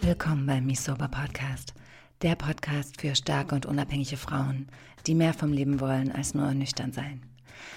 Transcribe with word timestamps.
Willkommen 0.00 0.46
beim 0.46 0.66
Misober 0.66 1.08
Podcast, 1.08 1.72
der 2.20 2.34
Podcast 2.34 3.00
für 3.00 3.14
starke 3.14 3.54
und 3.54 3.64
unabhängige 3.64 4.18
Frauen, 4.18 4.68
die 5.06 5.14
mehr 5.14 5.32
vom 5.32 5.50
Leben 5.50 5.80
wollen 5.80 6.12
als 6.12 6.34
nur 6.34 6.52
nüchtern 6.52 6.92
sein. 6.92 7.22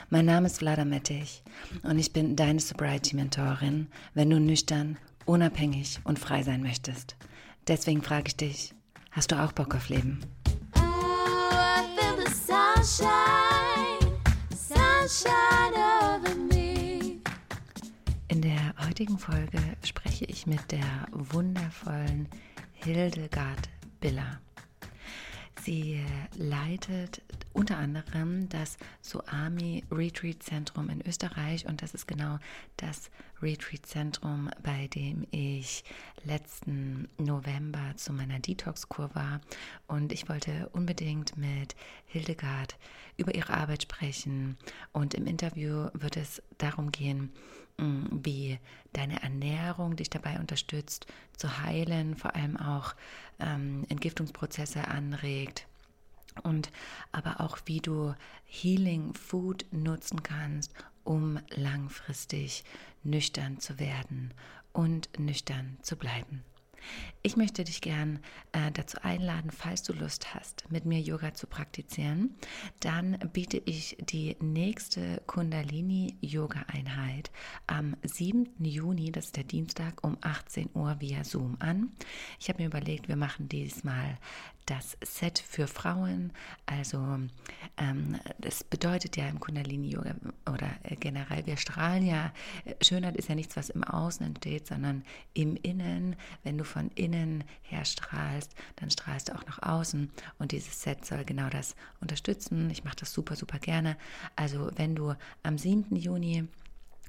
Mein 0.10 0.26
Name 0.26 0.48
ist 0.48 0.58
Vlada 0.58 0.84
Mettich 0.84 1.42
und 1.84 1.98
ich 2.00 2.12
bin 2.12 2.36
deine 2.36 2.60
Sobriety-Mentorin, 2.60 3.88
wenn 4.14 4.30
du 4.30 4.38
nüchtern, 4.38 4.98
unabhängig 5.26 6.02
und 6.04 6.20
frei 6.20 6.44
sein 6.44 6.62
möchtest. 6.62 7.16
Deswegen 7.66 8.02
frage 8.02 8.28
ich 8.28 8.36
dich, 8.36 8.74
hast 9.12 9.32
du 9.32 9.42
auch 9.42 9.54
Bock 9.54 9.74
auf 9.74 9.88
Leben? 9.88 10.20
In 15.14 15.51
heutigen 19.02 19.18
Folge 19.18 19.58
spreche 19.84 20.26
ich 20.26 20.46
mit 20.46 20.72
der 20.72 21.08
wundervollen 21.12 22.30
Hildegard 22.74 23.68
Biller. 24.00 24.40
Sie 25.64 25.94
äh, 25.94 26.04
leitet 26.38 27.24
unter 27.52 27.78
anderem 27.78 28.48
das 28.50 28.78
Soami 29.02 29.84
Retreat 29.90 30.44
Zentrum 30.44 30.90
in 30.90 31.02
Österreich 31.02 31.66
und 31.66 31.82
das 31.82 31.96
ist 31.96 32.08
genau 32.08 32.38
das 32.78 33.10
Retreat 33.42 33.88
Zentrum, 33.88 34.52
bei 34.62 34.86
dem 34.90 35.26
ich 35.32 35.84
letzten 36.24 37.10
November 37.18 37.96
zu 37.96 38.14
meiner 38.14 38.38
Detox-Kur 38.38 39.16
war 39.16 39.42
und 39.88 40.12
ich 40.12 40.30
wollte 40.30 40.70
unbedingt 40.74 41.38
mit 41.38 41.76
Hildegard 42.06 42.78
über 43.18 43.34
ihre 43.34 43.54
Arbeit 43.56 43.82
sprechen 43.82 44.58
und 44.92 45.16
im 45.16 45.26
Interview 45.26 45.88
wird 45.94 46.18
es 46.18 46.44
darum 46.60 46.92
gehen, 46.92 47.32
wie 47.82 48.60
deine 48.94 49.22
Ernährung 49.22 49.96
dich 49.96 50.10
dabei 50.10 50.40
unterstützt, 50.40 51.08
zu 51.36 51.62
heilen, 51.62 52.16
vor 52.16 52.36
allem 52.36 52.58
auch 52.58 52.96
ähm, 53.40 53.86
Entgiftungsprozesse 53.90 54.88
anregt 54.88 55.68
und 56.44 56.72
aber 57.12 57.42
auch 57.42 57.58
wie 57.66 57.80
du 57.80 58.14
Healing 58.46 59.14
Food 59.14 59.66
nutzen 59.72 60.24
kannst, 60.24 60.74
um 61.04 61.40
langfristig 61.50 62.64
nüchtern 63.04 63.60
zu 63.60 63.80
werden 63.80 64.34
und 64.74 65.10
nüchtern 65.20 65.78
zu 65.82 65.96
bleiben. 65.96 66.44
Ich 67.24 67.38
möchte 67.38 67.64
dich 67.64 67.82
gern 67.82 68.20
äh, 68.52 68.72
dazu 68.72 68.98
einladen, 69.04 69.52
falls 69.52 69.84
du 69.84 69.94
Lust 69.94 70.34
hast, 70.34 70.66
mit 70.72 70.86
mir 70.86 71.00
Yoga 71.00 71.34
zu 71.34 71.48
praktizieren, 71.48 72.36
dann 72.80 73.18
biete 73.32 73.62
ich 73.66 73.98
die 74.00 74.36
nächste 74.40 75.22
Kundalini-Yoga-Einheit 75.28 77.32
am 77.68 77.96
7. 78.04 78.48
Juni, 78.60 79.12
das 79.12 79.26
ist 79.26 79.38
der 79.38 79.44
Dienstag, 79.44 80.04
um 80.04 80.18
18 80.22 80.72
Uhr 80.74 81.00
via 81.00 81.24
Zoom 81.24 81.58
an. 81.60 81.92
Ich 82.40 82.50
habe 82.50 82.62
mir 82.62 82.68
überlegt, 82.68 83.08
wir 83.08 83.16
machen 83.16 83.48
diesmal 83.48 84.18
das 84.66 84.98
Set 85.04 85.40
für 85.40 85.68
Frauen. 85.68 86.32
Also 86.66 87.20
ähm, 87.78 88.18
das 88.40 88.64
bedeutet 88.64 89.18
ja 89.18 89.28
im 89.28 89.40
Kundalini-Yoga 89.40 90.16
oder 90.52 90.70
äh, 90.84 90.96
generell, 90.96 91.46
wir 91.46 91.58
strahlen 91.58 92.06
ja, 92.06 92.32
äh, 92.66 92.76
Schönheit 92.84 93.18
ist 93.18 93.30
ja 93.30 93.36
nichts, 93.36 93.58
was 93.58 93.70
im 93.70 93.84
Außen 93.84 94.26
entsteht, 94.26 94.68
sondern 94.68 95.04
im 95.34 95.56
Innen. 95.56 96.16
Wenn 96.44 96.58
du 96.58 96.64
von 96.64 96.90
innen 96.92 97.44
her 97.62 97.86
strahlst, 97.86 98.54
dann 98.78 98.92
strahlst 98.92 99.30
du 99.30 99.36
auch 99.36 99.46
nach 99.46 99.62
außen. 99.62 100.10
Und 100.40 100.52
dieses 100.52 100.82
Set 100.82 101.06
soll 101.06 101.26
genau 101.26 101.50
das 101.50 101.76
unterstützen. 102.00 102.70
Ich 102.70 102.84
mache 102.84 102.98
das 102.98 103.14
super, 103.14 103.36
super 103.36 103.60
gerne. 103.60 103.98
Also 104.36 104.72
wenn 104.76 104.96
du 104.96 105.14
am 105.44 105.58
7. 105.58 105.96
Juni 105.96 106.48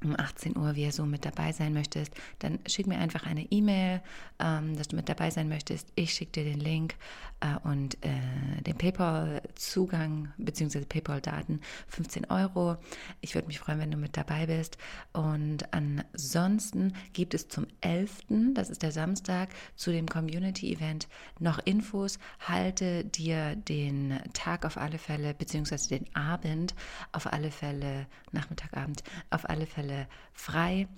um 0.05 0.19
18 0.19 0.57
Uhr 0.57 0.75
via 0.75 0.91
Zoom 0.91 1.11
mit 1.11 1.25
dabei 1.25 1.53
sein 1.53 1.73
möchtest, 1.73 2.13
dann 2.39 2.59
schick 2.67 2.87
mir 2.87 2.99
einfach 2.99 3.27
eine 3.27 3.43
E-Mail, 3.51 4.03
ähm, 4.39 4.77
dass 4.77 4.89
du 4.89 4.97
mit 4.97 5.09
dabei 5.09 5.31
sein 5.31 5.49
möchtest. 5.49 5.89
Ich 5.95 6.15
schicke 6.15 6.33
dir 6.33 6.45
den 6.45 6.61
Link 6.61 6.95
äh, 7.41 7.57
und 7.69 7.95
äh, 8.05 8.63
den 8.63 8.77
PayPal-Zugang 8.77 10.33
bzw. 10.39 10.85
PayPal-Daten 10.85 11.61
15 11.89 12.31
Euro. 12.31 12.77
Ich 13.21 13.35
würde 13.35 13.49
mich 13.49 13.59
freuen, 13.59 13.79
wenn 13.79 13.91
du 13.91 13.97
mit 13.97 14.17
dabei 14.17 14.47
bist. 14.47 14.79
Und 15.13 15.73
ansonsten 15.73 16.95
gibt 17.13 17.35
es 17.35 17.49
zum 17.49 17.67
11., 17.81 18.23
das 18.55 18.71
ist 18.71 18.83
der 18.83 18.93
Samstag, 18.93 19.51
zu 19.77 19.93
dem 19.93 20.09
Community-Event 20.09 21.09
noch 21.39 21.59
Infos. 21.65 22.19
Halte 22.41 23.05
dir 23.05 23.57
den 23.57 24.19
Tag 24.33 24.65
auf 24.65 24.77
alle 24.77 24.99
Fälle, 24.99 25.35
beziehungsweise 25.35 25.89
den 25.89 26.15
Abend 26.15 26.75
auf 27.13 27.33
alle 27.33 27.51
Fälle, 27.51 28.07
Nachmittagabend 28.33 29.03
auf 29.31 29.49
alle 29.49 29.67
Fälle 29.67 29.92
Stelle 29.93 30.07
frei. 30.33 30.89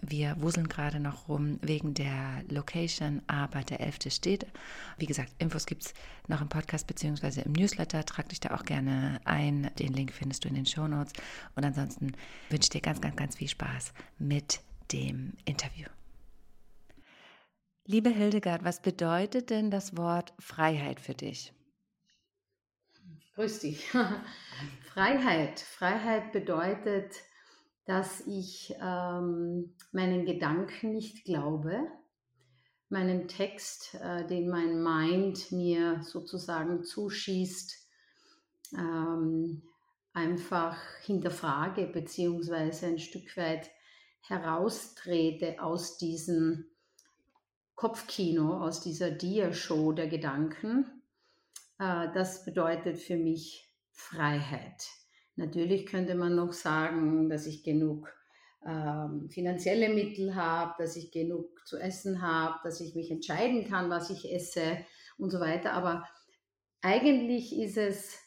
Wir 0.00 0.40
wuseln 0.40 0.68
gerade 0.68 1.00
noch 1.00 1.26
rum 1.26 1.58
wegen 1.60 1.92
der 1.92 2.44
Location, 2.48 3.20
aber 3.26 3.62
der 3.62 3.80
11. 3.80 4.12
steht. 4.12 4.46
Wie 4.96 5.06
gesagt, 5.06 5.32
Infos 5.38 5.66
gibt 5.66 5.86
es 5.86 5.94
noch 6.28 6.40
im 6.40 6.48
Podcast 6.48 6.86
bzw. 6.86 7.42
im 7.42 7.52
Newsletter. 7.52 8.04
Trag 8.04 8.28
dich 8.28 8.38
da 8.38 8.54
auch 8.54 8.64
gerne 8.64 9.20
ein. 9.24 9.70
Den 9.80 9.92
Link 9.92 10.12
findest 10.12 10.44
du 10.44 10.48
in 10.48 10.54
den 10.54 10.66
Show 10.66 10.86
Notes. 10.86 11.12
Und 11.56 11.64
ansonsten 11.64 12.12
wünsche 12.48 12.66
ich 12.66 12.70
dir 12.70 12.80
ganz, 12.80 13.00
ganz, 13.00 13.16
ganz 13.16 13.36
viel 13.36 13.48
Spaß 13.48 13.92
mit 14.18 14.60
dem 14.92 15.32
Interview. 15.44 15.86
Liebe 17.84 18.10
Hildegard, 18.10 18.62
was 18.62 18.80
bedeutet 18.80 19.50
denn 19.50 19.72
das 19.72 19.96
Wort 19.96 20.32
Freiheit 20.38 21.00
für 21.00 21.14
dich? 21.14 21.52
Grüß 23.34 23.60
dich. 23.60 23.88
Freiheit. 24.92 25.60
Freiheit 25.60 26.32
bedeutet, 26.32 27.14
dass 27.88 28.20
ich 28.26 28.76
ähm, 28.82 29.74
meinen 29.92 30.26
Gedanken 30.26 30.92
nicht 30.92 31.24
glaube, 31.24 31.88
meinen 32.90 33.28
Text, 33.28 33.94
äh, 33.94 34.26
den 34.26 34.50
mein 34.50 34.82
Mind 34.82 35.50
mir 35.52 36.02
sozusagen 36.02 36.84
zuschießt, 36.84 37.88
ähm, 38.76 39.62
einfach 40.12 40.76
hinterfrage 41.00 41.86
beziehungsweise 41.86 42.88
ein 42.88 42.98
Stück 42.98 43.34
weit 43.38 43.70
heraustrete 44.20 45.62
aus 45.62 45.96
diesem 45.96 46.66
Kopfkino, 47.74 48.62
aus 48.62 48.82
dieser 48.82 49.12
Dia-Show 49.12 49.92
der 49.92 50.08
Gedanken. 50.08 51.02
Äh, 51.78 52.12
das 52.12 52.44
bedeutet 52.44 52.98
für 52.98 53.16
mich 53.16 53.72
Freiheit. 53.92 54.90
Natürlich 55.38 55.86
könnte 55.86 56.16
man 56.16 56.34
noch 56.34 56.52
sagen, 56.52 57.30
dass 57.30 57.46
ich 57.46 57.62
genug 57.62 58.12
ähm, 58.66 59.30
finanzielle 59.30 59.88
Mittel 59.88 60.34
habe, 60.34 60.74
dass 60.78 60.96
ich 60.96 61.12
genug 61.12 61.64
zu 61.64 61.78
essen 61.78 62.22
habe, 62.22 62.58
dass 62.64 62.80
ich 62.80 62.96
mich 62.96 63.08
entscheiden 63.10 63.68
kann, 63.68 63.88
was 63.88 64.10
ich 64.10 64.32
esse 64.32 64.84
und 65.16 65.30
so 65.30 65.38
weiter. 65.38 65.74
Aber 65.74 66.04
eigentlich 66.82 67.56
ist 67.56 67.76
es 67.76 68.18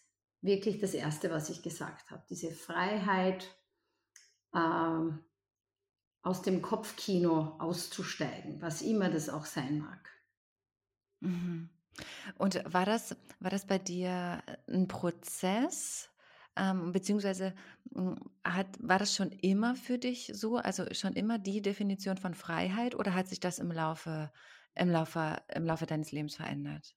wirklich 0.41 0.79
das 0.79 0.93
Erste, 0.93 1.29
was 1.31 1.49
ich 1.49 1.61
gesagt 1.61 2.11
habe. 2.11 2.23
Diese 2.29 2.51
Freiheit, 2.51 3.45
ähm, 4.55 5.19
aus 6.23 6.43
dem 6.43 6.61
Kopfkino 6.61 7.57
auszusteigen, 7.59 8.61
was 8.61 8.81
immer 8.81 9.09
das 9.09 9.27
auch 9.27 9.45
sein 9.45 9.79
mag. 9.79 10.09
Mhm. 11.19 11.69
Und 12.37 12.63
war 12.73 12.85
das, 12.85 13.17
war 13.41 13.51
das 13.51 13.67
bei 13.67 13.79
dir 13.79 14.41
ein 14.67 14.87
Prozess? 14.87 16.10
Ähm, 16.57 16.91
beziehungsweise 16.91 17.53
hm, 17.93 18.15
hat, 18.43 18.67
war 18.79 18.99
das 18.99 19.15
schon 19.15 19.31
immer 19.31 19.75
für 19.75 19.97
dich 19.97 20.31
so, 20.33 20.57
also 20.57 20.85
schon 20.91 21.13
immer 21.13 21.39
die 21.39 21.61
Definition 21.61 22.17
von 22.17 22.33
Freiheit 22.33 22.95
oder 22.95 23.13
hat 23.13 23.27
sich 23.27 23.39
das 23.39 23.59
im 23.59 23.71
Laufe, 23.71 24.31
im 24.75 24.89
Laufe, 24.89 25.41
im 25.53 25.65
Laufe 25.65 25.85
deines 25.85 26.11
Lebens 26.11 26.35
verändert? 26.35 26.95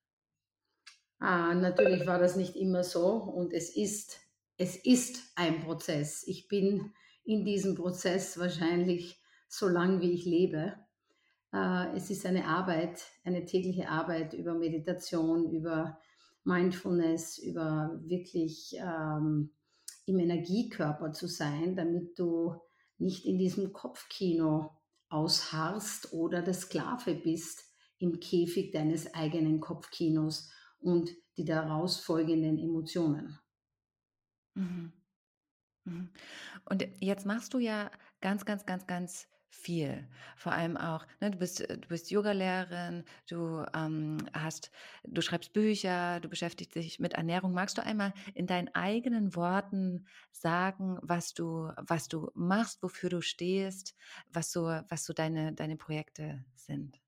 Ah, 1.21 1.55
natürlich 1.55 2.07
war 2.07 2.19
das 2.19 2.37
nicht 2.37 2.57
immer 2.57 2.83
so 2.83 3.15
und 3.15 3.53
es 3.53 3.75
ist, 3.75 4.19
es 4.57 4.77
ist 4.77 5.33
ein 5.37 5.61
Prozess. 5.61 6.25
Ich 6.27 6.49
bin 6.49 6.93
in 7.25 7.45
diesem 7.45 7.77
Prozess 7.77 8.39
wahrscheinlich 8.39 9.23
so 9.49 9.69
lange, 9.69 10.01
wie 10.01 10.13
ich 10.13 10.25
lebe. 10.25 10.75
Äh, 11.53 11.97
es 11.97 12.11
ist 12.11 12.27
eine 12.27 12.47
Arbeit, 12.47 13.05
eine 13.25 13.45
tägliche 13.45 13.89
Arbeit 13.89 14.35
über 14.35 14.55
Meditation, 14.55 15.49
über 15.51 15.99
Mindfulness, 16.45 17.39
über 17.39 18.01
wirklich 18.05 18.77
ähm, 18.79 19.51
im 20.07 20.19
Energiekörper 20.19 21.13
zu 21.13 21.27
sein, 21.27 21.75
damit 21.77 22.19
du 22.19 22.61
nicht 22.99 23.25
in 23.25 23.39
diesem 23.39 23.73
Kopfkino 23.73 24.71
ausharrst 25.09 26.13
oder 26.13 26.43
der 26.43 26.55
Sklave 26.55 27.15
bist 27.15 27.65
im 27.99 28.21
Käfig 28.21 28.73
deines 28.73 29.15
eigenen 29.15 29.61
Kopfkinos 29.61 30.51
und 30.81 31.11
die 31.37 31.45
daraus 31.45 31.99
folgenden 31.99 32.59
Emotionen. 32.59 33.39
Mhm. 34.55 34.93
Mhm. 35.85 36.11
Und 36.65 36.87
jetzt 37.01 37.27
machst 37.27 37.55
du 37.55 37.59
ja 37.59 37.91
ganz, 38.21 38.45
ganz, 38.45 38.67
ganz, 38.67 38.87
ganz 38.87 39.29
viel. 39.55 40.07
Vor 40.37 40.53
allem 40.53 40.77
auch, 40.77 41.07
ne, 41.21 41.31
du 41.31 41.39
bist, 41.39 41.61
du 41.61 41.89
bist 41.89 42.11
Yogalehrerin, 42.11 43.05
du 43.29 43.65
ähm, 43.75 44.19
hast, 44.33 44.71
du 45.05 45.23
schreibst 45.23 45.53
Bücher, 45.53 46.21
du 46.21 46.29
beschäftigst 46.29 46.75
dich 46.75 46.99
mit 46.99 47.15
Ernährung. 47.15 47.55
Magst 47.55 47.79
du 47.79 47.83
einmal 47.83 48.13
in 48.35 48.47
deinen 48.47 48.75
eigenen 48.75 49.35
Worten 49.35 50.07
sagen, 50.33 50.99
was 51.03 51.35
du, 51.35 51.71
was 51.77 52.09
du 52.09 52.31
machst, 52.35 52.83
wofür 52.83 53.11
du 53.11 53.21
stehst, 53.23 53.95
was 54.33 54.53
so, 54.53 54.65
was 54.89 55.05
so 55.05 55.13
deine, 55.13 55.53
deine 55.53 55.77
Projekte 55.77 56.45
sind? 56.55 57.01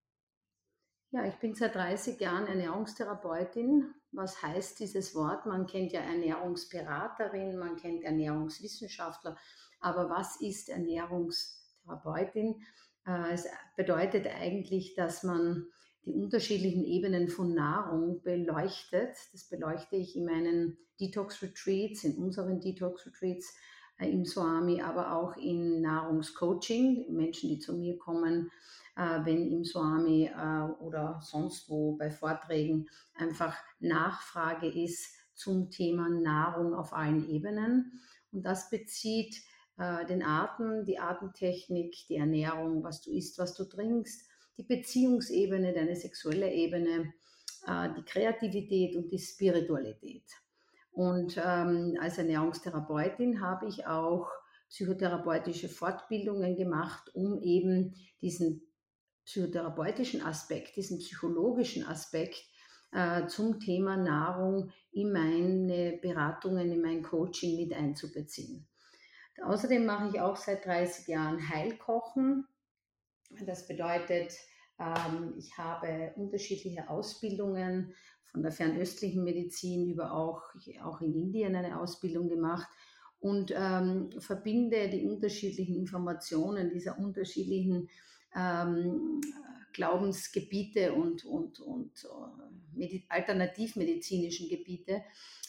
Ja, 1.10 1.24
ich 1.24 1.36
bin 1.36 1.54
seit 1.54 1.74
30 1.74 2.20
Jahren 2.20 2.46
Ernährungstherapeutin. 2.46 3.94
Was 4.12 4.42
heißt 4.42 4.80
dieses 4.80 5.14
Wort? 5.14 5.46
Man 5.46 5.66
kennt 5.66 5.92
ja 5.92 6.00
Ernährungsberaterin, 6.00 7.58
man 7.58 7.76
kennt 7.76 8.02
Ernährungswissenschaftler, 8.02 9.36
aber 9.80 10.08
was 10.08 10.40
ist 10.40 10.68
Ernährungstherapeutin? 10.68 11.55
Äh, 13.06 13.32
es 13.32 13.46
bedeutet 13.76 14.26
eigentlich, 14.26 14.94
dass 14.94 15.22
man 15.22 15.66
die 16.04 16.12
unterschiedlichen 16.12 16.84
Ebenen 16.84 17.28
von 17.28 17.54
Nahrung 17.54 18.22
beleuchtet. 18.22 19.16
Das 19.32 19.44
beleuchte 19.48 19.96
ich 19.96 20.16
in 20.16 20.24
meinen 20.24 20.76
Detox-Retreats, 21.00 22.04
in 22.04 22.16
unseren 22.16 22.60
Detox-Retreats 22.60 23.54
äh, 23.98 24.10
im 24.10 24.24
Swami, 24.24 24.82
aber 24.82 25.12
auch 25.12 25.36
in 25.36 25.80
Nahrungscoaching. 25.80 27.12
Menschen, 27.12 27.48
die 27.48 27.58
zu 27.58 27.76
mir 27.76 27.98
kommen, 27.98 28.50
äh, 28.96 29.24
wenn 29.24 29.50
im 29.50 29.64
Swami 29.64 30.30
oder 30.80 31.20
sonst 31.22 31.68
wo 31.68 31.96
bei 31.96 32.10
Vorträgen 32.10 32.88
einfach 33.14 33.56
Nachfrage 33.80 34.68
ist 34.68 35.14
zum 35.34 35.70
Thema 35.70 36.08
Nahrung 36.08 36.74
auf 36.74 36.92
allen 36.92 37.28
Ebenen. 37.28 38.00
Und 38.32 38.42
das 38.42 38.70
bezieht 38.70 39.36
äh, 39.78 40.06
den 40.06 40.22
Atem, 40.22 40.84
die 40.84 40.98
Atemtechnik, 40.98 41.94
die 42.08 42.16
Ernährung, 42.16 42.82
was 42.82 43.02
du 43.02 43.10
isst, 43.10 43.38
was 43.38 43.54
du 43.54 43.64
trinkst, 43.64 44.28
die 44.56 44.62
Beziehungsebene, 44.62 45.72
deine 45.72 45.96
sexuelle 45.96 46.52
Ebene, 46.52 47.12
äh, 47.66 47.88
die 47.96 48.04
Kreativität 48.04 48.96
und 48.96 49.10
die 49.10 49.18
Spiritualität. 49.18 50.24
Und 50.92 51.36
ähm, 51.36 51.98
als 52.00 52.16
Ernährungstherapeutin 52.16 53.42
habe 53.42 53.68
ich 53.68 53.86
auch 53.86 54.30
psychotherapeutische 54.70 55.68
Fortbildungen 55.68 56.56
gemacht, 56.56 57.14
um 57.14 57.40
eben 57.42 57.94
diesen 58.22 58.62
psychotherapeutischen 59.26 60.22
Aspekt, 60.22 60.76
diesen 60.76 60.98
psychologischen 60.98 61.84
Aspekt 61.84 62.42
äh, 62.92 63.26
zum 63.26 63.60
Thema 63.60 63.96
Nahrung 63.96 64.70
in 64.92 65.12
meine 65.12 65.98
Beratungen, 66.00 66.72
in 66.72 66.80
mein 66.80 67.02
Coaching 67.02 67.56
mit 67.56 67.74
einzubeziehen. 67.74 68.66
Außerdem 69.42 69.84
mache 69.84 70.08
ich 70.08 70.20
auch 70.20 70.36
seit 70.36 70.64
30 70.64 71.08
Jahren 71.08 71.48
Heilkochen. 71.48 72.46
Das 73.44 73.66
bedeutet, 73.66 74.32
ähm, 74.78 75.34
ich 75.36 75.56
habe 75.58 76.12
unterschiedliche 76.16 76.88
Ausbildungen 76.88 77.94
von 78.24 78.42
der 78.42 78.52
fernöstlichen 78.52 79.24
Medizin 79.24 79.90
über 79.90 80.12
auch, 80.12 80.42
auch 80.82 81.00
in 81.00 81.14
Indien 81.14 81.56
eine 81.56 81.80
Ausbildung 81.80 82.28
gemacht 82.28 82.68
und 83.18 83.52
ähm, 83.56 84.10
verbinde 84.18 84.88
die 84.88 85.06
unterschiedlichen 85.06 85.76
Informationen 85.76 86.70
dieser 86.70 86.98
unterschiedlichen 86.98 87.88
ähm, 88.34 89.20
Glaubensgebiete 89.72 90.92
und, 90.94 91.24
und, 91.24 91.60
und 91.60 91.92
uh, 92.04 92.28
alternativmedizinischen 93.08 94.48
Gebiete 94.48 95.02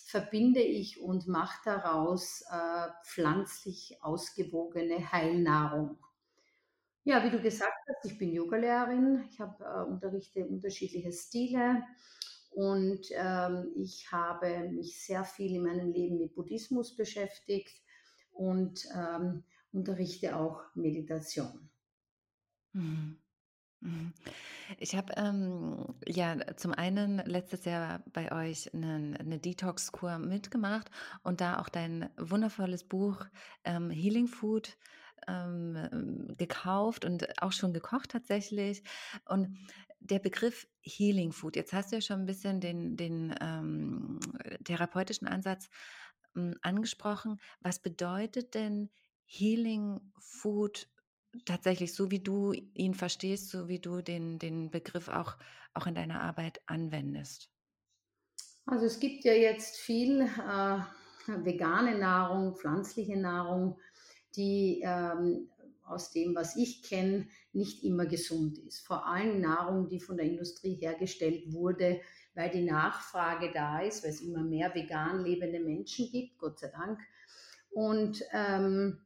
verbinde 0.08 0.62
ich 0.62 1.02
und 1.02 1.28
mache 1.28 1.60
daraus 1.66 2.42
äh, 2.50 2.88
pflanzlich 3.04 3.98
ausgewogene 4.02 5.12
Heilnahrung. 5.12 5.98
Ja, 7.04 7.24
wie 7.26 7.30
du 7.30 7.42
gesagt 7.42 7.74
hast, 7.88 8.06
ich 8.10 8.18
bin 8.18 8.32
Yogalehrerin, 8.32 9.26
ich 9.30 9.40
habe 9.42 9.64
äh, 9.66 9.84
unterrichte 9.84 10.46
unterschiedliche 10.48 11.12
Stile 11.12 11.84
und 12.52 13.06
ähm, 13.12 13.74
ich 13.76 14.10
habe 14.10 14.70
mich 14.70 14.98
sehr 15.06 15.26
viel 15.26 15.56
in 15.56 15.64
meinem 15.64 15.92
Leben 15.92 16.18
mit 16.18 16.36
Buddhismus 16.36 16.96
beschäftigt 16.96 17.82
und 18.32 18.88
ähm, 18.96 19.44
unterrichte 19.74 20.38
auch 20.38 20.64
Meditation. 20.74 21.70
Mhm. 22.72 23.20
Mhm. 23.80 24.14
Ich 24.80 24.96
habe 24.96 25.14
ähm, 25.18 25.96
ja 26.08 26.36
zum 26.56 26.74
einen 26.74 27.20
letztes 27.20 27.66
Jahr 27.66 28.04
bei 28.12 28.32
euch 28.32 28.74
eine, 28.74 29.16
eine 29.20 29.40
Detox-Kur 29.40 30.18
mitgemacht 30.20 30.90
und 31.24 31.42
da 31.42 31.60
auch 31.60 31.70
dein 31.70 32.10
wundervolles 32.18 32.84
Buch 32.84 33.26
ähm, 33.64 33.90
Healing 33.90 34.28
Food 34.28 34.78
ähm, 35.28 36.36
gekauft 36.38 37.06
und 37.06 37.42
auch 37.42 37.52
schon 37.52 37.74
gekocht 37.74 38.12
tatsächlich. 38.12 38.84
Und 39.26 39.58
der 40.00 40.20
Begriff 40.20 40.68
Healing 40.82 41.32
Food, 41.32 41.56
jetzt 41.56 41.74
hast 41.74 41.92
du 41.92 41.98
ja 41.98 42.02
schon 42.02 42.22
ein 42.22 42.26
bisschen 42.26 42.60
den, 42.62 42.98
den 42.98 43.36
ähm, 43.42 44.20
therapeutischen 44.64 45.28
Ansatz 45.28 45.70
ähm, 46.36 46.56
angesprochen. 46.62 47.40
Was 47.62 47.80
bedeutet 47.80 48.54
denn 48.54 48.90
Healing 49.26 50.00
Food 50.20 50.88
tatsächlich 51.46 51.94
so, 51.94 52.12
wie 52.12 52.20
du 52.20 52.54
ihn 52.74 52.94
verstehst, 52.94 53.50
so 53.50 53.68
wie 53.68 53.80
du 53.80 54.02
den, 54.02 54.40
den 54.40 54.70
Begriff 54.72 55.08
auch, 55.08 55.38
auch 55.74 55.88
in 55.88 55.96
deiner 55.96 56.22
Arbeit 56.22 56.62
anwendest? 56.66 57.50
Also 58.66 58.86
es 58.86 59.00
gibt 59.00 59.24
ja 59.24 59.34
jetzt 59.34 59.78
viel 59.78 60.22
äh, 60.22 60.80
vegane 61.28 61.98
Nahrung, 61.98 62.56
pflanzliche 62.56 63.18
Nahrung, 63.18 63.80
die 64.36 64.82
ähm, 64.84 65.50
aus 65.86 66.12
dem, 66.12 66.36
was 66.36 66.58
ich 66.58 66.84
kenne, 66.84 67.28
nicht 67.54 67.84
immer 67.84 68.06
gesund 68.06 68.58
ist. 68.58 68.86
Vor 68.86 69.08
allem 69.08 69.40
Nahrung, 69.40 69.88
die 69.88 70.02
von 70.02 70.18
der 70.18 70.26
Industrie 70.26 70.76
hergestellt 70.76 71.54
wurde, 71.54 72.02
weil 72.36 72.52
die 72.52 72.64
Nachfrage 72.64 73.52
da 73.54 73.80
ist, 73.80 74.04
weil 74.04 74.12
es 74.12 74.22
immer 74.22 74.44
mehr 74.44 74.74
vegan 74.76 75.24
lebende 75.24 75.60
Menschen 75.60 76.10
gibt, 76.12 76.38
Gott 76.38 76.60
sei 76.60 76.68
Dank. 76.68 77.00
Und 77.72 78.24
ähm, 78.34 79.00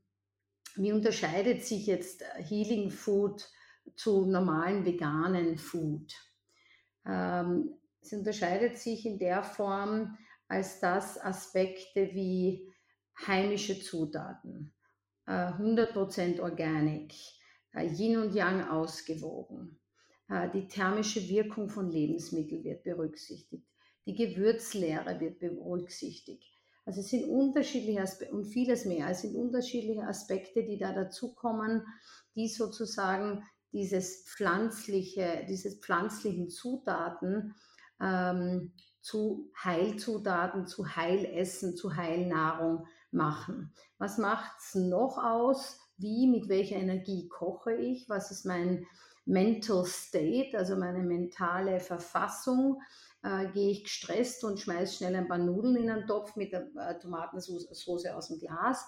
wie 0.75 0.91
unterscheidet 0.91 1.63
sich 1.65 1.87
jetzt 1.87 2.21
äh, 2.21 2.43
Healing 2.43 2.91
Food 2.91 3.49
zu 3.95 4.25
normalen 4.25 4.85
veganen 4.85 5.57
Food? 5.57 6.13
Ähm, 7.05 7.75
es 8.01 8.13
unterscheidet 8.13 8.77
sich 8.77 9.05
in 9.05 9.19
der 9.19 9.43
Form, 9.43 10.17
als 10.47 10.79
dass 10.79 11.19
Aspekte 11.19 12.13
wie 12.13 12.67
heimische 13.25 13.79
Zutaten, 13.79 14.73
äh, 15.25 15.53
100% 15.53 16.39
Organic, 16.41 17.13
äh, 17.73 17.85
Yin 17.85 18.17
und 18.17 18.33
Yang 18.33 18.67
ausgewogen, 18.69 19.79
äh, 20.29 20.49
die 20.49 20.67
thermische 20.67 21.27
Wirkung 21.29 21.69
von 21.69 21.89
Lebensmitteln 21.89 22.63
wird 22.63 22.83
berücksichtigt, 22.83 23.67
die 24.05 24.15
Gewürzlehre 24.15 25.19
wird 25.19 25.39
berücksichtigt, 25.39 26.50
also 26.85 27.01
es 27.01 27.09
sind 27.09 27.29
unterschiedliche 27.29 28.01
Aspekte 28.01 28.33
und 28.33 28.45
vieles 28.45 28.85
mehr. 28.85 29.09
Es 29.09 29.21
sind 29.21 29.35
unterschiedliche 29.35 30.07
Aspekte, 30.07 30.63
die 30.63 30.77
da 30.77 30.93
dazukommen, 30.93 31.85
die 32.35 32.47
sozusagen 32.47 33.43
dieses 33.71 34.23
pflanzliche, 34.25 35.45
dieses 35.47 35.79
pflanzlichen 35.79 36.49
Zutaten 36.49 37.55
ähm, 38.01 38.73
zu 39.01 39.51
Heilzutaten, 39.63 40.67
zu 40.67 40.95
Heilessen, 40.95 41.75
zu 41.75 41.95
Heilnahrung 41.95 42.87
machen. 43.11 43.73
Was 43.97 44.17
macht 44.17 44.51
es 44.59 44.75
noch 44.75 45.17
aus? 45.17 45.79
Wie, 45.97 46.27
mit 46.27 46.49
welcher 46.49 46.77
Energie 46.77 47.27
koche 47.27 47.73
ich? 47.75 48.09
Was 48.09 48.31
ist 48.31 48.45
mein 48.45 48.87
Mental 49.25 49.85
State, 49.85 50.57
also 50.57 50.75
meine 50.75 51.03
mentale 51.03 51.79
Verfassung? 51.79 52.81
Äh, 53.23 53.47
gehe 53.53 53.71
ich 53.71 53.83
gestresst 53.83 54.43
und 54.43 54.59
schmeiße 54.59 54.97
schnell 54.97 55.15
ein 55.15 55.27
paar 55.27 55.37
Nudeln 55.37 55.75
in 55.75 55.89
einen 55.89 56.07
Topf 56.07 56.35
mit 56.35 56.51
der 56.51 56.67
äh, 56.75 56.99
Tomatensauce 56.99 58.07
aus 58.07 58.27
dem 58.29 58.39
Glas. 58.39 58.85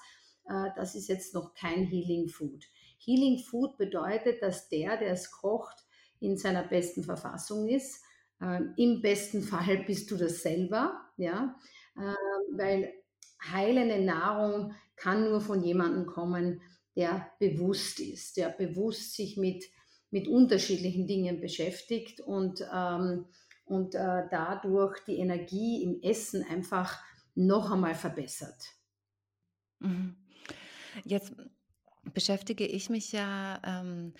Äh, 0.48 0.70
das 0.76 0.96
ist 0.96 1.08
jetzt 1.08 1.34
noch 1.34 1.54
kein 1.54 1.86
Healing 1.86 2.28
Food. 2.28 2.66
Healing 2.98 3.40
Food 3.40 3.78
bedeutet, 3.78 4.42
dass 4.42 4.70
der, 4.70 4.98
der 4.98 5.12
es 5.12 5.32
kocht, 5.32 5.78
in 6.20 6.38
seiner 6.38 6.64
besten 6.64 7.04
Verfassung 7.04 7.68
ist. 7.68 8.02
Ähm, 8.42 8.74
Im 8.78 9.02
besten 9.02 9.42
Fall 9.42 9.84
bist 9.88 10.10
du 10.10 10.18
das 10.18 10.42
selber, 10.42 11.00
ja, 11.18 11.56
ähm, 11.98 12.58
weil 12.58 12.94
heilende 13.52 14.04
Nahrung 14.04 14.74
kann 14.96 15.26
nur 15.26 15.42
von 15.42 15.64
jemandem 15.64 16.06
kommen, 16.06 16.62
der 16.96 17.30
bewusst 17.40 18.00
ist, 18.00 18.38
der 18.38 18.50
bewusst 18.50 19.16
sich 19.16 19.38
mit, 19.38 19.66
mit 20.12 20.28
unterschiedlichen 20.28 21.08
Dingen 21.08 21.42
beschäftigt 21.42 22.22
und 22.22 22.66
ähm, 22.74 23.26
und 23.74 23.96
äh, 23.96 24.28
dadurch 24.30 25.00
die 25.06 25.18
Energie 25.18 25.84
im 25.84 26.02
Essen 26.02 26.46
einfach 26.50 27.04
noch 27.36 27.72
einmal 27.72 27.96
verbessert. 27.96 28.76
Mhm. 29.80 30.16
Jetzt 31.04 31.34
beschäftige 32.14 32.66
ich 32.66 32.90
mich 32.90 33.12
ja 33.12 33.60
ähm, 33.64 34.14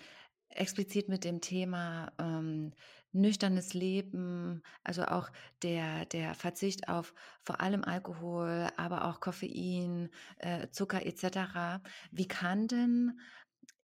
explizit 0.48 1.08
mit 1.08 1.24
dem 1.24 1.40
Thema 1.40 2.12
ähm, 2.18 2.72
nüchternes 3.12 3.74
Leben, 3.74 4.62
also 4.82 5.04
auch 5.04 5.30
der, 5.62 6.04
der 6.06 6.34
Verzicht 6.34 6.88
auf 6.88 7.14
vor 7.42 7.60
allem 7.60 7.84
Alkohol, 7.84 8.68
aber 8.76 9.04
auch 9.06 9.20
Koffein, 9.20 10.10
äh, 10.38 10.68
Zucker 10.70 11.06
etc. 11.06 11.80
Wie 12.10 12.26
kann 12.26 12.66
denn 12.66 13.20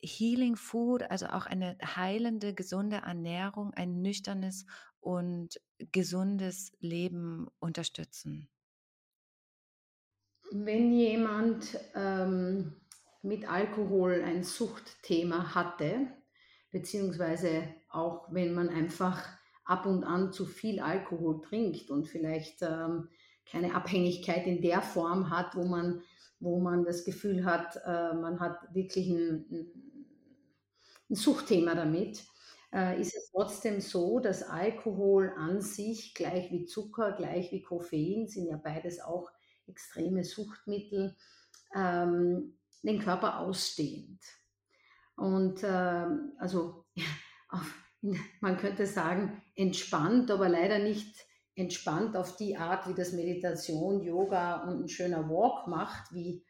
Healing 0.03 0.57
Food, 0.57 1.03
also 1.11 1.27
auch 1.27 1.47
eine 1.47 1.77
heilende, 1.85 2.55
gesunde 2.55 2.97
Ernährung, 2.97 3.73
ein 3.75 4.01
nüchternes 4.01 4.67
und 5.01 5.61
gesundes 5.93 6.73
Leben 6.81 7.49
unterstützen? 7.59 8.49
Wenn 10.53 10.93
jemand 10.93 11.79
ähm, 11.95 12.81
mit 13.23 13.49
Alkohol 13.49 14.23
ein 14.25 14.43
Suchtthema 14.43 15.55
hatte, 15.55 16.09
beziehungsweise 16.71 17.69
auch 17.89 18.33
wenn 18.33 18.55
man 18.55 18.69
einfach 18.69 19.23
ab 19.65 19.87
und 19.87 20.05
an 20.05 20.33
zu 20.33 20.47
viel 20.47 20.81
Alkohol 20.81 21.41
trinkt 21.43 21.91
und 21.91 22.09
vielleicht 22.09 22.63
ähm, 22.63 23.09
keine 23.51 23.75
Abhängigkeit 23.75 24.47
in 24.47 24.63
der 24.63 24.83
Form 24.83 25.31
hat, 25.31 25.55
wo 25.55 25.65
man, 25.65 26.03
wo 26.39 26.61
man 26.61 26.85
das 26.85 27.05
Gefühl 27.05 27.45
hat, 27.45 27.77
äh, 27.85 28.15
man 28.15 28.41
hat 28.41 28.75
wirklich 28.75 29.09
ein, 29.09 29.47
ein 31.09 31.15
Suchtthema 31.15 31.75
damit, 31.75 32.25
äh, 32.73 33.01
ist 33.01 33.17
es 33.17 33.31
trotzdem 33.33 33.81
so, 33.81 34.21
dass 34.21 34.43
Alkohol 34.43 35.33
an 35.37 35.61
sich, 35.61 36.15
gleich 36.15 36.51
wie 36.51 36.65
Zucker, 36.65 37.13
gleich 37.13 37.51
wie 37.53 37.63
Koffein, 37.63 38.29
sind 38.29 38.47
ja 38.47 38.57
beides 38.57 39.01
auch 39.01 39.31
extreme 39.67 40.25
Suchtmittel, 40.25 41.17
ähm, 41.75 42.59
den 42.83 43.01
Körper 43.01 43.41
ausdehnt. 43.41 44.23
Und 45.17 45.63
ähm, 45.65 46.33
also 46.39 46.87
auf, 47.49 47.75
man 48.41 48.57
könnte 48.57 48.87
sagen, 48.87 49.43
entspannt, 49.55 50.31
aber 50.31 50.49
leider 50.49 50.79
nicht 50.79 51.27
entspannt 51.55 52.17
auf 52.17 52.37
die 52.37 52.57
Art, 52.57 52.89
wie 52.89 52.95
das 52.95 53.13
Meditation, 53.13 54.03
Yoga 54.03 54.63
und 54.63 54.85
ein 54.85 54.89
schöner 54.89 55.29
Walk 55.29 55.67
macht, 55.67 56.13
wie, 56.13 56.45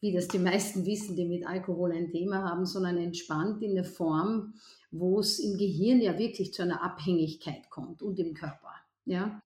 wie 0.00 0.12
das 0.12 0.28
die 0.28 0.38
meisten 0.38 0.86
wissen, 0.86 1.16
die 1.16 1.26
mit 1.26 1.46
Alkohol 1.46 1.92
ein 1.92 2.10
Thema 2.10 2.42
haben, 2.42 2.64
sondern 2.64 2.96
entspannt 2.96 3.62
in 3.62 3.74
der 3.74 3.84
Form, 3.84 4.54
wo 4.90 5.20
es 5.20 5.38
im 5.38 5.58
Gehirn 5.58 6.00
ja 6.00 6.18
wirklich 6.18 6.52
zu 6.52 6.62
einer 6.62 6.82
Abhängigkeit 6.82 7.68
kommt 7.70 8.02
und 8.02 8.18
im 8.18 8.34
Körper. 8.34 8.74
Ja? 9.04 9.42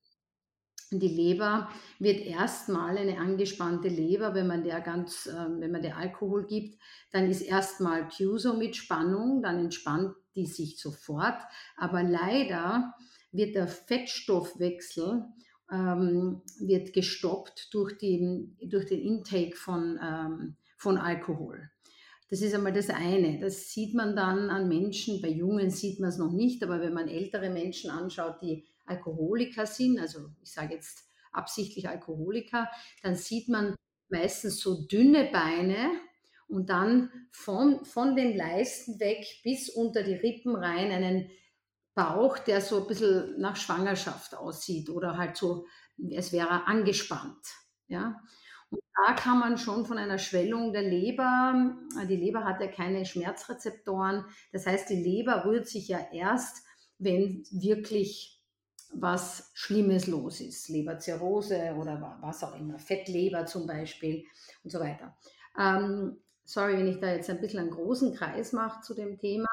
Die 0.90 1.08
Leber 1.08 1.68
wird 1.98 2.24
erstmal 2.24 2.96
eine 2.98 3.18
angespannte 3.18 3.88
Leber, 3.88 4.34
wenn 4.34 4.46
man 4.46 4.62
der 4.62 4.80
ganz, 4.80 5.26
äh, 5.26 5.32
wenn 5.58 5.72
man 5.72 5.82
der 5.82 5.96
Alkohol 5.96 6.46
gibt, 6.46 6.78
dann 7.10 7.28
ist 7.28 7.40
erstmal 7.40 8.08
Cuso 8.08 8.54
mit 8.54 8.76
Spannung, 8.76 9.42
dann 9.42 9.58
entspannt 9.58 10.14
die 10.36 10.46
sich 10.46 10.78
sofort. 10.78 11.40
Aber 11.76 12.02
leider 12.02 12.94
wird 13.32 13.54
der 13.54 13.68
Fettstoffwechsel 13.68 15.24
ähm, 15.70 16.42
wird 16.58 16.92
gestoppt 16.92 17.68
durch, 17.72 17.96
die, 17.98 18.54
durch 18.68 18.86
den 18.86 19.00
Intake 19.00 19.56
von, 19.56 19.98
ähm, 20.02 20.56
von 20.76 20.98
Alkohol. 20.98 21.70
Das 22.30 22.40
ist 22.42 22.54
einmal 22.54 22.72
das 22.72 22.90
eine. 22.90 23.38
Das 23.38 23.70
sieht 23.70 23.94
man 23.94 24.16
dann 24.16 24.50
an 24.50 24.68
Menschen, 24.68 25.20
bei 25.20 25.28
Jungen 25.28 25.70
sieht 25.70 26.00
man 26.00 26.08
es 26.08 26.18
noch 26.18 26.32
nicht, 26.32 26.62
aber 26.62 26.80
wenn 26.80 26.94
man 26.94 27.08
ältere 27.08 27.50
Menschen 27.50 27.90
anschaut, 27.90 28.42
die 28.42 28.66
Alkoholiker 28.86 29.66
sind, 29.66 29.98
also 29.98 30.30
ich 30.42 30.52
sage 30.52 30.74
jetzt 30.74 31.04
absichtlich 31.32 31.88
Alkoholiker, 31.88 32.68
dann 33.02 33.14
sieht 33.14 33.48
man 33.48 33.74
meistens 34.08 34.60
so 34.60 34.86
dünne 34.86 35.28
Beine 35.32 35.90
und 36.48 36.70
dann 36.70 37.10
von, 37.30 37.84
von 37.84 38.16
den 38.16 38.36
Leisten 38.36 39.00
weg 39.00 39.24
bis 39.42 39.68
unter 39.70 40.02
die 40.02 40.14
Rippen 40.14 40.54
rein 40.54 40.92
einen 40.92 41.30
Bauch, 41.94 42.38
der 42.38 42.60
so 42.60 42.82
ein 42.82 42.86
bisschen 42.86 43.40
nach 43.40 43.56
Schwangerschaft 43.56 44.34
aussieht 44.34 44.90
oder 44.90 45.16
halt 45.16 45.36
so, 45.36 45.66
es 46.10 46.32
wäre 46.32 46.66
angespannt. 46.66 47.46
Ja? 47.86 48.20
Und 48.70 48.80
da 49.06 49.12
kann 49.14 49.38
man 49.38 49.58
schon 49.58 49.86
von 49.86 49.98
einer 49.98 50.18
Schwellung 50.18 50.72
der 50.72 50.82
Leber, 50.82 51.76
die 52.08 52.16
Leber 52.16 52.44
hat 52.44 52.60
ja 52.60 52.66
keine 52.66 53.04
Schmerzrezeptoren, 53.04 54.24
das 54.52 54.66
heißt, 54.66 54.90
die 54.90 55.02
Leber 55.02 55.44
rührt 55.44 55.68
sich 55.68 55.88
ja 55.88 56.00
erst, 56.12 56.64
wenn 56.98 57.44
wirklich 57.50 58.42
was 58.92 59.50
Schlimmes 59.54 60.06
los 60.06 60.40
ist, 60.40 60.68
Leberzirrhose 60.68 61.74
oder 61.78 62.18
was 62.20 62.44
auch 62.44 62.56
immer, 62.56 62.78
Fettleber 62.78 63.46
zum 63.46 63.66
Beispiel 63.66 64.24
und 64.62 64.70
so 64.70 64.80
weiter. 64.80 65.16
Ähm, 65.58 66.18
sorry, 66.44 66.78
wenn 66.78 66.88
ich 66.88 67.00
da 67.00 67.12
jetzt 67.12 67.30
ein 67.30 67.40
bisschen 67.40 67.60
einen 67.60 67.70
großen 67.70 68.14
Kreis 68.14 68.52
mache 68.52 68.82
zu 68.82 68.94
dem 68.94 69.18
Thema. 69.18 69.48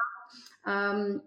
Ähm, 0.66 1.22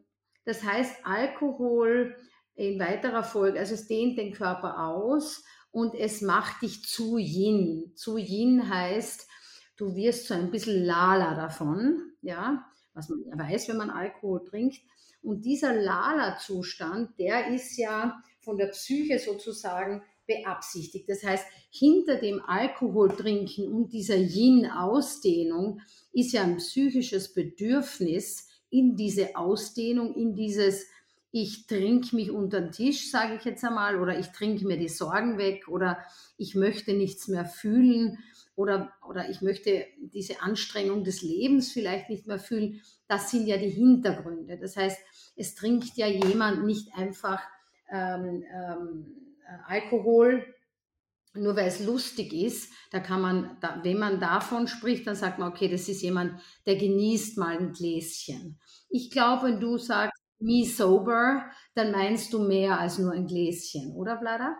das 0.46 0.64
heißt, 0.64 0.96
Alkohol 1.04 2.16
in 2.56 2.80
weiterer 2.80 3.24
Folge, 3.24 3.60
also 3.60 3.74
es 3.74 3.88
dehnt 3.88 4.18
den 4.18 4.34
Körper 4.34 4.88
aus 4.88 5.44
und 5.72 5.94
es 5.94 6.22
macht 6.22 6.62
dich 6.62 6.84
zu 6.84 7.18
Yin. 7.18 7.92
Zu 7.96 8.18
Yin 8.18 8.70
heißt, 8.70 9.28
du 9.76 9.96
wirst 9.96 10.28
so 10.28 10.34
ein 10.34 10.52
bisschen 10.52 10.86
lala 10.86 11.36
davon, 11.36 12.14
ja, 12.22 12.66
was 12.94 13.10
man 13.10 13.24
ja 13.26 13.38
weiß, 13.38 13.68
wenn 13.68 13.78
man 13.78 13.90
Alkohol 13.90 14.44
trinkt. 14.46 14.78
Und 15.22 15.44
dieser 15.44 15.74
Lala-Zustand, 15.74 17.20
der 17.20 17.48
ist 17.54 17.78
ja 17.78 18.22
von 18.42 18.58
der 18.58 18.68
Psyche 18.68 19.18
sozusagen 19.18 20.04
beabsichtigt. 20.28 21.10
Das 21.10 21.24
heißt, 21.24 21.46
hinter 21.72 22.16
dem 22.16 22.42
Alkoholtrinken 22.46 23.68
und 23.72 23.92
dieser 23.92 24.18
Yin-Ausdehnung 24.18 25.82
ist 26.14 26.32
ja 26.32 26.44
ein 26.44 26.58
psychisches 26.58 27.34
Bedürfnis 27.34 28.48
in 28.76 28.96
diese 28.96 29.36
Ausdehnung, 29.36 30.14
in 30.16 30.36
dieses 30.36 30.88
ich 31.32 31.68
trinke 31.68 32.16
mich 32.16 32.32
unter 32.32 32.62
den 32.62 32.72
Tisch, 32.72 33.12
sage 33.12 33.36
ich 33.36 33.44
jetzt 33.44 33.64
einmal, 33.66 34.00
oder 34.00 34.18
ich 34.18 34.28
trinke 34.28 34.66
mir 34.66 34.78
die 34.78 34.88
Sorgen 34.88 35.38
weg, 35.38 35.68
oder 35.68 35.98
ich 36.38 36.56
möchte 36.56 36.94
nichts 36.94 37.28
mehr 37.28 37.46
fühlen, 37.46 38.20
oder, 38.56 38.94
oder 39.06 39.30
ich 39.30 39.42
möchte 39.42 39.86
diese 40.00 40.42
Anstrengung 40.42 41.04
des 41.04 41.22
Lebens 41.22 41.74
vielleicht 41.74 42.10
nicht 42.10 42.26
mehr 42.26 42.40
fühlen. 42.40 42.82
Das 43.10 43.32
sind 43.32 43.48
ja 43.48 43.58
die 43.58 43.70
Hintergründe. 43.70 44.58
Das 44.58 44.78
heißt, 44.78 44.98
es 45.36 45.56
trinkt 45.56 45.98
ja 45.98 46.08
jemand 46.08 46.66
nicht 46.66 46.96
einfach 46.96 47.42
ähm, 47.92 48.46
ähm, 48.54 49.06
Alkohol, 49.68 50.55
nur 51.36 51.56
weil 51.56 51.68
es 51.68 51.80
lustig 51.80 52.34
ist. 52.34 52.72
Da 52.92 53.00
kann 53.00 53.22
man, 53.22 53.58
da, 53.62 53.80
wenn 53.84 53.98
man 53.98 54.20
davon 54.20 54.68
spricht, 54.68 55.08
dann 55.08 55.16
sagt 55.16 55.40
man, 55.40 55.52
okay, 55.52 55.68
das 55.68 55.88
ist 55.90 56.02
jemand, 56.02 56.42
der 56.66 56.76
genießt 56.76 57.38
mal 57.38 57.58
ein 57.58 57.74
Gläschen. 57.74 58.60
Ich 58.90 59.12
glaube, 59.12 59.48
wenn 59.48 59.60
du 59.60 59.78
sagst, 59.78 60.22
me 60.40 60.66
sober, 60.66 61.46
dann 61.74 61.92
meinst 61.92 62.34
du 62.34 62.40
mehr 62.40 62.80
als 62.80 63.00
nur 63.00 63.14
ein 63.14 63.28
Gläschen, 63.28 63.94
oder 63.94 64.20
Vlada? 64.20 64.56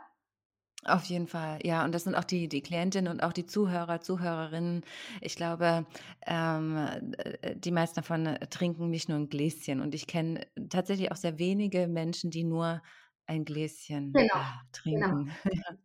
Auf 0.86 1.06
jeden 1.06 1.28
Fall, 1.28 1.60
ja. 1.64 1.84
Und 1.84 1.96
das 1.96 2.04
sind 2.04 2.14
auch 2.14 2.24
die, 2.24 2.48
die 2.48 2.62
Klientinnen 2.62 3.12
und 3.12 3.24
auch 3.24 3.34
die 3.34 3.48
Zuhörer, 3.48 4.02
Zuhörerinnen. 4.02 4.84
Ich 5.20 5.36
glaube, 5.36 5.88
ähm, 6.28 6.78
äh, 7.18 7.56
die 7.56 7.72
meisten 7.72 7.96
davon 7.96 8.38
trinken 8.52 8.92
nicht 8.92 9.10
nur 9.10 9.18
ein 9.18 9.30
Gläschen. 9.30 9.82
Und 9.82 9.96
ich 9.96 10.06
kenne 10.06 10.46
tatsächlich 10.70 11.12
auch 11.12 11.16
sehr 11.16 11.40
wenige 11.40 11.88
Menschen, 11.88 12.30
die 12.30 12.44
nur 12.44 12.84
ein 13.26 13.46
Gläschen 13.46 14.14
genau, 14.14 14.36
äh, 14.36 14.72
trinken. 14.72 15.32
Genau. 15.44 15.66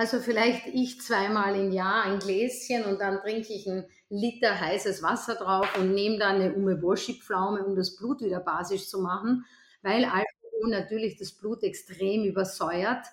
Also 0.00 0.18
vielleicht 0.18 0.66
ich 0.68 0.98
zweimal 1.02 1.54
im 1.54 1.72
Jahr 1.72 2.04
ein 2.04 2.20
Gläschen 2.20 2.84
und 2.84 3.02
dann 3.02 3.20
trinke 3.20 3.52
ich 3.52 3.66
ein 3.66 3.84
Liter 4.08 4.58
heißes 4.58 5.02
Wasser 5.02 5.34
drauf 5.34 5.76
und 5.76 5.92
nehme 5.92 6.16
dann 6.16 6.36
eine 6.36 6.54
Umeboshi-Pflaume, 6.54 7.62
um 7.62 7.76
das 7.76 7.96
Blut 7.96 8.22
wieder 8.22 8.40
basisch 8.40 8.88
zu 8.88 9.02
machen, 9.02 9.44
weil 9.82 10.06
Alkohol 10.06 10.70
natürlich 10.70 11.18
das 11.18 11.32
Blut 11.32 11.62
extrem 11.64 12.24
übersäuert 12.24 13.04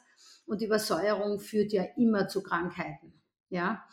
und 0.45 0.61
Übersäuerung 0.61 1.41
führt 1.41 1.73
ja 1.73 1.83
immer 1.97 2.29
zu 2.29 2.41
Krankheiten. 2.41 3.11
Ja? 3.49 3.83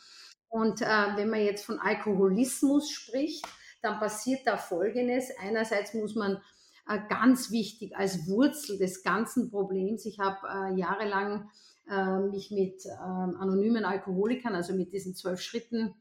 Und 0.49 0.81
äh, 0.81 1.17
wenn 1.17 1.31
man 1.31 1.41
jetzt 1.41 1.67
von 1.67 1.81
Alkoholismus 1.81 2.93
spricht, 2.93 3.45
dann 3.83 3.99
passiert 3.99 4.47
da 4.47 4.57
Folgendes. 4.57 5.33
Einerseits 5.43 5.95
muss 5.95 6.15
man 6.15 6.41
äh, 6.87 7.01
ganz 7.09 7.51
wichtig 7.51 7.97
als 7.97 8.29
Wurzel 8.29 8.79
des 8.79 9.03
ganzen 9.03 9.51
Problems, 9.51 10.07
ich 10.07 10.21
habe 10.21 10.47
äh, 10.47 10.79
jahrelang 10.79 11.51
äh, 11.91 12.19
mich 12.19 12.51
mit 12.51 12.85
ähm, 12.87 13.37
anonymen 13.39 13.85
Alkoholikern, 13.85 14.55
also 14.55 14.75
mit 14.75 14.93
diesen 14.93 15.15
zwölf 15.15 15.41
Schritten, 15.41 15.95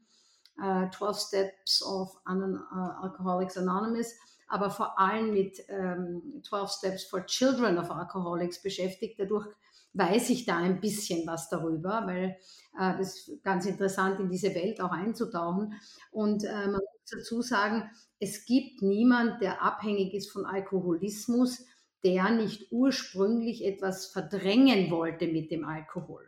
12 0.56 1.00
äh, 1.00 1.14
Steps 1.14 1.82
of 1.82 2.16
An 2.24 2.54
äh, 2.54 3.02
Alcoholics 3.02 3.56
Anonymous, 3.56 4.14
aber 4.48 4.70
vor 4.70 4.98
allem 4.98 5.32
mit 5.32 5.58
ähm, 5.68 6.42
12 6.44 6.70
Steps 6.70 7.04
for 7.04 7.26
Children 7.26 7.78
of 7.78 7.90
Alcoholics 7.90 8.62
beschäftigt. 8.62 9.18
Dadurch 9.18 9.48
weiß 9.94 10.30
ich 10.30 10.44
da 10.44 10.58
ein 10.58 10.80
bisschen 10.80 11.26
was 11.26 11.48
darüber, 11.48 12.02
weil 12.06 12.36
äh, 12.78 12.98
das 12.98 13.16
ist 13.16 13.42
ganz 13.42 13.66
interessant, 13.66 14.20
in 14.20 14.28
diese 14.28 14.54
Welt 14.54 14.80
auch 14.80 14.92
einzutauchen. 14.92 15.74
Und 16.10 16.44
äh, 16.44 16.66
man 16.66 16.80
muss 16.80 17.10
dazu 17.10 17.42
sagen, 17.42 17.90
es 18.20 18.44
gibt 18.44 18.82
niemand, 18.82 19.40
der 19.40 19.62
abhängig 19.62 20.14
ist 20.14 20.30
von 20.30 20.46
Alkoholismus, 20.46 21.64
der 22.04 22.30
nicht 22.30 22.70
ursprünglich 22.70 23.64
etwas 23.64 24.06
verdrängen 24.06 24.90
wollte 24.90 25.26
mit 25.26 25.50
dem 25.50 25.64
Alkohol. 25.64 26.26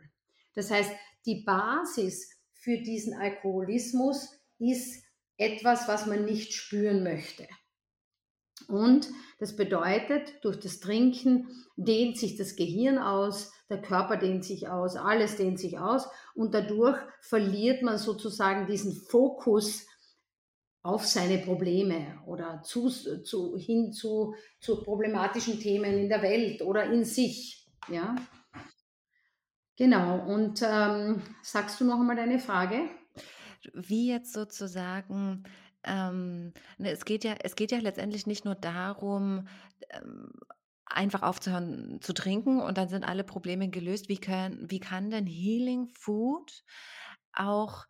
Das 0.55 0.71
heißt, 0.71 0.91
die 1.25 1.43
Basis 1.45 2.29
für 2.53 2.77
diesen 2.77 3.13
Alkoholismus 3.13 4.29
ist 4.57 5.03
etwas, 5.37 5.87
was 5.87 6.07
man 6.07 6.25
nicht 6.25 6.53
spüren 6.53 7.03
möchte. 7.03 7.47
Und 8.67 9.07
das 9.39 9.55
bedeutet, 9.55 10.43
durch 10.43 10.59
das 10.59 10.79
Trinken 10.79 11.47
dehnt 11.77 12.17
sich 12.17 12.35
das 12.35 12.55
Gehirn 12.55 12.97
aus, 12.97 13.53
der 13.69 13.81
Körper 13.81 14.17
dehnt 14.17 14.43
sich 14.43 14.67
aus, 14.67 14.95
alles 14.95 15.35
dehnt 15.35 15.59
sich 15.59 15.77
aus 15.77 16.07
und 16.35 16.53
dadurch 16.53 16.97
verliert 17.21 17.83
man 17.83 17.97
sozusagen 17.97 18.67
diesen 18.67 18.93
Fokus 18.93 19.85
auf 20.83 21.05
seine 21.05 21.39
Probleme 21.39 22.19
oder 22.25 22.61
zu, 22.63 22.89
zu, 22.89 23.57
hin 23.57 23.91
zu, 23.91 24.35
zu 24.59 24.83
problematischen 24.83 25.59
Themen 25.59 25.97
in 25.97 26.09
der 26.09 26.21
Welt 26.21 26.61
oder 26.61 26.85
in 26.85 27.03
sich. 27.03 27.67
Ja? 27.89 28.15
Genau, 29.77 30.25
und 30.25 30.61
ähm, 30.63 31.21
sagst 31.43 31.79
du 31.79 31.85
noch 31.85 31.99
einmal 31.99 32.15
deine 32.15 32.39
Frage? 32.39 32.89
Wie 33.73 34.09
jetzt 34.09 34.33
sozusagen, 34.33 35.43
ähm, 35.83 36.53
ne, 36.77 36.91
es 36.91 37.05
geht 37.05 37.23
ja, 37.23 37.35
es 37.43 37.55
geht 37.55 37.71
ja 37.71 37.79
letztendlich 37.79 38.25
nicht 38.25 38.45
nur 38.45 38.55
darum, 38.55 39.47
ähm, 39.89 40.31
einfach 40.85 41.21
aufzuhören 41.21 41.99
zu 42.01 42.13
trinken 42.13 42.61
und 42.61 42.77
dann 42.77 42.89
sind 42.89 43.03
alle 43.03 43.23
Probleme 43.23 43.69
gelöst. 43.69 44.09
Wie, 44.09 44.17
können, 44.17 44.71
wie 44.71 44.79
kann 44.79 45.09
denn 45.09 45.27
Healing 45.27 45.89
Food 45.89 46.63
auch 47.33 47.85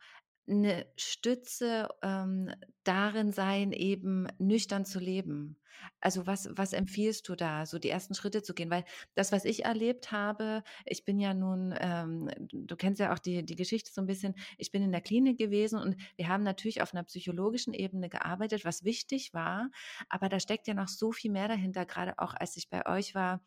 eine 0.49 0.85
Stütze 0.95 1.89
ähm, 2.01 2.51
darin 2.83 3.31
sein, 3.31 3.71
eben 3.71 4.27
nüchtern 4.39 4.85
zu 4.85 4.99
leben? 4.99 5.57
Also 6.01 6.25
was, 6.25 6.49
was 6.53 6.73
empfiehlst 6.73 7.27
du 7.29 7.35
da, 7.35 7.65
so 7.65 7.79
die 7.79 7.89
ersten 7.89 8.15
Schritte 8.15 8.41
zu 8.41 8.53
gehen? 8.53 8.69
Weil 8.69 8.83
das, 9.15 9.31
was 9.31 9.45
ich 9.45 9.65
erlebt 9.65 10.11
habe, 10.11 10.63
ich 10.85 11.05
bin 11.05 11.19
ja 11.19 11.33
nun, 11.33 11.73
ähm, 11.79 12.29
du 12.51 12.75
kennst 12.75 12.99
ja 12.99 13.13
auch 13.13 13.19
die, 13.19 13.45
die 13.45 13.55
Geschichte 13.55 13.91
so 13.93 14.01
ein 14.01 14.07
bisschen, 14.07 14.35
ich 14.57 14.71
bin 14.71 14.83
in 14.83 14.91
der 14.91 15.01
Klinik 15.01 15.37
gewesen 15.37 15.79
und 15.79 15.95
wir 16.15 16.27
haben 16.27 16.43
natürlich 16.43 16.81
auf 16.81 16.93
einer 16.93 17.03
psychologischen 17.03 17.73
Ebene 17.73 18.09
gearbeitet, 18.09 18.65
was 18.65 18.83
wichtig 18.83 19.33
war, 19.33 19.69
aber 20.09 20.29
da 20.29 20.39
steckt 20.39 20.67
ja 20.67 20.73
noch 20.73 20.87
so 20.87 21.11
viel 21.11 21.31
mehr 21.31 21.47
dahinter, 21.47 21.85
gerade 21.85 22.17
auch 22.17 22.33
als 22.33 22.57
ich 22.57 22.69
bei 22.69 22.85
euch 22.85 23.13
war 23.15 23.41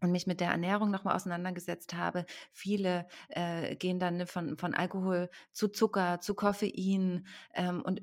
und 0.00 0.12
mich 0.12 0.26
mit 0.26 0.40
der 0.40 0.50
Ernährung 0.50 0.90
nochmal 0.90 1.16
auseinandergesetzt 1.16 1.94
habe. 1.94 2.24
Viele 2.52 3.06
äh, 3.28 3.76
gehen 3.76 3.98
dann 3.98 4.18
ne, 4.18 4.26
von, 4.26 4.56
von 4.56 4.74
Alkohol 4.74 5.30
zu 5.52 5.68
Zucker, 5.68 6.20
zu 6.20 6.34
Koffein 6.34 7.26
ähm, 7.54 7.82
und 7.82 8.02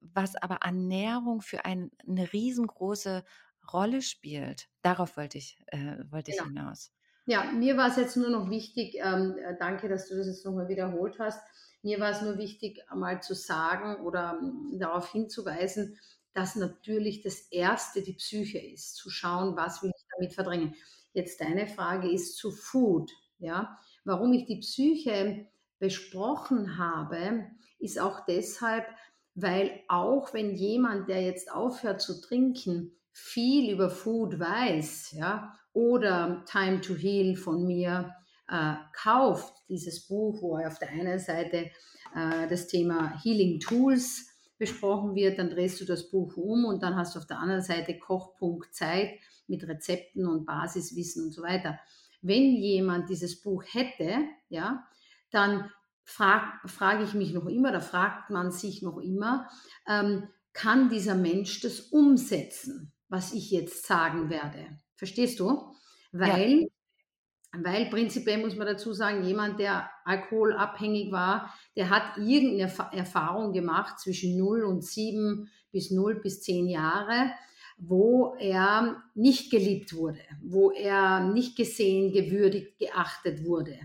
was 0.00 0.36
aber 0.36 0.58
Ernährung 0.62 1.40
für 1.42 1.64
ein, 1.64 1.90
eine 2.06 2.32
riesengroße 2.32 3.24
Rolle 3.72 4.02
spielt. 4.02 4.68
Darauf 4.82 5.16
wollte 5.16 5.38
ich, 5.38 5.58
äh, 5.66 5.96
wollte 6.10 6.30
ich 6.30 6.36
ja. 6.36 6.44
hinaus. 6.44 6.92
Ja, 7.26 7.44
mir 7.44 7.76
war 7.76 7.88
es 7.88 7.96
jetzt 7.96 8.16
nur 8.16 8.28
noch 8.28 8.50
wichtig, 8.50 8.96
ähm, 9.02 9.36
äh, 9.38 9.56
danke, 9.58 9.88
dass 9.88 10.08
du 10.08 10.16
das 10.16 10.26
jetzt 10.26 10.44
nochmal 10.44 10.68
wiederholt 10.68 11.18
hast. 11.18 11.40
Mir 11.82 11.98
war 11.98 12.10
es 12.10 12.20
nur 12.20 12.36
wichtig, 12.38 12.82
einmal 12.90 13.22
zu 13.22 13.34
sagen 13.34 14.04
oder 14.04 14.38
um, 14.38 14.78
darauf 14.78 15.10
hinzuweisen, 15.10 15.98
dass 16.34 16.56
natürlich 16.56 17.22
das 17.22 17.40
Erste 17.50 18.02
die 18.02 18.14
Psyche 18.14 18.58
ist, 18.58 18.96
zu 18.96 19.08
schauen, 19.08 19.56
was 19.56 19.82
will 19.82 19.90
ich 19.94 20.04
damit 20.16 20.34
verdrängen. 20.34 20.74
Jetzt 21.14 21.40
deine 21.40 21.66
Frage 21.66 22.10
ist 22.10 22.36
zu 22.36 22.50
Food. 22.50 23.10
Ja? 23.38 23.78
Warum 24.04 24.32
ich 24.32 24.44
die 24.46 24.60
Psyche 24.60 25.46
besprochen 25.78 26.76
habe, 26.76 27.46
ist 27.78 27.98
auch 27.98 28.26
deshalb, 28.26 28.84
weil 29.34 29.80
auch 29.88 30.34
wenn 30.34 30.54
jemand, 30.54 31.08
der 31.08 31.22
jetzt 31.22 31.50
aufhört 31.50 32.00
zu 32.02 32.20
trinken, 32.20 32.92
viel 33.12 33.72
über 33.72 33.90
Food 33.90 34.38
weiß, 34.38 35.12
ja, 35.12 35.54
oder 35.72 36.44
Time 36.46 36.80
to 36.80 36.94
Heal 36.94 37.36
von 37.36 37.66
mir 37.66 38.12
äh, 38.48 38.74
kauft, 38.92 39.54
dieses 39.68 40.06
Buch, 40.06 40.42
wo 40.42 40.56
auf 40.58 40.78
der 40.78 40.90
einen 40.90 41.18
Seite 41.18 41.70
äh, 42.14 42.48
das 42.48 42.66
Thema 42.66 43.20
Healing 43.22 43.60
Tools 43.60 44.30
besprochen 44.58 45.14
wird, 45.14 45.38
dann 45.38 45.50
drehst 45.50 45.80
du 45.80 45.84
das 45.84 46.10
Buch 46.10 46.36
um 46.36 46.64
und 46.64 46.82
dann 46.82 46.96
hast 46.96 47.14
du 47.14 47.18
auf 47.18 47.26
der 47.26 47.38
anderen 47.38 47.62
Seite 47.62 47.98
Kochpunkt 47.98 48.74
Zeit 48.74 49.10
mit 49.46 49.66
Rezepten 49.66 50.26
und 50.26 50.44
Basiswissen 50.44 51.24
und 51.24 51.32
so 51.32 51.42
weiter. 51.42 51.78
Wenn 52.22 52.56
jemand 52.56 53.10
dieses 53.10 53.40
Buch 53.40 53.62
hätte, 53.66 54.24
ja, 54.48 54.86
dann 55.30 55.70
frage 56.04 56.68
frag 56.68 57.02
ich 57.02 57.14
mich 57.14 57.32
noch 57.32 57.46
immer, 57.46 57.72
da 57.72 57.80
fragt 57.80 58.30
man 58.30 58.50
sich 58.50 58.82
noch 58.82 58.98
immer, 58.98 59.48
ähm, 59.88 60.28
kann 60.52 60.88
dieser 60.88 61.14
Mensch 61.14 61.60
das 61.60 61.80
umsetzen, 61.80 62.92
was 63.08 63.32
ich 63.32 63.50
jetzt 63.50 63.86
sagen 63.86 64.30
werde? 64.30 64.78
Verstehst 64.94 65.40
du? 65.40 65.74
Weil, 66.12 66.60
ja. 66.60 66.68
weil 67.52 67.86
prinzipiell 67.90 68.38
muss 68.38 68.54
man 68.54 68.68
dazu 68.68 68.92
sagen, 68.92 69.24
jemand, 69.24 69.58
der 69.58 69.90
alkoholabhängig 70.04 71.10
war, 71.10 71.52
der 71.76 71.90
hat 71.90 72.16
irgendeine 72.18 72.72
Erfahrung 72.92 73.52
gemacht 73.52 73.98
zwischen 73.98 74.38
0 74.38 74.64
und 74.64 74.84
7 74.84 75.50
bis 75.72 75.90
0 75.90 76.20
bis 76.20 76.42
10 76.42 76.68
Jahre 76.68 77.32
wo 77.76 78.34
er 78.38 79.02
nicht 79.14 79.50
geliebt 79.50 79.94
wurde, 79.94 80.20
wo 80.42 80.70
er 80.70 81.20
nicht 81.20 81.56
gesehen, 81.56 82.12
gewürdigt, 82.12 82.78
geachtet 82.78 83.44
wurde. 83.44 83.78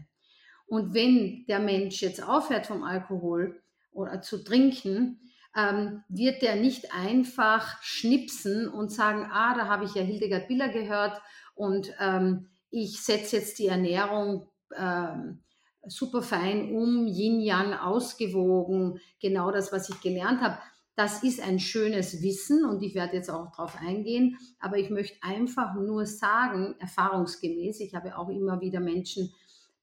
Und 0.68 0.94
wenn 0.94 1.46
der 1.48 1.60
Mensch 1.60 2.02
jetzt 2.02 2.22
aufhört 2.22 2.68
vom 2.68 2.84
Alkohol 2.84 3.62
oder 3.92 4.22
zu 4.22 4.44
trinken, 4.44 5.20
ähm, 5.56 6.04
wird 6.10 6.42
der 6.42 6.56
nicht 6.56 6.94
einfach 6.94 7.82
schnipsen 7.82 8.68
und 8.70 8.92
sagen, 8.92 9.28
ah, 9.32 9.56
da 9.56 9.68
habe 9.68 9.86
ich 9.86 9.96
ja 9.96 10.04
Hildegard 10.04 10.48
Biller 10.48 10.70
gehört 10.70 11.22
und 11.56 11.92
ähm, 12.00 12.50
ich 12.70 13.02
setze 13.02 13.38
jetzt 13.38 13.58
die 13.58 13.68
Ernährung 13.68 14.48
ähm, 14.78 15.42
super 15.88 16.22
fein 16.22 16.72
um, 16.72 17.08
Yin-Yang 17.08 17.74
ausgewogen, 17.74 19.00
genau 19.20 19.52
das, 19.52 19.72
was 19.72 19.90
ich 19.90 20.00
gelernt 20.02 20.42
habe. 20.42 20.60
Das 21.00 21.24
ist 21.24 21.40
ein 21.40 21.60
schönes 21.60 22.22
Wissen 22.22 22.66
und 22.66 22.84
ich 22.84 22.94
werde 22.94 23.16
jetzt 23.16 23.30
auch 23.30 23.50
darauf 23.52 23.78
eingehen, 23.80 24.38
aber 24.60 24.80
ich 24.80 24.90
möchte 24.90 25.16
einfach 25.24 25.74
nur 25.76 26.06
sagen, 26.06 26.76
erfahrungsgemäß, 26.78 27.80
ich 27.80 27.96
habe 27.96 28.18
auch 28.18 28.28
immer 28.28 28.60
wieder 28.60 28.82
Menschen 28.82 29.34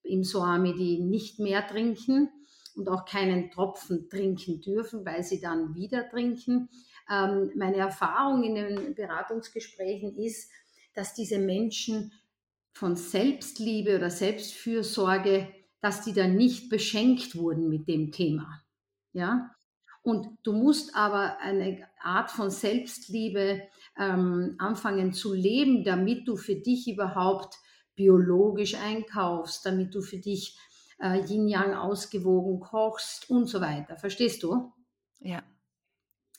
im 0.03 0.25
Soami, 0.25 0.75
die 0.75 0.99
nicht 0.99 1.39
mehr 1.39 1.67
trinken 1.67 2.29
und 2.75 2.91
auch 2.91 3.07
keinen 3.07 3.51
Tropfen 3.51 4.11
trinken 4.11 4.61
dürfen, 4.61 5.07
weil 5.07 5.23
sie 5.23 5.41
dann 5.41 5.75
wieder 5.75 6.07
trinken. 6.11 6.69
Ähm, 7.11 7.51
meine 7.57 7.79
Erfahrung 7.79 8.43
in 8.45 8.55
den 8.57 8.95
Beratungsgesprächen 8.95 10.19
ist, 10.19 10.51
dass 10.93 11.15
diese 11.15 11.39
Menschen 11.39 12.13
von 12.75 12.95
Selbstliebe 12.95 13.97
oder 13.97 14.11
Selbstfürsorge, 14.11 15.49
dass 15.81 16.05
die 16.05 16.13
dann 16.13 16.37
nicht 16.37 16.69
beschenkt 16.69 17.37
wurden 17.37 17.71
mit 17.71 17.89
dem 17.89 18.13
Thema. 18.13 18.63
Ja, 19.15 19.56
und 20.07 20.39
du 20.45 20.53
musst 20.53 20.95
aber 20.95 21.41
eine 21.41 21.85
Art 22.01 22.31
von 22.31 22.49
Selbstliebe 22.49 23.61
ähm, 23.99 24.55
anfangen 24.59 25.13
zu 25.13 25.35
leben, 25.35 25.83
damit 25.83 26.29
du 26.29 26.37
für 26.37 26.55
dich 26.55 26.87
überhaupt 26.87 27.57
biologisch 27.97 28.77
einkaufst, 28.77 29.67
damit 29.67 29.97
du 29.97 30.03
für 30.03 30.19
dich 30.19 30.57
äh, 31.01 31.19
Yin-Yang 31.27 31.75
ausgewogen 31.75 32.61
kochst 32.61 33.29
und 33.31 33.47
so 33.47 33.61
weiter. 33.61 33.97
Verstehst 33.97 34.45
du? 34.45 34.73
Ja. 35.19 35.43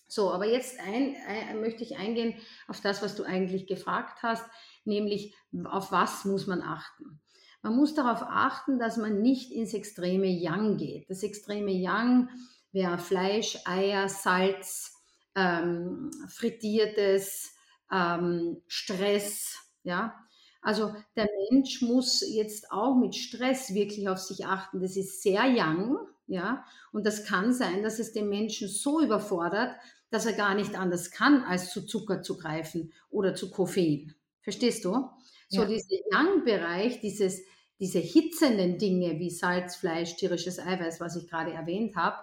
So, 0.08 0.32
aber 0.32 0.46
jetzt 0.46 0.80
ein, 0.80 1.18
ein, 1.28 1.60
möchte 1.60 1.84
ich 1.84 1.98
eingehen 1.98 2.36
auf 2.70 2.80
das, 2.80 3.02
was 3.02 3.18
du 3.18 3.24
eigentlich 3.24 3.68
gefragt 3.68 4.24
hast, 4.24 4.46
nämlich 4.86 5.36
auf 5.66 5.92
was 5.92 6.24
muss 6.24 6.48
man 6.48 6.62
achten? 6.62 7.20
Man 7.62 7.76
muss 7.76 7.94
darauf 7.96 8.22
achten, 8.22 8.80
dass 8.80 8.96
man 8.96 9.22
nicht 9.22 9.52
ins 9.52 9.74
extreme 9.74 10.28
Yang 10.28 10.78
geht. 10.78 11.10
Das 11.10 11.22
extreme 11.22 11.72
Yang 11.72 12.30
wäre 12.78 13.00
Fleisch, 13.00 13.58
Eier, 13.66 14.08
Salz, 14.08 14.94
ähm, 15.36 16.12
frittiertes, 16.30 17.52
ähm, 17.92 18.62
Stress, 18.68 19.58
ja. 19.84 20.14
Also 20.62 20.94
der 21.16 21.28
Mensch 21.50 21.82
muss 21.82 22.24
jetzt 22.28 22.72
auch 22.72 22.96
mit 22.96 23.16
Stress 23.16 23.74
wirklich 23.74 24.10
auf 24.10 24.20
sich 24.20 24.46
achten. 24.46 24.82
Das 24.82 24.96
ist 24.96 25.24
sehr 25.24 25.44
young, 25.48 25.98
ja. 26.28 26.64
Und 26.92 27.06
das 27.06 27.26
kann 27.26 27.54
sein, 27.54 27.84
dass 27.84 28.00
es 28.00 28.14
den 28.14 28.30
Menschen 28.30 28.68
so 28.68 29.02
überfordert, 29.02 29.76
dass 30.10 30.26
er 30.26 30.34
gar 30.34 30.56
nicht 30.56 30.76
anders 30.78 31.12
kann, 31.12 31.44
als 31.44 31.72
zu 31.72 31.86
Zucker 31.86 32.22
zu 32.22 32.38
greifen 32.38 32.94
oder 33.10 33.34
zu 33.34 33.50
Koffein. 33.50 34.14
Verstehst 34.42 34.86
du? 34.86 35.10
So 35.50 35.62
ja. 35.62 35.68
dieser 35.68 35.98
Young-Bereich, 36.14 37.00
dieses, 37.02 37.42
diese 37.80 38.00
hitzenden 38.00 38.78
Dinge 38.78 39.20
wie 39.20 39.30
Salz, 39.30 39.76
Fleisch, 39.76 40.16
tierisches 40.16 40.60
Eiweiß, 40.60 41.00
was 41.00 41.16
ich 41.16 41.28
gerade 41.28 41.54
erwähnt 41.54 41.96
habe, 41.96 42.18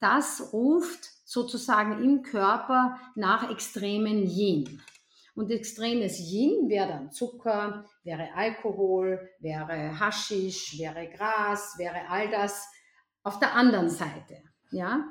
das 0.00 0.52
ruft 0.52 1.10
sozusagen 1.24 2.02
im 2.02 2.22
Körper 2.22 2.98
nach 3.14 3.50
extremen 3.50 4.26
Yin. 4.26 4.80
Und 5.34 5.50
extremes 5.50 6.18
Yin 6.18 6.68
wäre 6.68 6.88
dann 6.88 7.12
Zucker, 7.12 7.84
wäre 8.04 8.28
Alkohol, 8.34 9.28
wäre 9.40 10.00
Haschisch, 10.00 10.78
wäre 10.78 11.10
Gras, 11.10 11.74
wäre 11.78 12.08
all 12.08 12.30
das 12.30 12.66
auf 13.22 13.38
der 13.38 13.54
anderen 13.54 13.90
Seite. 13.90 14.42
Ja? 14.70 15.04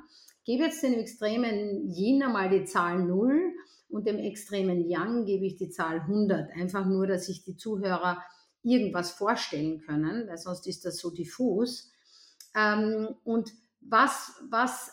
gebe 0.46 0.64
jetzt 0.64 0.84
dem 0.84 0.94
extremen 0.94 1.90
Yin 1.90 2.24
einmal 2.24 2.50
die 2.50 2.66
Zahl 2.66 3.04
0 3.04 3.54
und 3.90 4.08
dem 4.08 4.20
extremen 4.20 4.88
Yang 4.88 5.26
gebe 5.26 5.46
ich 5.46 5.58
die 5.58 5.70
Zahl 5.70 6.02
100. 6.02 6.52
Einfach 6.54 6.86
nur, 6.86 7.08
dass 7.08 7.26
sich 7.26 7.44
die 7.44 7.58
Zuhörer 7.58 8.24
irgendwas 8.64 9.12
vorstellen 9.12 9.82
können, 9.82 10.28
weil 10.28 10.38
sonst 10.38 10.68
ist 10.68 10.86
das 10.86 10.98
so 10.98 11.10
diffus. 11.10 11.92
Ähm, 12.56 13.16
und 13.24 13.52
was, 13.88 14.34
was 14.50 14.91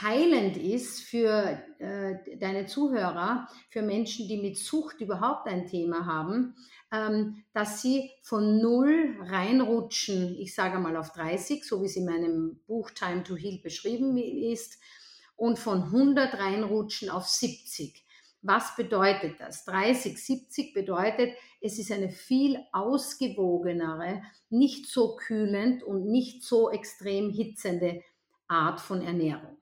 heilend 0.00 0.56
ist 0.56 1.02
für 1.02 1.62
äh, 1.78 2.38
deine 2.38 2.66
Zuhörer, 2.66 3.46
für 3.68 3.82
Menschen, 3.82 4.26
die 4.28 4.38
mit 4.38 4.56
Sucht 4.56 5.00
überhaupt 5.00 5.46
ein 5.46 5.66
Thema 5.66 6.06
haben, 6.06 6.54
ähm, 6.92 7.44
dass 7.52 7.82
sie 7.82 8.10
von 8.22 8.58
null 8.58 9.16
reinrutschen, 9.20 10.36
ich 10.38 10.54
sage 10.54 10.78
mal 10.78 10.96
auf 10.96 11.12
30, 11.12 11.64
so 11.64 11.82
wie 11.82 11.86
es 11.86 11.96
in 11.96 12.06
meinem 12.06 12.60
Buch 12.66 12.90
Time 12.90 13.22
to 13.22 13.36
Heal 13.36 13.60
beschrieben 13.62 14.16
ist, 14.16 14.78
und 15.36 15.58
von 15.58 15.82
100 15.84 16.34
reinrutschen 16.34 17.10
auf 17.10 17.26
70. 17.26 18.04
Was 18.42 18.76
bedeutet 18.76 19.40
das? 19.40 19.64
30, 19.64 20.16
70 20.16 20.74
bedeutet, 20.74 21.34
es 21.60 21.78
ist 21.78 21.92
eine 21.92 22.10
viel 22.10 22.58
ausgewogenere, 22.72 24.22
nicht 24.50 24.86
so 24.86 25.16
kühlend 25.16 25.82
und 25.82 26.06
nicht 26.06 26.42
so 26.42 26.70
extrem 26.70 27.30
hitzende 27.30 28.02
Art 28.52 28.80
von 28.80 29.02
Ernährung. 29.02 29.56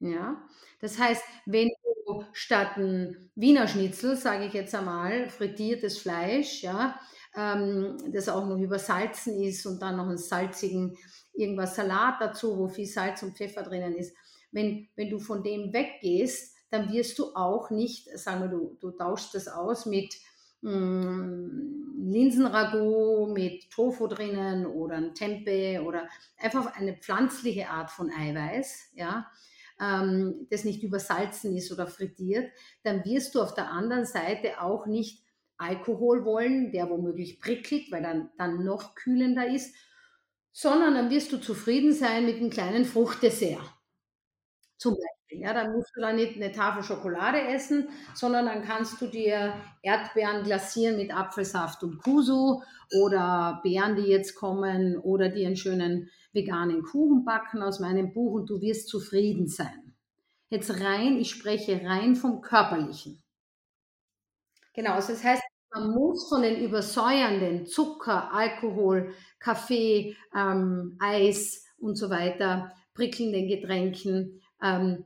Ja? 0.00 0.42
Das 0.80 0.98
heißt, 0.98 1.22
wenn 1.46 1.68
du 2.06 2.24
statt 2.32 2.76
ein 2.76 3.30
Wiener 3.34 3.68
Schnitzel, 3.68 4.16
sage 4.16 4.46
ich 4.46 4.52
jetzt 4.52 4.74
einmal, 4.74 5.28
frittiertes 5.28 5.98
Fleisch, 5.98 6.62
ja, 6.62 6.98
ähm, 7.36 7.96
das 8.12 8.28
auch 8.28 8.46
noch 8.46 8.58
übersalzen 8.58 9.42
ist 9.42 9.66
und 9.66 9.80
dann 9.80 9.96
noch 9.96 10.08
einen 10.08 10.18
salzigen 10.18 10.96
irgendwas 11.34 11.76
Salat 11.76 12.20
dazu, 12.20 12.56
wo 12.58 12.68
viel 12.68 12.86
Salz 12.86 13.22
und 13.22 13.36
Pfeffer 13.36 13.62
drinnen 13.62 13.94
ist. 13.94 14.16
Wenn, 14.52 14.88
wenn 14.96 15.10
du 15.10 15.18
von 15.18 15.42
dem 15.42 15.72
weggehst, 15.72 16.56
dann 16.70 16.90
wirst 16.92 17.18
du 17.18 17.34
auch 17.34 17.70
nicht, 17.70 18.08
sagen 18.18 18.42
wir, 18.42 18.48
du, 18.48 18.76
du 18.80 18.90
tauschst 18.90 19.34
das 19.34 19.48
aus 19.48 19.86
mit 19.86 20.14
Linsenragout, 21.98 23.32
mit 23.32 23.70
Tofu 23.70 24.06
drinnen 24.06 24.66
oder 24.66 24.96
ein 24.96 25.14
Tempe 25.14 25.82
oder 25.84 26.08
einfach 26.38 26.74
eine 26.76 26.96
pflanzliche 26.96 27.68
Art 27.68 27.90
von 27.90 28.10
Eiweiß, 28.10 28.92
ja, 28.94 29.30
ähm, 29.80 30.46
das 30.50 30.64
nicht 30.64 30.82
übersalzen 30.82 31.54
ist 31.56 31.72
oder 31.72 31.86
frittiert, 31.86 32.50
dann 32.82 33.04
wirst 33.04 33.34
du 33.34 33.42
auf 33.42 33.54
der 33.54 33.70
anderen 33.70 34.06
Seite 34.06 34.60
auch 34.60 34.86
nicht 34.86 35.22
Alkohol 35.58 36.24
wollen, 36.24 36.72
der 36.72 36.90
womöglich 36.90 37.40
prickelt, 37.40 37.90
weil 37.90 38.02
dann, 38.02 38.30
dann 38.38 38.64
noch 38.64 38.94
kühlender 38.94 39.46
ist, 39.48 39.74
sondern 40.52 40.94
dann 40.94 41.10
wirst 41.10 41.32
du 41.32 41.38
zufrieden 41.38 41.92
sein 41.92 42.26
mit 42.26 42.36
einem 42.36 42.50
kleinen 42.50 42.84
Fruchtdessert. 42.84 43.60
Zum 44.78 44.94
Beispiel. 44.94 45.15
Ja, 45.30 45.52
dann 45.52 45.72
musst 45.72 45.90
du 45.96 46.00
da 46.00 46.12
nicht 46.12 46.36
eine 46.36 46.52
Tafel 46.52 46.82
Schokolade 46.84 47.40
essen, 47.40 47.88
sondern 48.14 48.46
dann 48.46 48.62
kannst 48.62 49.00
du 49.00 49.08
dir 49.08 49.54
Erdbeeren 49.82 50.44
glasieren 50.44 50.96
mit 50.96 51.12
Apfelsaft 51.14 51.82
und 51.82 51.98
Kusu 51.98 52.62
oder 53.02 53.60
Beeren, 53.64 53.96
die 53.96 54.02
jetzt 54.02 54.36
kommen 54.36 54.96
oder 54.98 55.28
dir 55.28 55.48
einen 55.48 55.56
schönen 55.56 56.10
veganen 56.32 56.82
Kuchen 56.84 57.24
backen 57.24 57.60
aus 57.62 57.80
meinem 57.80 58.12
Buch 58.12 58.34
und 58.34 58.50
du 58.50 58.60
wirst 58.60 58.88
zufrieden 58.88 59.48
sein. 59.48 59.96
Jetzt 60.48 60.80
rein, 60.80 61.16
ich 61.18 61.30
spreche 61.30 61.80
rein 61.84 62.14
vom 62.14 62.40
Körperlichen. 62.40 63.20
Genau, 64.74 64.92
also 64.92 65.12
das 65.12 65.24
heißt, 65.24 65.42
man 65.74 65.90
muss 65.90 66.28
von 66.28 66.42
den 66.42 66.62
übersäuernden 66.62 67.66
Zucker, 67.66 68.32
Alkohol, 68.32 69.14
Kaffee, 69.40 70.16
ähm, 70.36 70.96
Eis 71.00 71.64
und 71.78 71.96
so 71.96 72.10
weiter, 72.10 72.72
prickelnden 72.94 73.48
Getränken, 73.48 74.40
ähm, 74.62 75.04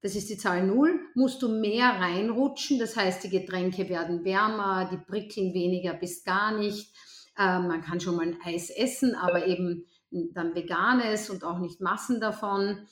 das 0.00 0.14
ist 0.14 0.28
die 0.30 0.38
Zahl 0.38 0.66
0, 0.66 1.00
musst 1.14 1.42
du 1.42 1.48
mehr 1.48 2.00
reinrutschen. 2.00 2.78
Das 2.78 2.96
heißt, 2.96 3.24
die 3.24 3.30
Getränke 3.30 3.88
werden 3.88 4.24
wärmer, 4.24 4.88
die 4.90 4.96
prickeln 4.96 5.54
weniger 5.54 5.94
bis 5.94 6.24
gar 6.24 6.56
nicht. 6.56 6.92
Ähm, 7.36 7.68
man 7.68 7.82
kann 7.82 8.00
schon 8.00 8.16
mal 8.16 8.26
ein 8.26 8.38
Eis 8.44 8.70
essen, 8.70 9.14
aber 9.14 9.46
eben 9.46 9.86
dann 10.10 10.54
veganes 10.54 11.30
und 11.30 11.44
auch 11.44 11.58
nicht 11.58 11.80
Massen 11.80 12.20
davon. 12.20 12.86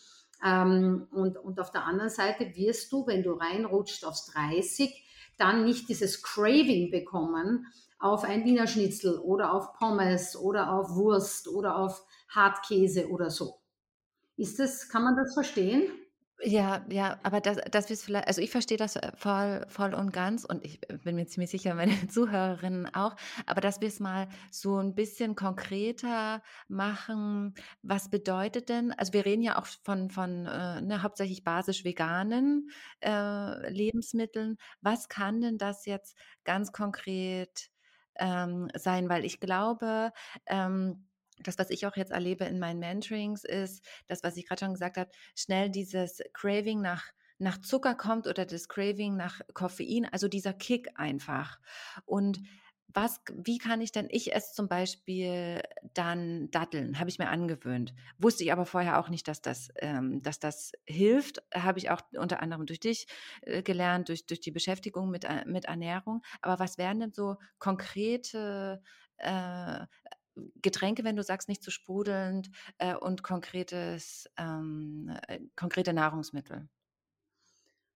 Ähm, 0.45 1.07
und, 1.13 1.39
und 1.39 1.61
auf 1.61 1.71
der 1.71 1.85
anderen 1.85 2.11
Seite 2.11 2.55
wirst 2.57 2.93
du, 2.93 3.07
wenn 3.07 3.23
du 3.23 3.33
reinrutscht 3.33 4.05
aufs 4.05 4.27
30, 4.27 5.05
dann 5.39 5.65
nicht 5.65 5.89
dieses 5.89 6.23
Craving 6.23 6.91
bekommen 6.91 7.67
auf 7.99 8.25
ein 8.25 8.45
Wiener 8.45 8.67
Schnitzel 8.67 9.19
oder 9.19 9.55
auf 9.55 9.73
Pommes 9.75 10.37
oder 10.37 10.73
auf 10.73 10.95
Wurst 10.95 11.49
oder 11.49 11.79
auf 11.79 12.05
Hartkäse 12.29 13.09
oder 13.09 13.31
so. 13.31 13.61
Ist 14.37 14.59
das, 14.59 14.89
kann 14.89 15.05
man 15.05 15.17
das 15.17 15.33
verstehen? 15.33 15.89
Ja, 16.43 16.85
ja, 16.91 17.19
aber 17.23 17.41
das 17.41 17.57
dass 17.71 17.89
wir's 17.89 18.03
vielleicht 18.05 18.27
also, 18.29 18.43
ich 18.43 18.51
verstehe 18.51 18.77
das, 18.77 18.97
äh, 18.97 19.11
voll 19.17 19.65
voll 19.69 19.95
und 19.95 20.13
ganz 20.13 20.45
und 20.45 20.63
ich, 20.67 20.79
äh, 20.91 20.99
bin 20.99 21.17
mir 21.17 21.27
ziemlich 21.27 21.51
sicher, 21.51 21.75
meine 21.75 22.09
Zuhörerinnen 22.09 22.95
auch, 22.95 23.17
aber 23.47 23.63
dass 23.63 23.81
wir 23.81 23.89
es 23.89 24.01
mal 24.01 24.29
so 24.51 24.77
ein 24.79 24.95
bisschen 24.95 25.35
konkreter 25.35 26.43
machen, 26.69 27.55
was 27.83 28.11
bedeutet 28.11 28.69
denn 28.69 28.93
also, 28.93 29.15
wir 29.15 29.25
reden 29.25 29.43
ja 29.43 29.59
auch 29.59 29.67
von 29.83 30.11
von, 30.11 30.45
äh, 30.47 30.83
ne, 30.83 31.03
hauptsächlich 31.03 31.43
basisch 31.43 31.85
veganen, 31.85 32.69
äh, 33.01 33.71
Lebensmitteln. 33.71 34.57
Was 34.83 35.09
kann 35.09 35.41
denn 35.41 35.57
das 35.57 35.87
jetzt 35.87 36.17
ganz 36.45 36.71
konkret, 36.73 37.71
ähm, 38.17 38.69
sein? 38.77 39.09
Weil 39.09 39.25
ich 39.25 39.41
glaube, 39.41 40.13
ähm 40.47 41.07
das, 41.43 41.59
was 41.59 41.71
ich 41.71 41.87
auch 41.87 41.97
jetzt 41.97 42.13
erlebe 42.13 42.45
in 42.45 42.59
meinen 42.59 42.81
Mentorings, 42.81 43.45
ist 43.45 43.85
das, 44.07 44.23
was 44.23 44.37
ich 44.37 44.47
gerade 44.47 44.65
schon 44.65 44.75
gesagt 44.75 44.97
habe, 44.97 45.11
schnell 45.35 45.71
dieses 45.71 46.23
Craving 46.33 46.81
nach 46.81 47.05
nach 47.39 47.61
Zucker 47.61 47.95
kommt 47.95 48.27
oder 48.27 48.47
das 48.47 48.67
Craving 48.67 49.15
nach 49.15 49.41
Koffein, 49.53 50.07
also 50.11 50.27
dieser 50.27 50.55
Kick 50.55 50.89
einfach. 50.95 51.59
Und 52.07 52.41
was, 52.97 53.21
wie 53.35 53.59
kann 53.59 53.83
ich 53.83 53.93
denn, 53.93 54.09
ich 54.11 54.35
esse 54.35 54.55
zum 54.55 54.69
Beispiel 54.69 55.61
dann 55.93 56.51
Datteln, 56.51 56.99
habe 56.99 57.11
ich 57.11 57.19
mir 57.19 57.29
angewöhnt. 57.29 57.93
Wusste 58.17 58.43
ich 58.45 58.53
aber 58.53 58.65
vorher 58.65 58.99
auch 58.99 59.11
nicht, 59.11 59.29
dass 59.29 59.43
das, 59.43 59.69
ähm, 59.77 60.23
dass 60.23 60.39
das 60.39 60.73
hilft. 60.87 61.43
Habe 61.55 61.79
ich 61.79 61.91
auch 61.91 62.01
unter 62.17 62.41
anderem 62.41 62.65
durch 62.65 62.81
dich 62.81 63.07
äh, 63.43 63.63
gelernt, 63.63 64.09
durch, 64.09 64.25
durch 64.25 64.41
die 64.41 64.51
Beschäftigung 64.51 65.11
mit, 65.11 65.25
äh, 65.25 65.45
mit 65.45 65.67
Ernährung. 65.67 66.23
Aber 66.41 66.59
was 66.59 66.79
wären 66.79 67.01
denn 67.01 67.13
so 67.13 67.37
konkrete 67.59 68.83
äh, 69.19 69.87
Getränke, 70.63 71.05
wenn 71.05 71.17
du 71.17 71.23
sagst, 71.23 71.49
nicht 71.49 71.63
zu 71.63 71.71
sprudelnd 71.71 72.51
äh, 72.79 72.95
und 72.95 73.23
konkretes, 73.23 74.29
ähm, 74.37 75.17
äh, 75.29 75.41
konkrete 75.57 75.93
Nahrungsmittel? 75.93 76.69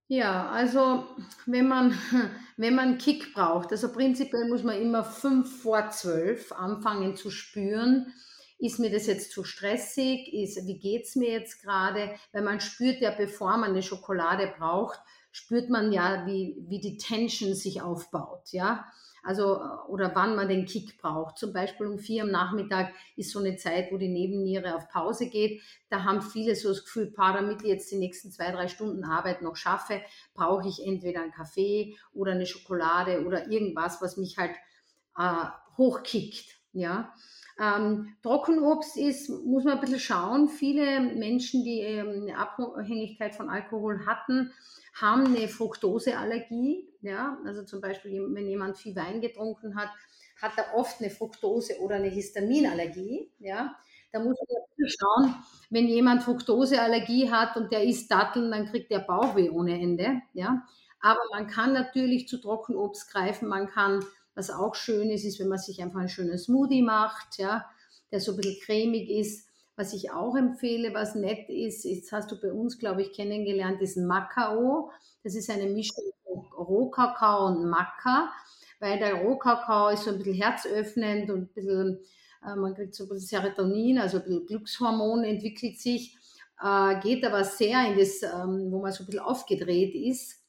Ja, 0.09 0.51
also 0.51 1.07
wenn 1.47 1.69
man, 1.69 1.97
wenn 2.57 2.75
man 2.75 2.99
Kick 2.99 3.33
braucht, 3.33 3.71
also 3.71 3.93
prinzipiell 3.93 4.49
muss 4.49 4.65
man 4.65 4.81
immer 4.81 5.05
fünf 5.05 5.63
vor 5.63 5.91
zwölf 5.91 6.51
anfangen 6.51 7.15
zu 7.15 7.31
spüren, 7.31 8.13
ist 8.59 8.79
mir 8.79 8.91
das 8.91 9.07
jetzt 9.07 9.33
zu 9.33 9.45
stressig, 9.45 10.33
ist, 10.33 10.67
wie 10.67 10.79
geht 10.79 11.05
es 11.05 11.17
mir 11.17 11.31
jetzt 11.31 11.63
gerade, 11.63 12.15
weil 12.33 12.43
man 12.43 12.61
spürt 12.61 13.01
ja, 13.01 13.11
bevor 13.11 13.57
man 13.57 13.71
eine 13.71 13.83
Schokolade 13.83 14.53
braucht, 14.59 15.01
spürt 15.33 15.71
man 15.71 15.93
ja, 15.93 16.27
wie, 16.27 16.57
wie 16.69 16.81
die 16.81 16.97
Tension 16.97 17.55
sich 17.55 17.81
aufbaut, 17.81 18.51
ja. 18.51 18.85
Also, 19.23 19.57
äh, 19.57 19.89
oder 19.89 20.15
wann 20.15 20.37
man 20.37 20.49
den 20.49 20.67
Kick 20.67 20.99
braucht. 20.99 21.39
Zum 21.39 21.53
Beispiel 21.53 21.87
um 21.87 21.99
vier 21.99 22.23
am 22.23 22.31
Nachmittag 22.31 22.93
ist 23.17 23.31
so 23.33 23.39
eine 23.39 23.57
Zeit, 23.57 23.93
wo 23.93 23.99
die 23.99 24.09
Nebenniere 24.09 24.75
auf 24.75 24.89
Pause 24.89 25.29
geht. 25.29 25.63
Da 25.89 26.05
haben 26.05 26.23
viele 26.23 26.55
so 26.57 26.69
das 26.69 26.85
Gefühl, 26.85 27.11
paar, 27.11 27.35
damit 27.35 27.63
ich 27.63 27.69
jetzt 27.69 27.91
die 27.91 27.99
nächsten 27.99 28.31
zwei, 28.31 28.51
drei 28.51 28.69
Stunden 28.69 29.05
Arbeit 29.05 29.43
noch 29.43 29.57
schaffe, 29.57 30.01
brauche 30.35 30.69
ich 30.69 30.87
entweder 30.87 31.23
einen 31.23 31.33
Kaffee 31.33 31.97
oder 32.13 32.33
eine 32.33 32.47
Schokolade 32.47 33.25
oder 33.27 33.49
irgendwas, 33.51 34.01
was 34.01 34.17
mich 34.17 34.39
halt 34.39 34.55
äh, 35.19 35.47
hochkickt. 35.77 36.57
Ja. 36.73 37.13
Ähm, 37.61 38.17
Trockenobst 38.23 38.97
ist, 38.97 39.29
muss 39.29 39.65
man 39.65 39.75
ein 39.75 39.81
bisschen 39.81 40.01
schauen. 40.01 40.49
Viele 40.49 41.01
Menschen, 41.01 41.63
die 41.63 41.81
ähm, 41.81 42.23
eine 42.23 42.39
Abhängigkeit 42.39 43.35
von 43.35 43.51
Alkohol 43.51 44.07
hatten, 44.07 44.53
haben 44.95 45.27
eine 45.27 45.47
Fructoseallergie. 45.47 46.89
Ja? 47.03 47.39
Also 47.45 47.65
zum 47.65 47.81
Beispiel, 47.81 48.27
wenn 48.31 48.49
jemand 48.49 48.79
viel 48.79 48.97
Wein 48.97 49.21
getrunken 49.21 49.77
hat, 49.77 49.91
hat 50.41 50.53
er 50.57 50.75
oft 50.75 51.01
eine 51.01 51.11
Fructose- 51.11 51.81
oder 51.81 51.97
eine 51.97 52.09
Histaminallergie. 52.09 53.31
Ja? 53.39 53.77
Da 54.13 54.21
muss 54.21 54.37
man 54.39 54.89
schauen, 54.89 55.35
wenn 55.69 55.87
jemand 55.87 56.23
Fructoseallergie 56.23 57.31
hat 57.31 57.57
und 57.57 57.73
der 57.73 57.85
isst 57.85 58.11
Datteln, 58.11 58.51
dann 58.51 58.67
kriegt 58.67 58.91
der 58.91 59.01
Bauchweh 59.01 59.51
ohne 59.51 59.79
Ende. 59.79 60.23
Ja? 60.33 60.67
Aber 61.01 61.21
man 61.33 61.47
kann 61.47 61.73
natürlich 61.73 62.27
zu 62.27 62.39
Trockenobst 62.39 63.13
greifen. 63.13 63.49
Man 63.49 63.69
kann, 63.69 64.05
was 64.35 64.51
auch 64.51 64.75
schön 64.75 65.11
ist, 65.11 65.25
ist, 65.25 65.41
wenn 65.41 65.49
man 65.49 65.59
sich 65.59 65.83
einfach 65.83 66.01
einen 66.01 66.09
schönen 66.09 66.39
Smoothie 66.39 66.83
macht, 66.83 67.39
ja? 67.39 67.67
der 68.13 68.21
so 68.21 68.33
ein 68.33 68.37
bisschen 68.39 68.61
cremig 68.61 69.09
ist 69.11 69.51
was 69.81 69.95
ich 69.95 70.11
auch 70.11 70.37
empfehle, 70.37 70.93
was 70.93 71.15
nett 71.15 71.49
ist, 71.49 71.85
jetzt 71.85 72.13
hast 72.13 72.31
du 72.31 72.39
bei 72.39 72.53
uns, 72.53 72.79
glaube 72.79 73.01
ich, 73.01 73.13
kennengelernt, 73.13 73.81
ist 73.81 73.97
Macao. 73.97 74.91
Das 75.25 75.35
ist 75.35 75.49
eine 75.49 75.71
Mischung 75.71 76.05
von 76.23 76.45
Rohkakao 76.53 77.47
und 77.47 77.65
Maca, 77.65 78.31
weil 78.79 78.99
der 78.99 79.15
Rohkakao 79.15 79.89
ist 79.89 80.05
so 80.05 80.11
ein 80.11 80.19
bisschen 80.19 80.35
herzöffnend 80.35 81.31
und 81.31 81.41
ein 81.41 81.55
bisschen, 81.55 81.99
äh, 82.47 82.57
man 82.57 82.75
kriegt 82.75 82.95
so 82.95 83.05
ein 83.05 83.09
bisschen 83.09 83.41
Serotonin, 83.41 83.99
also 83.99 84.19
ein 84.19 84.25
bisschen 84.25 84.47
Glückshormon 84.47 85.25
entwickelt 85.25 85.81
sich, 85.81 86.15
äh, 86.63 87.01
geht 87.01 87.25
aber 87.25 87.45
sehr 87.45 87.91
in 87.91 87.99
das, 87.99 88.23
ähm, 88.23 88.71
wo 88.71 88.83
man 88.83 88.93
so 88.93 89.05
ein 89.05 89.07
bisschen 89.07 89.21
aufgedreht 89.21 89.95
ist 89.95 90.40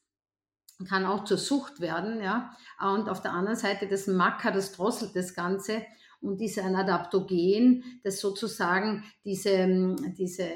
kann 0.86 1.06
auch 1.06 1.24
zur 1.26 1.38
Sucht 1.38 1.80
werden, 1.80 2.22
ja. 2.22 2.56
Und 2.80 3.10
auf 3.10 3.22
der 3.22 3.34
anderen 3.34 3.58
Seite 3.58 3.88
das 3.88 4.08
Maca, 4.08 4.52
das 4.52 4.72
drosselt 4.72 5.16
das 5.16 5.34
Ganze 5.34 5.84
und 6.22 6.42
ist 6.42 6.60
ein 6.60 6.76
Adaptogen, 6.76 7.84
das 8.04 8.20
sozusagen 8.20 9.04
diese, 9.26 9.96
diese, 10.18 10.50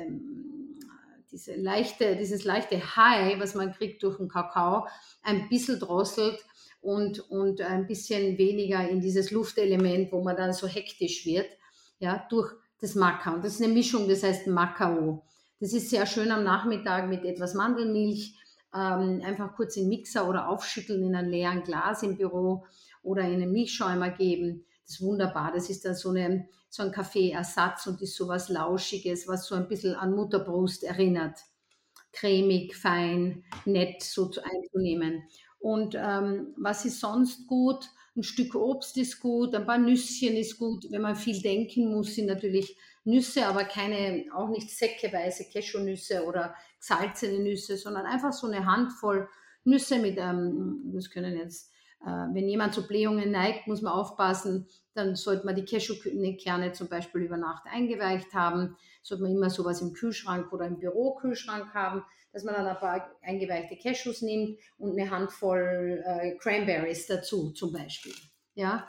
diese 1.31 1.55
leichte, 1.55 2.15
dieses 2.15 2.43
leichte 2.45 2.95
High, 2.95 3.39
was 3.39 3.55
man 3.55 3.73
kriegt 3.73 4.03
durch 4.03 4.17
den 4.17 4.29
Kakao, 4.29 4.87
ein 5.23 5.49
bisschen 5.49 5.79
drosselt 5.79 6.43
und, 6.81 7.19
und 7.31 7.61
ein 7.61 7.87
bisschen 7.87 8.37
weniger 8.37 8.87
in 8.87 9.01
dieses 9.01 9.31
Luftelement, 9.31 10.11
wo 10.11 10.23
man 10.23 10.37
dann 10.37 10.53
so 10.53 10.67
hektisch 10.67 11.25
wird, 11.25 11.49
ja, 11.99 12.25
durch 12.29 12.53
das 12.79 12.95
Maca. 12.95 13.33
Und 13.33 13.43
das 13.43 13.55
ist 13.55 13.63
eine 13.63 13.73
Mischung, 13.73 14.07
das 14.07 14.23
heißt 14.23 14.47
Macao. 14.47 15.23
Das 15.59 15.73
ist 15.73 15.89
sehr 15.89 16.05
schön 16.05 16.31
am 16.31 16.43
Nachmittag 16.43 17.09
mit 17.09 17.23
etwas 17.23 17.53
Mandelmilch, 17.55 18.35
ähm, 18.75 19.21
einfach 19.23 19.55
kurz 19.55 19.77
in 19.77 19.87
Mixer 19.87 20.27
oder 20.27 20.49
aufschütteln 20.49 21.03
in 21.03 21.15
einem 21.15 21.29
leeren 21.29 21.63
Glas 21.63 22.03
im 22.03 22.17
Büro 22.17 22.65
oder 23.03 23.21
in 23.23 23.41
einen 23.41 23.51
Milchschäumer 23.51 24.09
geben. 24.09 24.65
Das 24.83 24.95
ist 24.95 25.01
wunderbar. 25.01 25.51
Das 25.53 25.69
ist 25.69 25.85
dann 25.85 25.95
so, 25.95 26.09
eine, 26.09 26.47
so 26.69 26.83
ein 26.83 26.91
Kaffeeersatz 26.91 27.87
und 27.87 28.01
ist 28.01 28.15
so 28.15 28.27
was 28.27 28.49
Lauschiges, 28.49 29.27
was 29.27 29.47
so 29.47 29.55
ein 29.55 29.67
bisschen 29.67 29.95
an 29.95 30.15
Mutterbrust 30.15 30.83
erinnert. 30.83 31.39
Cremig, 32.11 32.75
fein, 32.75 33.43
nett 33.65 34.01
so 34.03 34.27
zu 34.27 34.41
einzunehmen. 34.43 35.23
Und 35.59 35.95
ähm, 35.97 36.53
was 36.57 36.85
ist 36.85 36.99
sonst 36.99 37.47
gut? 37.47 37.89
Ein 38.15 38.23
Stück 38.23 38.55
Obst 38.55 38.97
ist 38.97 39.19
gut, 39.19 39.53
ein 39.55 39.65
paar 39.65 39.77
Nüsschen 39.77 40.37
ist 40.37 40.57
gut. 40.57 40.85
Wenn 40.89 41.01
man 41.01 41.15
viel 41.17 41.41
denken 41.41 41.91
muss, 41.91 42.15
sind 42.15 42.27
natürlich 42.27 42.77
Nüsse, 43.03 43.45
aber 43.45 43.65
keine, 43.65 44.25
auch 44.33 44.49
nicht 44.49 44.69
säckeweise 44.69 45.45
Cashewnüsse 45.51 46.23
oder 46.23 46.55
gesalzene 46.85 47.39
Nüsse, 47.39 47.77
sondern 47.77 48.05
einfach 48.05 48.33
so 48.33 48.47
eine 48.47 48.65
Handvoll 48.65 49.27
Nüsse 49.63 49.99
mit, 49.99 50.17
ähm, 50.17 50.91
das 50.93 51.09
können 51.09 51.37
jetzt, 51.37 51.71
äh, 52.01 52.09
wenn 52.33 52.47
jemand 52.47 52.73
zu 52.73 52.87
Blähungen 52.87 53.31
neigt, 53.31 53.67
muss 53.67 53.81
man 53.81 53.93
aufpassen, 53.93 54.67
dann 54.93 55.15
sollte 55.15 55.45
man 55.45 55.55
die 55.55 55.65
Cashewkerne 55.65 56.71
zum 56.73 56.87
Beispiel 56.87 57.21
über 57.21 57.37
Nacht 57.37 57.63
eingeweicht 57.65 58.33
haben, 58.33 58.77
sollte 59.01 59.23
man 59.23 59.31
immer 59.31 59.49
sowas 59.49 59.81
im 59.81 59.93
Kühlschrank 59.93 60.53
oder 60.53 60.67
im 60.67 60.79
Bürokühlschrank 60.79 61.73
haben, 61.73 62.03
dass 62.31 62.43
man 62.43 62.53
dann 62.53 62.67
ein 62.67 62.77
paar 62.77 63.09
eingeweichte 63.21 63.77
Cashews 63.77 64.21
nimmt 64.21 64.59
und 64.77 64.91
eine 64.91 65.09
Handvoll 65.09 66.03
äh, 66.05 66.35
Cranberries 66.37 67.07
dazu 67.07 67.51
zum 67.51 67.73
Beispiel. 67.73 68.13
Ja, 68.53 68.87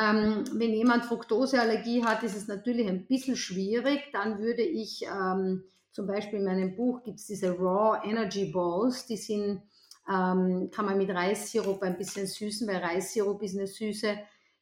ähm, 0.00 0.44
wenn 0.52 0.72
jemand 0.72 1.04
Fructoseallergie 1.04 2.04
hat, 2.04 2.22
ist 2.22 2.36
es 2.36 2.48
natürlich 2.48 2.88
ein 2.88 3.06
bisschen 3.06 3.36
schwierig. 3.36 4.10
Dann 4.12 4.38
würde 4.38 4.62
ich 4.62 5.02
ähm, 5.02 5.64
zum 5.92 6.06
Beispiel 6.06 6.38
in 6.38 6.44
meinem 6.44 6.74
Buch 6.74 7.02
gibt 7.02 7.20
es 7.20 7.26
diese 7.26 7.52
Raw 7.52 8.00
Energy 8.04 8.50
Balls, 8.50 9.06
die 9.06 9.16
sind, 9.16 9.62
ähm, 10.08 10.70
kann 10.70 10.86
man 10.86 10.98
mit 10.98 11.10
Reissirup 11.10 11.82
ein 11.82 11.96
bisschen 11.96 12.26
süßen, 12.26 12.66
weil 12.66 12.78
Reissirup 12.78 13.42
ist 13.42 13.56
eine 13.56 13.66
Süße, 13.66 14.18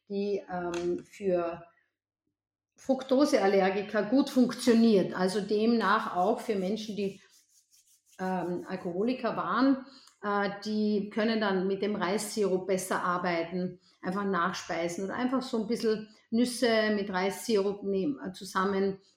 die 0.09 0.41
ähm, 0.51 1.03
für 1.05 1.63
Fructoseallergiker 2.75 4.03
gut 4.03 4.29
funktioniert. 4.29 5.13
Also 5.13 5.41
demnach 5.41 6.15
auch 6.15 6.39
für 6.39 6.55
Menschen, 6.55 6.95
die 6.95 7.21
ähm, 8.19 8.65
Alkoholiker 8.67 9.35
waren, 9.37 9.85
äh, 10.23 10.49
die 10.65 11.09
können 11.09 11.39
dann 11.39 11.67
mit 11.67 11.81
dem 11.81 11.95
Reissirup 11.95 12.67
besser 12.67 13.03
arbeiten 13.03 13.79
einfach 14.01 14.25
nachspeisen 14.25 15.05
oder 15.05 15.15
einfach 15.15 15.41
so 15.41 15.61
ein 15.61 15.67
bisschen 15.67 16.09
Nüsse 16.31 16.91
mit 16.95 17.09
Reissirup 17.11 17.83
nehmen, 17.83 18.19
äh, 18.19 18.33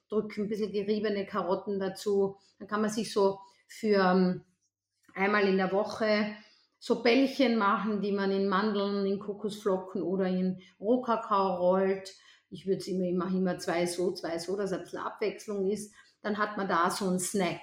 zusammendrücken, 0.09 0.45
ein 0.45 0.49
bisschen 0.49 0.73
geriebene 0.73 1.27
Karotten 1.27 1.79
dazu. 1.79 2.37
Dann 2.59 2.69
kann 2.69 2.81
man 2.81 2.91
sich 2.91 3.13
so 3.13 3.39
für 3.67 3.99
ähm, 3.99 4.45
einmal 5.15 5.49
in 5.49 5.57
der 5.57 5.73
Woche 5.73 6.37
so 6.79 7.03
Bällchen 7.03 7.57
machen, 7.57 8.03
die 8.03 8.13
man 8.13 8.31
in 8.31 8.49
Mandeln, 8.49 9.07
in 9.07 9.19
Kokosflocken 9.19 10.03
oder 10.03 10.27
in 10.27 10.61
Rohkakao 10.79 11.57
rollt. 11.57 12.15
Ich 12.51 12.67
würde 12.67 12.79
es 12.79 12.89
immer, 12.89 13.05
ich 13.05 13.15
mache 13.15 13.37
immer 13.37 13.59
zwei 13.59 13.87
so, 13.87 14.13
zwei 14.13 14.39
so, 14.39 14.57
dass 14.57 14.73
ein 14.73 14.81
bisschen 14.81 15.01
Abwechslung 15.01 15.71
ist. 15.71 15.95
Dann 16.23 16.39
hat 16.39 16.57
man 16.57 16.69
da 16.69 16.91
so 16.91 17.09
einen 17.09 17.19
Snack. 17.19 17.63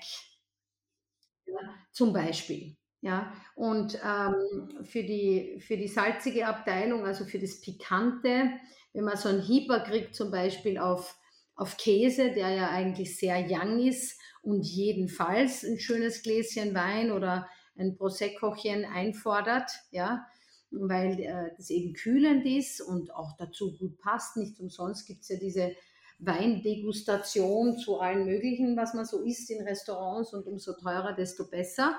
Ja, 1.45 1.59
zum 1.91 2.13
Beispiel. 2.13 2.75
Ja, 3.03 3.33
und 3.55 3.99
ähm, 4.03 4.85
für, 4.85 5.01
die, 5.03 5.59
für 5.59 5.75
die 5.75 5.87
salzige 5.87 6.45
Abteilung, 6.45 7.03
also 7.03 7.25
für 7.25 7.39
das 7.39 7.59
Pikante, 7.59 8.51
wenn 8.93 9.03
man 9.03 9.17
so 9.17 9.29
einen 9.29 9.41
Hieber 9.41 9.79
kriegt, 9.79 10.13
zum 10.13 10.29
Beispiel 10.29 10.77
auf, 10.77 11.17
auf 11.61 11.77
Käse, 11.77 12.31
der 12.31 12.49
ja 12.49 12.69
eigentlich 12.71 13.17
sehr 13.17 13.45
young 13.47 13.79
ist 13.87 14.19
und 14.41 14.63
jedenfalls 14.63 15.63
ein 15.63 15.77
schönes 15.77 16.23
Gläschen 16.23 16.73
Wein 16.73 17.11
oder 17.11 17.47
ein 17.77 17.95
Proseccochen 17.95 18.83
einfordert, 18.83 19.69
ja, 19.91 20.25
weil 20.71 21.19
äh, 21.19 21.51
eben 21.71 21.93
kühlend 21.93 22.47
ist 22.47 22.81
und 22.81 23.13
auch 23.13 23.37
dazu 23.37 23.77
gut 23.77 23.99
passt. 23.99 24.37
Nicht 24.37 24.59
umsonst 24.59 25.05
gibt 25.05 25.21
es 25.21 25.29
ja 25.29 25.37
diese 25.37 25.75
Weindegustation 26.17 27.77
zu 27.77 27.99
allen 27.99 28.25
möglichen, 28.25 28.75
was 28.75 28.95
man 28.95 29.05
so 29.05 29.21
isst 29.21 29.51
in 29.51 29.61
Restaurants 29.61 30.33
und 30.33 30.47
umso 30.47 30.73
teurer, 30.73 31.13
desto 31.13 31.47
besser. 31.47 31.95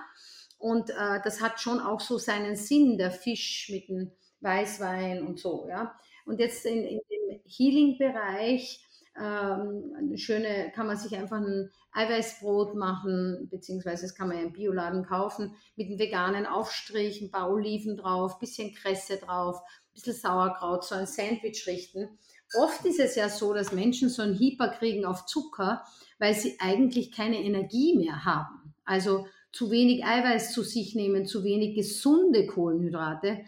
Und 0.59 0.90
äh, 0.90 1.20
das 1.22 1.40
hat 1.40 1.61
schon 1.61 1.79
auch 1.79 2.01
so 2.01 2.18
seinen 2.18 2.57
Sinn, 2.57 2.98
der 2.98 3.12
Fisch 3.12 3.68
mit 3.70 3.88
dem 3.88 4.11
Weißwein 4.40 5.25
und 5.25 5.38
so, 5.38 5.68
ja. 5.68 5.94
Und 6.27 6.40
jetzt 6.40 6.66
in, 6.66 6.85
in 6.85 7.01
dem 7.09 7.40
Healing-Bereich, 7.46 8.81
ähm, 9.16 9.94
eine 9.98 10.18
schöne, 10.18 10.72
kann 10.75 10.87
man 10.87 10.96
sich 10.96 11.16
einfach 11.16 11.38
ein 11.38 11.70
Eiweißbrot 11.92 12.75
machen, 12.75 13.48
beziehungsweise 13.51 14.03
das 14.03 14.14
kann 14.14 14.29
man 14.29 14.38
ja 14.38 14.44
im 14.44 14.53
Bioladen 14.53 15.05
kaufen, 15.05 15.55
mit 15.77 15.88
einem 15.88 15.98
veganen 15.98 16.46
Aufstrich, 16.46 17.20
ein 17.20 17.31
paar 17.31 17.51
Oliven 17.51 17.96
drauf, 17.96 18.38
bisschen 18.38 18.75
Kresse 18.75 19.18
drauf, 19.18 19.61
ein 19.61 19.92
bisschen 19.94 20.14
Sauerkraut, 20.14 20.85
so 20.85 20.94
ein 20.94 21.07
Sandwich 21.07 21.66
richten. 21.66 22.18
Oft 22.55 22.85
ist 22.85 23.01
es 23.01 23.14
ja 23.14 23.29
so, 23.29 23.55
dass 23.55 23.72
Menschen 23.72 24.09
so 24.09 24.22
einen 24.22 24.38
Hyper 24.38 24.68
kriegen 24.68 25.05
auf 25.05 25.27
Zucker, 25.27 25.85
weil 26.18 26.35
sie 26.35 26.57
eigentlich 26.61 27.12
keine 27.12 27.42
Energie 27.42 27.96
mehr 27.96 28.25
haben. 28.25 28.75
Also 28.85 29.27
zu 29.53 29.70
wenig 29.70 30.05
Eiweiß 30.05 30.53
zu 30.53 30.62
sich 30.62 30.94
nehmen, 30.94 31.27
zu 31.27 31.44
wenig 31.44 31.75
gesunde 31.75 32.46
Kohlenhydrate 32.46 33.44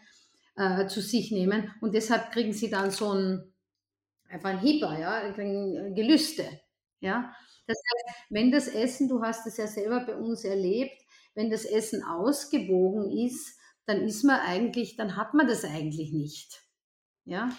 äh, 0.57 0.87
zu 0.87 1.01
sich 1.01 1.31
nehmen. 1.33 1.73
Und 1.81 1.95
deshalb 1.95 2.31
kriegen 2.33 2.53
sie 2.53 2.71
dann 2.71 2.91
so 2.91 3.13
ein, 3.13 3.54
einfach 4.35 4.51
ein 4.51 4.61
Hieber, 4.61 4.99
ja, 4.99 5.31
Gelüste. 5.31 6.45
Ja? 7.01 7.35
Das 7.67 7.79
heißt, 7.79 8.27
wenn 8.31 8.51
das 8.51 8.69
Essen, 8.69 9.09
du 9.09 9.23
hast 9.23 9.47
es 9.47 9.57
ja 9.57 9.67
selber 9.67 10.05
bei 10.05 10.17
uns 10.17 10.45
erlebt, 10.45 11.01
wenn 11.35 11.51
das 11.51 11.65
Essen 11.65 12.03
ausgewogen 12.05 13.11
ist, 13.27 13.59
dann 13.87 14.01
ist 14.01 14.25
man 14.25 14.41
eigentlich, 14.41 14.97
dann 14.97 15.17
hat 15.17 15.35
man 15.35 15.47
das 15.47 15.65
eigentlich 15.65 16.13
nicht. 16.13 16.61
Ja. 17.27 17.51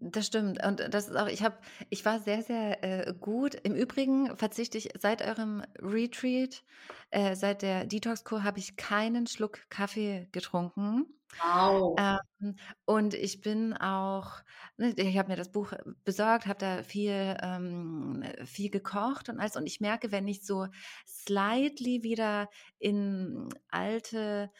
Das 0.00 0.26
stimmt. 0.26 0.64
Und 0.64 0.86
das 0.94 1.08
ist 1.08 1.16
auch, 1.16 1.26
ich 1.26 1.42
habe, 1.42 1.56
ich 1.88 2.04
war 2.04 2.20
sehr, 2.20 2.42
sehr 2.42 2.84
äh, 2.84 3.12
gut. 3.12 3.54
Im 3.54 3.74
Übrigen 3.74 4.36
verzichte 4.36 4.78
ich 4.78 4.90
seit 4.98 5.22
eurem 5.22 5.64
Retreat, 5.80 6.62
äh, 7.10 7.34
seit 7.34 7.62
der 7.62 7.86
Detox-Kur 7.86 8.44
habe 8.44 8.60
ich 8.60 8.76
keinen 8.76 9.26
Schluck 9.26 9.68
Kaffee 9.68 10.28
getrunken. 10.30 11.06
Wow. 11.38 11.96
Ähm, 11.98 12.56
und 12.84 13.14
ich 13.14 13.40
bin 13.40 13.74
auch, 13.74 14.40
ne, 14.76 14.92
ich 14.96 15.16
habe 15.16 15.28
mir 15.28 15.36
das 15.36 15.52
Buch 15.52 15.72
besorgt, 16.04 16.46
habe 16.46 16.58
da 16.58 16.82
viel, 16.82 17.36
ähm, 17.42 18.22
viel 18.44 18.70
gekocht 18.70 19.28
und 19.28 19.38
alles. 19.38 19.56
Und 19.56 19.66
ich 19.66 19.80
merke, 19.80 20.12
wenn 20.12 20.28
ich 20.28 20.44
so 20.44 20.66
slightly 21.06 22.02
wieder 22.02 22.48
in 22.78 23.48
alte 23.68 24.50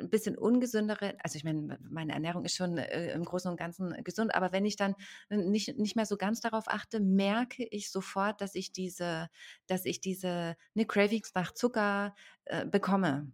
ein 0.00 0.08
bisschen 0.08 0.36
ungesündere, 0.38 1.14
also 1.22 1.36
ich 1.36 1.44
meine, 1.44 1.78
meine 1.82 2.12
Ernährung 2.14 2.44
ist 2.44 2.56
schon 2.56 2.78
äh, 2.78 3.12
im 3.12 3.24
Großen 3.24 3.50
und 3.50 3.56
Ganzen 3.58 3.92
gesund, 4.02 4.34
aber 4.34 4.52
wenn 4.52 4.64
ich 4.64 4.76
dann 4.76 4.94
nicht, 5.28 5.76
nicht 5.78 5.96
mehr 5.96 6.06
so 6.06 6.16
ganz 6.16 6.40
darauf 6.40 6.68
achte, 6.68 7.00
merke 7.00 7.66
ich 7.70 7.90
sofort, 7.90 8.40
dass 8.40 8.54
ich 8.54 8.72
diese, 8.72 9.28
dass 9.66 9.84
ich 9.84 10.00
diese 10.00 10.56
ne, 10.74 10.86
Cravings 10.86 11.32
nach 11.34 11.52
Zucker 11.52 12.14
äh, 12.44 12.64
bekomme. 12.66 13.30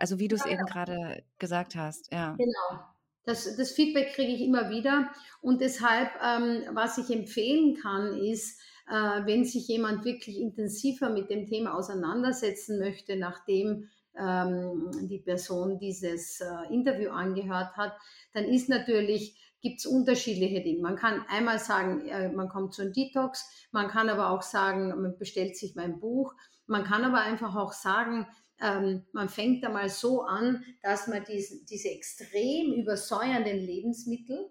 Also 0.00 0.18
wie 0.18 0.28
du 0.28 0.36
es 0.36 0.44
ja, 0.44 0.52
eben 0.52 0.66
gerade 0.66 1.22
gesagt 1.38 1.76
hast, 1.76 2.12
ja. 2.12 2.34
Genau. 2.36 2.84
Das, 3.24 3.56
das 3.56 3.72
Feedback 3.72 4.14
kriege 4.14 4.32
ich 4.32 4.40
immer 4.40 4.70
wieder 4.70 5.10
und 5.42 5.60
deshalb, 5.60 6.10
ähm, 6.24 6.62
was 6.72 6.98
ich 6.98 7.10
empfehlen 7.10 7.76
kann, 7.80 8.16
ist, 8.16 8.58
äh, 8.88 8.92
wenn 9.24 9.44
sich 9.44 9.68
jemand 9.68 10.04
wirklich 10.04 10.40
intensiver 10.40 11.10
mit 11.10 11.30
dem 11.30 11.46
Thema 11.46 11.74
auseinandersetzen 11.74 12.78
möchte, 12.78 13.16
nachdem 13.16 13.88
ähm, 14.18 14.90
die 15.02 15.18
Person 15.18 15.78
dieses 15.78 16.40
äh, 16.40 16.72
Interview 16.74 17.10
angehört 17.10 17.76
hat, 17.76 17.96
dann 18.32 18.44
ist 18.44 18.68
natürlich, 18.68 19.38
gibt 19.60 19.78
es 19.78 19.86
unterschiedliche 19.86 20.62
Dinge. 20.62 20.80
Man 20.80 20.96
kann 20.96 21.24
einmal 21.28 21.58
sagen, 21.58 22.06
äh, 22.08 22.30
man 22.30 22.48
kommt 22.48 22.74
zu 22.74 22.82
einem 22.82 22.92
Detox, 22.92 23.68
man 23.70 23.88
kann 23.88 24.08
aber 24.08 24.30
auch 24.30 24.42
sagen, 24.42 24.88
man 24.88 25.16
bestellt 25.18 25.56
sich 25.56 25.76
mein 25.76 26.00
Buch, 26.00 26.34
man 26.66 26.84
kann 26.84 27.04
aber 27.04 27.20
einfach 27.20 27.54
auch 27.54 27.72
sagen, 27.72 28.26
ähm, 28.60 29.06
man 29.12 29.28
fängt 29.28 29.64
einmal 29.64 29.88
so 29.88 30.22
an, 30.22 30.64
dass 30.82 31.06
man 31.06 31.24
dies, 31.24 31.64
diese 31.64 31.90
extrem 31.90 32.74
übersäuernden 32.74 33.58
Lebensmittel 33.58 34.50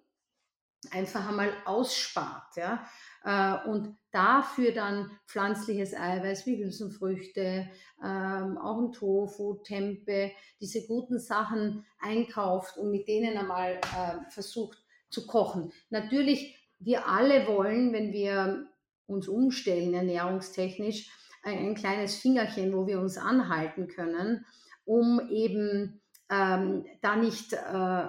einfach 0.92 1.28
einmal 1.28 1.54
ausspart. 1.66 2.56
Ja? 2.56 2.88
Äh, 3.24 3.70
und 3.70 3.98
dafür 4.12 4.72
dann 4.72 5.12
pflanzliches 5.28 5.94
Eiweiß 5.94 6.46
wie 6.46 6.64
Hülsenfrüchte, 6.64 7.70
ähm, 8.04 8.58
auch 8.58 8.80
ein 8.80 8.92
Tofu, 8.92 9.56
Tempe, 9.56 10.32
diese 10.60 10.86
guten 10.88 11.20
Sachen 11.20 11.86
einkauft 12.00 12.78
und 12.78 12.92
mit 12.92 13.08
denen 13.08 13.38
einmal 13.38 13.74
äh, 13.76 14.32
versucht 14.32 14.78
zu 15.10 15.28
kochen. 15.28 15.72
Natürlich, 15.90 16.56
wir 16.80 17.08
alle 17.08 17.48
wollen, 17.48 17.92
wenn 17.92 18.14
wir 18.14 18.68
uns 19.06 19.28
umstellen 19.28 19.94
ernährungstechnisch, 19.94 21.12
ein, 21.44 21.58
ein 21.60 21.76
kleines 21.76 22.16
Fingerchen, 22.16 22.74
wo 22.74 22.88
wir 22.88 23.00
uns 23.00 23.18
anhalten 23.18 23.88
können, 23.88 24.46
um 24.86 25.20
eben 25.30 26.02
ähm, 26.30 26.86
da 27.02 27.16
nicht 27.16 27.54
äh, 27.54 28.08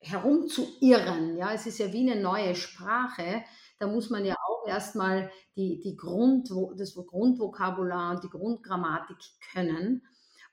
herumzuirren. 0.00 1.36
Ja, 1.36 1.52
es 1.52 1.66
ist 1.66 1.78
ja 1.78 1.92
wie 1.92 2.10
eine 2.10 2.20
neue 2.20 2.54
Sprache. 2.54 3.44
Da 3.78 3.86
muss 3.86 4.10
man 4.10 4.24
ja 4.24 4.34
auch 4.48 4.66
erstmal 4.66 5.30
die, 5.56 5.80
die 5.80 5.96
Grund, 5.96 6.50
das 6.76 6.94
Grundvokabular 6.94 8.12
und 8.12 8.24
die 8.24 8.30
Grundgrammatik 8.30 9.18
können. 9.52 10.02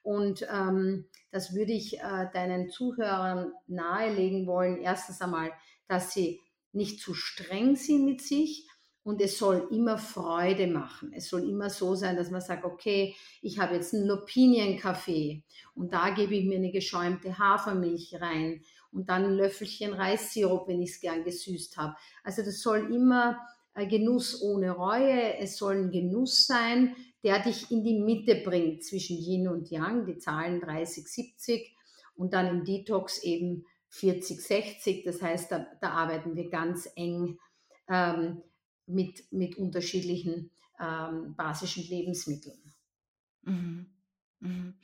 Und 0.02 0.48
ähm, 0.52 1.06
das 1.32 1.54
würde 1.54 1.74
ich 1.74 2.00
äh, 2.00 2.28
deinen 2.34 2.70
Zuhörern 2.70 3.52
nahelegen 3.68 4.48
wollen. 4.48 4.78
Erstens 4.78 5.22
einmal, 5.22 5.52
dass 5.88 6.14
sie 6.14 6.40
nicht 6.72 7.02
zu 7.02 7.14
streng 7.14 7.76
sind 7.76 8.06
mit 8.06 8.22
sich, 8.22 8.69
und 9.10 9.20
es 9.22 9.40
soll 9.40 9.68
immer 9.72 9.98
Freude 9.98 10.68
machen. 10.68 11.12
Es 11.16 11.30
soll 11.30 11.50
immer 11.50 11.72
so 11.72 11.96
sein, 11.96 12.16
dass 12.16 12.30
man 12.30 12.42
sagt, 12.42 12.64
okay, 12.64 13.16
ich 13.42 13.58
habe 13.58 13.74
jetzt 13.74 13.96
einen 13.96 14.06
Lupinienkaffee 14.06 15.42
und 15.74 15.92
da 15.94 16.12
gebe 16.12 16.36
ich 16.36 16.46
mir 16.46 16.58
eine 16.58 16.72
geschäumte 16.72 17.40
Hafermilch 17.40 18.22
rein 18.22 18.62
und 18.92 19.10
dann 19.10 19.26
ein 19.26 19.34
Löffelchen 19.34 19.94
Reissirup, 19.94 20.68
wenn 20.68 20.84
ich 20.84 20.92
es 20.92 21.02
gern 21.02 21.24
gesüßt 21.24 21.78
habe. 21.78 21.96
Also 22.24 22.44
das 22.44 22.62
soll 22.62 22.94
immer 22.94 23.40
Genuss 23.74 24.44
ohne 24.44 24.74
Reue. 24.74 25.40
Es 25.40 25.58
soll 25.58 25.78
ein 25.78 25.90
Genuss 25.90 26.46
sein, 26.46 26.96
der 27.24 27.40
dich 27.40 27.72
in 27.72 27.84
die 27.84 28.00
Mitte 28.00 28.36
bringt 28.36 28.84
zwischen 28.84 29.18
Yin 29.18 29.48
und 29.48 29.72
Yang, 29.72 30.06
die 30.06 30.20
Zahlen 30.20 30.62
30, 30.62 31.08
70 31.08 31.76
und 32.16 32.36
dann 32.36 32.46
im 32.46 32.64
Detox 32.64 33.24
eben 33.24 33.66
40, 33.88 34.40
60. 34.40 35.04
Das 35.04 35.20
heißt, 35.20 35.52
da, 35.52 35.66
da 35.82 35.90
arbeiten 35.94 36.36
wir 36.36 36.48
ganz 36.52 36.88
eng 36.96 37.40
ähm, 37.90 38.44
mit, 38.90 39.32
mit 39.32 39.58
unterschiedlichen 39.58 40.52
ähm, 40.80 41.36
basischen 41.36 41.84
Lebensmitteln. 41.84 42.74
Mhm. 43.44 43.88
Mhm. 44.42 44.76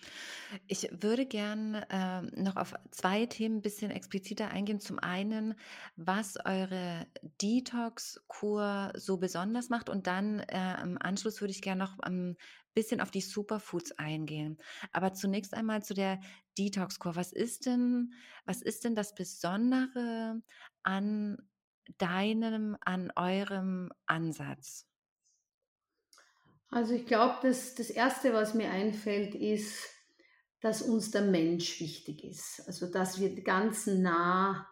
Ich 0.67 0.89
würde 0.91 1.25
gern 1.25 1.75
äh, 1.75 2.21
noch 2.41 2.57
auf 2.57 2.73
zwei 2.91 3.25
Themen 3.25 3.57
ein 3.57 3.61
bisschen 3.61 3.89
expliziter 3.89 4.49
eingehen. 4.49 4.81
Zum 4.81 4.99
einen, 4.99 5.55
was 5.95 6.35
eure 6.43 7.07
Detox-Kur 7.41 8.91
so 8.95 9.17
besonders 9.17 9.69
macht 9.69 9.89
und 9.89 10.07
dann 10.07 10.39
äh, 10.39 10.81
im 10.81 10.97
Anschluss 11.01 11.39
würde 11.39 11.51
ich 11.51 11.61
gerne 11.61 11.83
noch 11.85 11.99
ein 11.99 12.35
bisschen 12.73 12.99
auf 12.99 13.11
die 13.11 13.21
Superfoods 13.21 13.93
eingehen. 13.93 14.57
Aber 14.91 15.13
zunächst 15.13 15.53
einmal 15.53 15.83
zu 15.83 15.93
der 15.93 16.19
Detox-Kur. 16.57 17.15
Was 17.15 17.31
ist 17.31 17.65
denn, 17.65 18.13
was 18.43 18.61
ist 18.61 18.83
denn 18.83 18.95
das 18.95 19.15
Besondere 19.15 20.41
an 20.83 21.37
deinem, 21.97 22.77
an 22.81 23.11
eurem 23.15 23.91
Ansatz? 24.05 24.85
Also 26.69 26.93
ich 26.93 27.05
glaube, 27.05 27.35
dass 27.43 27.75
das 27.75 27.89
Erste, 27.89 28.33
was 28.33 28.53
mir 28.53 28.69
einfällt, 28.69 29.35
ist, 29.35 29.89
dass 30.61 30.81
uns 30.81 31.11
der 31.11 31.21
Mensch 31.21 31.79
wichtig 31.79 32.23
ist. 32.23 32.63
Also 32.67 32.87
dass 32.87 33.19
wir 33.19 33.43
ganz 33.43 33.87
nah 33.87 34.67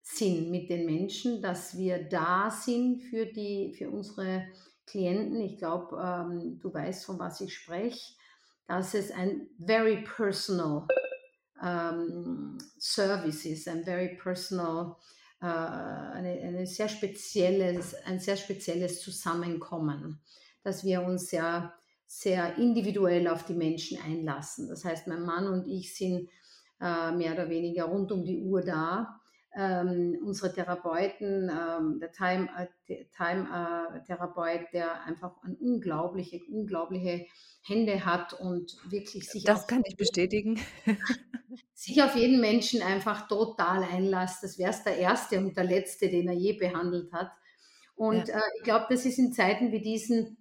sind 0.00 0.50
mit 0.50 0.70
den 0.70 0.86
Menschen, 0.86 1.42
dass 1.42 1.76
wir 1.76 2.08
da 2.08 2.50
sind 2.50 3.02
für, 3.02 3.26
die, 3.26 3.74
für 3.76 3.90
unsere 3.90 4.46
Klienten. 4.86 5.40
Ich 5.40 5.58
glaube, 5.58 5.96
ähm, 6.02 6.58
du 6.60 6.72
weißt, 6.72 7.04
von 7.04 7.18
was 7.18 7.40
ich 7.40 7.54
spreche, 7.54 8.14
dass 8.66 8.94
es 8.94 9.10
ein 9.10 9.48
very 9.58 10.04
personal 10.04 10.86
ähm, 11.62 12.58
Service 12.78 13.44
ist, 13.44 13.68
ein 13.68 13.84
very 13.84 14.16
personal 14.16 14.96
äh, 15.40 15.46
eine, 15.46 16.40
eine 16.42 16.66
sehr 16.66 16.88
spezielles, 16.88 17.94
ein 18.04 18.20
sehr 18.20 18.36
spezielles 18.36 19.00
Zusammenkommen, 19.00 20.20
dass 20.62 20.84
wir 20.84 21.02
uns 21.02 21.28
sehr, 21.28 21.74
sehr 22.06 22.56
individuell 22.56 23.28
auf 23.28 23.44
die 23.44 23.54
Menschen 23.54 23.98
einlassen. 24.02 24.68
Das 24.68 24.84
heißt, 24.84 25.06
mein 25.06 25.22
Mann 25.22 25.46
und 25.46 25.66
ich 25.68 25.94
sind 25.94 26.28
äh, 26.80 27.12
mehr 27.12 27.34
oder 27.34 27.48
weniger 27.48 27.84
rund 27.84 28.12
um 28.12 28.24
die 28.24 28.38
Uhr 28.38 28.62
da. 28.62 29.17
Ähm, 29.60 30.16
unsere 30.24 30.52
Therapeuten, 30.52 31.50
ähm, 31.50 31.98
der 31.98 32.12
Time-Therapeut, 32.12 33.10
Time, 33.16 34.68
äh, 34.68 34.72
der 34.72 35.02
einfach 35.02 35.32
ein 35.42 35.56
unglaubliche, 35.56 36.40
unglaubliche 36.48 37.26
Hände 37.62 38.04
hat 38.04 38.34
und 38.34 38.76
wirklich 38.88 39.28
sich. 39.28 39.42
Das 39.42 39.66
kann 39.66 39.82
ich 39.84 39.96
bestätigen. 39.96 40.60
sich 41.74 42.00
auf 42.04 42.14
jeden 42.14 42.40
Menschen 42.40 42.82
einfach 42.82 43.26
total 43.26 43.82
einlässt. 43.82 44.44
Das 44.44 44.58
wäre 44.58 44.72
der 44.86 44.96
erste 44.96 45.38
und 45.38 45.56
der 45.56 45.64
letzte, 45.64 46.08
den 46.08 46.28
er 46.28 46.34
je 46.34 46.52
behandelt 46.52 47.12
hat. 47.12 47.32
Und 47.96 48.28
ja. 48.28 48.36
äh, 48.36 48.42
ich 48.58 48.62
glaube, 48.62 48.86
das 48.88 49.04
ist 49.06 49.18
in 49.18 49.32
Zeiten 49.32 49.72
wie 49.72 49.80
diesen 49.80 50.36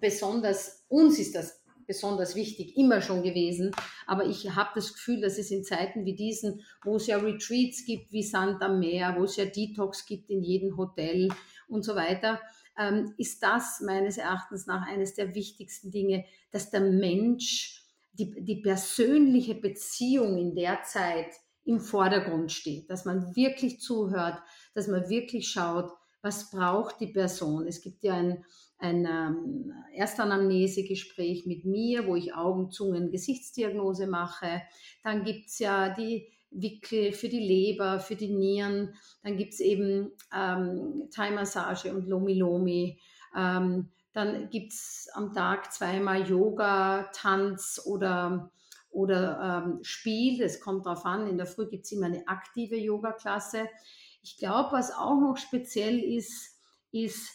besonders, 0.00 0.84
uns 0.88 1.18
ist 1.18 1.36
das 1.36 1.63
besonders 1.86 2.34
wichtig, 2.34 2.76
immer 2.76 3.00
schon 3.00 3.22
gewesen. 3.22 3.72
Aber 4.06 4.26
ich 4.26 4.54
habe 4.54 4.70
das 4.74 4.92
Gefühl, 4.92 5.20
dass 5.20 5.38
es 5.38 5.50
in 5.50 5.64
Zeiten 5.64 6.04
wie 6.04 6.14
diesen, 6.14 6.62
wo 6.84 6.96
es 6.96 7.06
ja 7.06 7.18
Retreats 7.18 7.84
gibt 7.84 8.12
wie 8.12 8.22
Sand 8.22 8.62
am 8.62 8.78
Meer, 8.78 9.16
wo 9.18 9.24
es 9.24 9.36
ja 9.36 9.44
Detox 9.44 10.06
gibt 10.06 10.30
in 10.30 10.42
jedem 10.42 10.76
Hotel 10.76 11.28
und 11.68 11.84
so 11.84 11.94
weiter, 11.94 12.40
ähm, 12.78 13.14
ist 13.18 13.42
das 13.42 13.80
meines 13.80 14.18
Erachtens 14.18 14.66
nach 14.66 14.86
eines 14.86 15.14
der 15.14 15.34
wichtigsten 15.34 15.90
Dinge, 15.90 16.24
dass 16.50 16.70
der 16.70 16.80
Mensch 16.80 17.82
die, 18.12 18.44
die 18.44 18.56
persönliche 18.56 19.54
Beziehung 19.54 20.38
in 20.38 20.54
der 20.54 20.82
Zeit 20.82 21.28
im 21.64 21.80
Vordergrund 21.80 22.52
steht, 22.52 22.90
dass 22.90 23.04
man 23.04 23.34
wirklich 23.34 23.80
zuhört, 23.80 24.40
dass 24.74 24.86
man 24.86 25.08
wirklich 25.08 25.48
schaut, 25.48 25.90
was 26.22 26.50
braucht 26.50 27.00
die 27.00 27.08
Person. 27.08 27.66
Es 27.66 27.80
gibt 27.80 28.04
ja 28.04 28.14
ein, 28.14 28.44
ein 28.84 29.06
ähm, 29.06 29.72
Erstanamnesegespräch 29.94 31.46
mit 31.46 31.64
mir, 31.64 32.06
wo 32.06 32.16
ich 32.16 32.34
Augen, 32.34 32.70
Zungen, 32.70 33.10
Gesichtsdiagnose 33.10 34.06
mache. 34.06 34.62
Dann 35.02 35.24
gibt 35.24 35.48
es 35.48 35.58
ja 35.58 35.88
die 35.88 36.28
Wickel 36.50 37.12
für 37.12 37.28
die 37.28 37.40
Leber, 37.40 37.98
für 37.98 38.16
die 38.16 38.28
Nieren. 38.28 38.94
Dann 39.22 39.36
gibt 39.36 39.54
es 39.54 39.60
eben 39.60 40.12
ähm, 40.36 41.08
Thai-Massage 41.14 41.94
und 41.94 42.06
Lomi-Lomi. 42.06 43.00
Ähm, 43.36 43.90
dann 44.12 44.50
gibt 44.50 44.72
es 44.72 45.08
am 45.14 45.32
Tag 45.32 45.72
zweimal 45.72 46.28
Yoga, 46.28 47.10
Tanz 47.14 47.82
oder, 47.84 48.52
oder 48.90 49.64
ähm, 49.66 49.78
Spiel. 49.82 50.38
Das 50.38 50.60
kommt 50.60 50.86
darauf 50.86 51.04
an. 51.06 51.26
In 51.26 51.38
der 51.38 51.46
Früh 51.46 51.66
gibt 51.68 51.86
es 51.86 51.92
immer 51.92 52.06
eine 52.06 52.28
aktive 52.28 52.76
Yoga-Klasse. 52.76 53.66
Ich 54.22 54.36
glaube, 54.36 54.72
was 54.72 54.92
auch 54.92 55.18
noch 55.18 55.36
speziell 55.36 55.98
ist, 55.98 56.60
ist, 56.92 57.28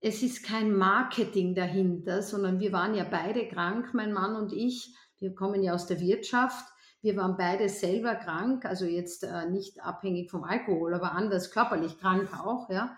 es 0.00 0.22
ist 0.22 0.44
kein 0.44 0.74
Marketing 0.74 1.54
dahinter, 1.54 2.22
sondern 2.22 2.60
wir 2.60 2.72
waren 2.72 2.94
ja 2.94 3.04
beide 3.04 3.46
krank, 3.48 3.94
mein 3.94 4.12
Mann 4.12 4.36
und 4.36 4.52
ich. 4.52 4.94
Wir 5.18 5.34
kommen 5.34 5.62
ja 5.62 5.74
aus 5.74 5.86
der 5.86 6.00
Wirtschaft. 6.00 6.64
Wir 7.00 7.16
waren 7.16 7.36
beide 7.36 7.68
selber 7.68 8.14
krank, 8.14 8.64
also 8.64 8.84
jetzt 8.84 9.24
äh, 9.24 9.48
nicht 9.50 9.82
abhängig 9.82 10.30
vom 10.30 10.44
Alkohol, 10.44 10.94
aber 10.94 11.12
anders 11.12 11.50
körperlich 11.50 11.98
krank 11.98 12.28
auch, 12.32 12.70
ja. 12.70 12.96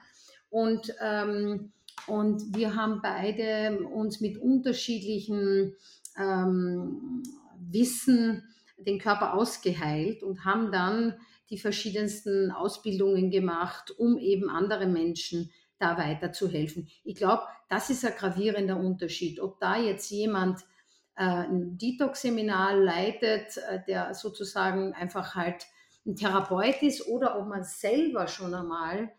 Und 0.48 0.94
ähm, 1.00 1.72
und 2.06 2.56
wir 2.56 2.74
haben 2.76 3.00
beide 3.02 3.86
uns 3.86 4.20
mit 4.20 4.38
unterschiedlichen 4.38 5.74
ähm, 6.18 7.22
Wissen 7.58 8.44
den 8.78 8.98
Körper 8.98 9.34
ausgeheilt 9.34 10.22
und 10.22 10.44
haben 10.44 10.72
dann 10.72 11.14
die 11.50 11.58
verschiedensten 11.58 12.50
Ausbildungen 12.50 13.30
gemacht, 13.30 13.90
um 13.98 14.18
eben 14.18 14.48
andere 14.48 14.86
Menschen 14.86 15.50
da 15.80 15.96
weiterzuhelfen. 15.98 16.88
Ich 17.04 17.16
glaube, 17.16 17.42
das 17.68 17.90
ist 17.90 18.04
ein 18.04 18.14
gravierender 18.16 18.76
Unterschied. 18.76 19.40
Ob 19.40 19.58
da 19.60 19.76
jetzt 19.76 20.10
jemand 20.10 20.60
äh, 21.16 21.24
ein 21.24 21.78
Detox-Seminar 21.78 22.76
leitet, 22.76 23.56
äh, 23.56 23.80
der 23.86 24.14
sozusagen 24.14 24.92
einfach 24.94 25.34
halt 25.34 25.66
ein 26.06 26.16
Therapeut 26.16 26.82
ist, 26.82 27.06
oder 27.08 27.38
ob 27.38 27.48
man 27.48 27.64
selber 27.64 28.26
schon 28.26 28.54
einmal 28.54 29.10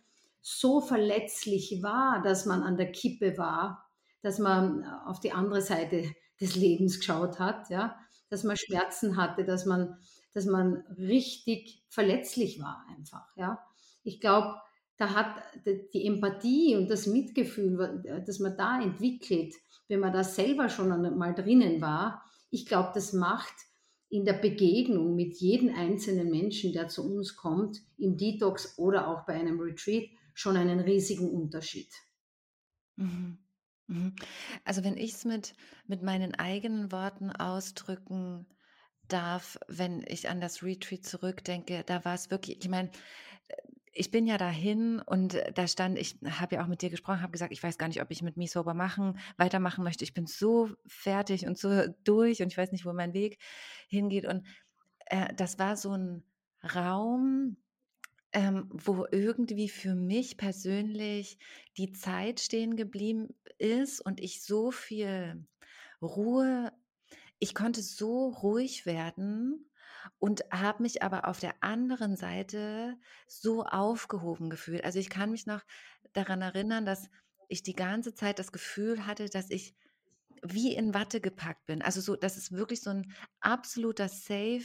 so 0.41 0.82
verletzlich 0.82 1.84
war, 1.84 2.21
dass 2.24 2.45
man 2.45 2.63
an 2.63 2.78
der 2.78 2.91
Kippe 2.91 3.38
war, 3.38 3.86
dass 4.21 4.39
man 4.39 4.84
auf 5.06 5.19
die 5.19 5.32
andere 5.32 5.62
Seite 5.62 6.15
des 6.39 6.56
Lebens 6.56 7.00
geschaut 7.00 7.39
hat, 7.39 7.69
ja, 7.69 7.95
dass 8.30 8.43
man 8.43 8.58
Schmerzen 8.58 9.17
hatte, 9.17 9.45
dass 9.45 9.65
man, 9.65 9.97
dass 10.34 10.45
man 10.45 10.84
richtig 10.97 11.84
verletzlich 11.89 12.60
war 12.62 12.86
einfach, 12.89 13.28
ja. 13.36 13.63
Ich 14.04 14.19
glaube, 14.19 14.60
da 15.01 15.15
hat 15.15 15.35
die 15.95 16.05
Empathie 16.05 16.75
und 16.75 16.87
das 16.87 17.07
Mitgefühl, 17.07 18.03
das 18.23 18.37
man 18.37 18.55
da 18.55 18.79
entwickelt, 18.79 19.55
wenn 19.87 19.99
man 19.99 20.13
da 20.13 20.23
selber 20.23 20.69
schon 20.69 20.89
mal 21.17 21.33
drinnen 21.33 21.81
war, 21.81 22.23
ich 22.51 22.67
glaube, 22.67 22.91
das 22.93 23.11
macht 23.11 23.53
in 24.09 24.25
der 24.25 24.33
Begegnung 24.33 25.15
mit 25.15 25.37
jedem 25.37 25.73
einzelnen 25.73 26.29
Menschen, 26.29 26.71
der 26.71 26.87
zu 26.87 27.03
uns 27.03 27.35
kommt, 27.35 27.81
im 27.97 28.15
Detox 28.15 28.77
oder 28.77 29.07
auch 29.07 29.25
bei 29.25 29.33
einem 29.33 29.59
Retreat, 29.59 30.07
schon 30.35 30.55
einen 30.55 30.79
riesigen 30.81 31.31
Unterschied. 31.31 31.89
Mhm. 32.97 33.39
Mhm. 33.87 34.15
Also 34.65 34.83
wenn 34.83 34.97
ich 34.97 35.13
es 35.13 35.25
mit, 35.25 35.56
mit 35.87 36.04
meinen 36.04 36.35
eigenen 36.35 36.91
Worten 36.91 37.31
ausdrücken 37.31 38.45
darf, 39.08 39.58
wenn 39.67 40.04
ich 40.08 40.29
an 40.29 40.41
das 40.41 40.62
Retreat 40.62 41.06
zurückdenke, 41.06 41.83
da 41.87 42.06
war 42.06 42.13
es 42.13 42.29
wirklich, 42.29 42.60
ich 42.60 42.69
meine, 42.69 42.91
ich 43.94 44.12
bin 44.12 44.25
ja 44.25 44.37
dahin 44.37 45.00
und 45.00 45.37
da 45.56 45.67
stand, 45.67 45.98
ich 45.98 46.17
habe 46.25 46.56
ja 46.56 46.63
auch 46.63 46.67
mit 46.67 46.81
dir 46.81 46.89
gesprochen, 46.89 47.21
habe 47.21 47.31
gesagt, 47.31 47.52
ich 47.52 47.62
weiß 47.62 47.77
gar 47.77 47.87
nicht, 47.87 48.02
ob 48.02 48.10
ich 48.12 48.21
mit 48.21 48.37
Me 48.37 48.48
Sober 48.48 48.73
machen, 48.73 49.19
weitermachen 49.37 49.83
möchte. 49.83 50.04
Ich 50.04 50.13
bin 50.13 50.27
so 50.27 50.69
fertig 50.87 51.46
und 51.46 51.58
so 51.58 51.87
durch 52.04 52.42
und 52.42 52.48
ich 52.48 52.58
weiß 52.58 52.71
nicht, 52.71 52.85
wo 52.85 52.94
mein 52.94 53.13
Weg 53.13 53.37
hingeht. 53.87 54.25
Und 54.25 54.46
äh, 55.08 55.33
das 55.35 55.60
war 55.60 55.75
so 55.75 55.98
ein 55.98 56.23
Raum, 56.75 57.58
ähm, 58.33 58.69
wo 58.71 59.06
irgendwie 59.12 59.67
für 59.67 59.96
mich 59.96 60.37
persönlich 60.37 61.37
die 61.77 61.92
Zeit 61.92 62.39
stehen 62.39 62.77
geblieben 62.77 63.35
ist 63.58 64.00
und 64.00 64.21
ich 64.21 64.42
so 64.42 64.71
viel 64.71 65.46
Ruhe 66.02 66.71
ich 67.42 67.56
konnte 67.56 67.81
so 67.81 68.29
ruhig 68.29 68.85
werden 68.85 69.71
und 70.19 70.43
habe 70.52 70.83
mich 70.83 71.04
aber 71.04 71.27
auf 71.27 71.39
der 71.39 71.56
anderen 71.62 72.15
Seite 72.15 72.97
so 73.27 73.63
aufgehoben 73.63 74.49
gefühlt. 74.49 74.83
Also, 74.83 74.99
ich 74.99 75.10
kann 75.10 75.31
mich 75.31 75.45
noch 75.45 75.62
daran 76.13 76.41
erinnern, 76.41 76.85
dass 76.85 77.10
ich 77.47 77.63
die 77.63 77.75
ganze 77.75 78.13
Zeit 78.13 78.39
das 78.39 78.52
Gefühl 78.52 79.06
hatte, 79.06 79.29
dass 79.29 79.49
ich 79.49 79.75
wie 80.43 80.73
in 80.75 80.93
Watte 80.93 81.21
gepackt 81.21 81.65
bin. 81.65 81.81
Also, 81.81 82.02
so 82.02 82.15
das 82.15 82.37
ist 82.37 82.52
wirklich 82.52 82.81
so 82.81 82.91
ein 82.91 83.13
absoluter 83.39 84.10
Safe 84.10 84.63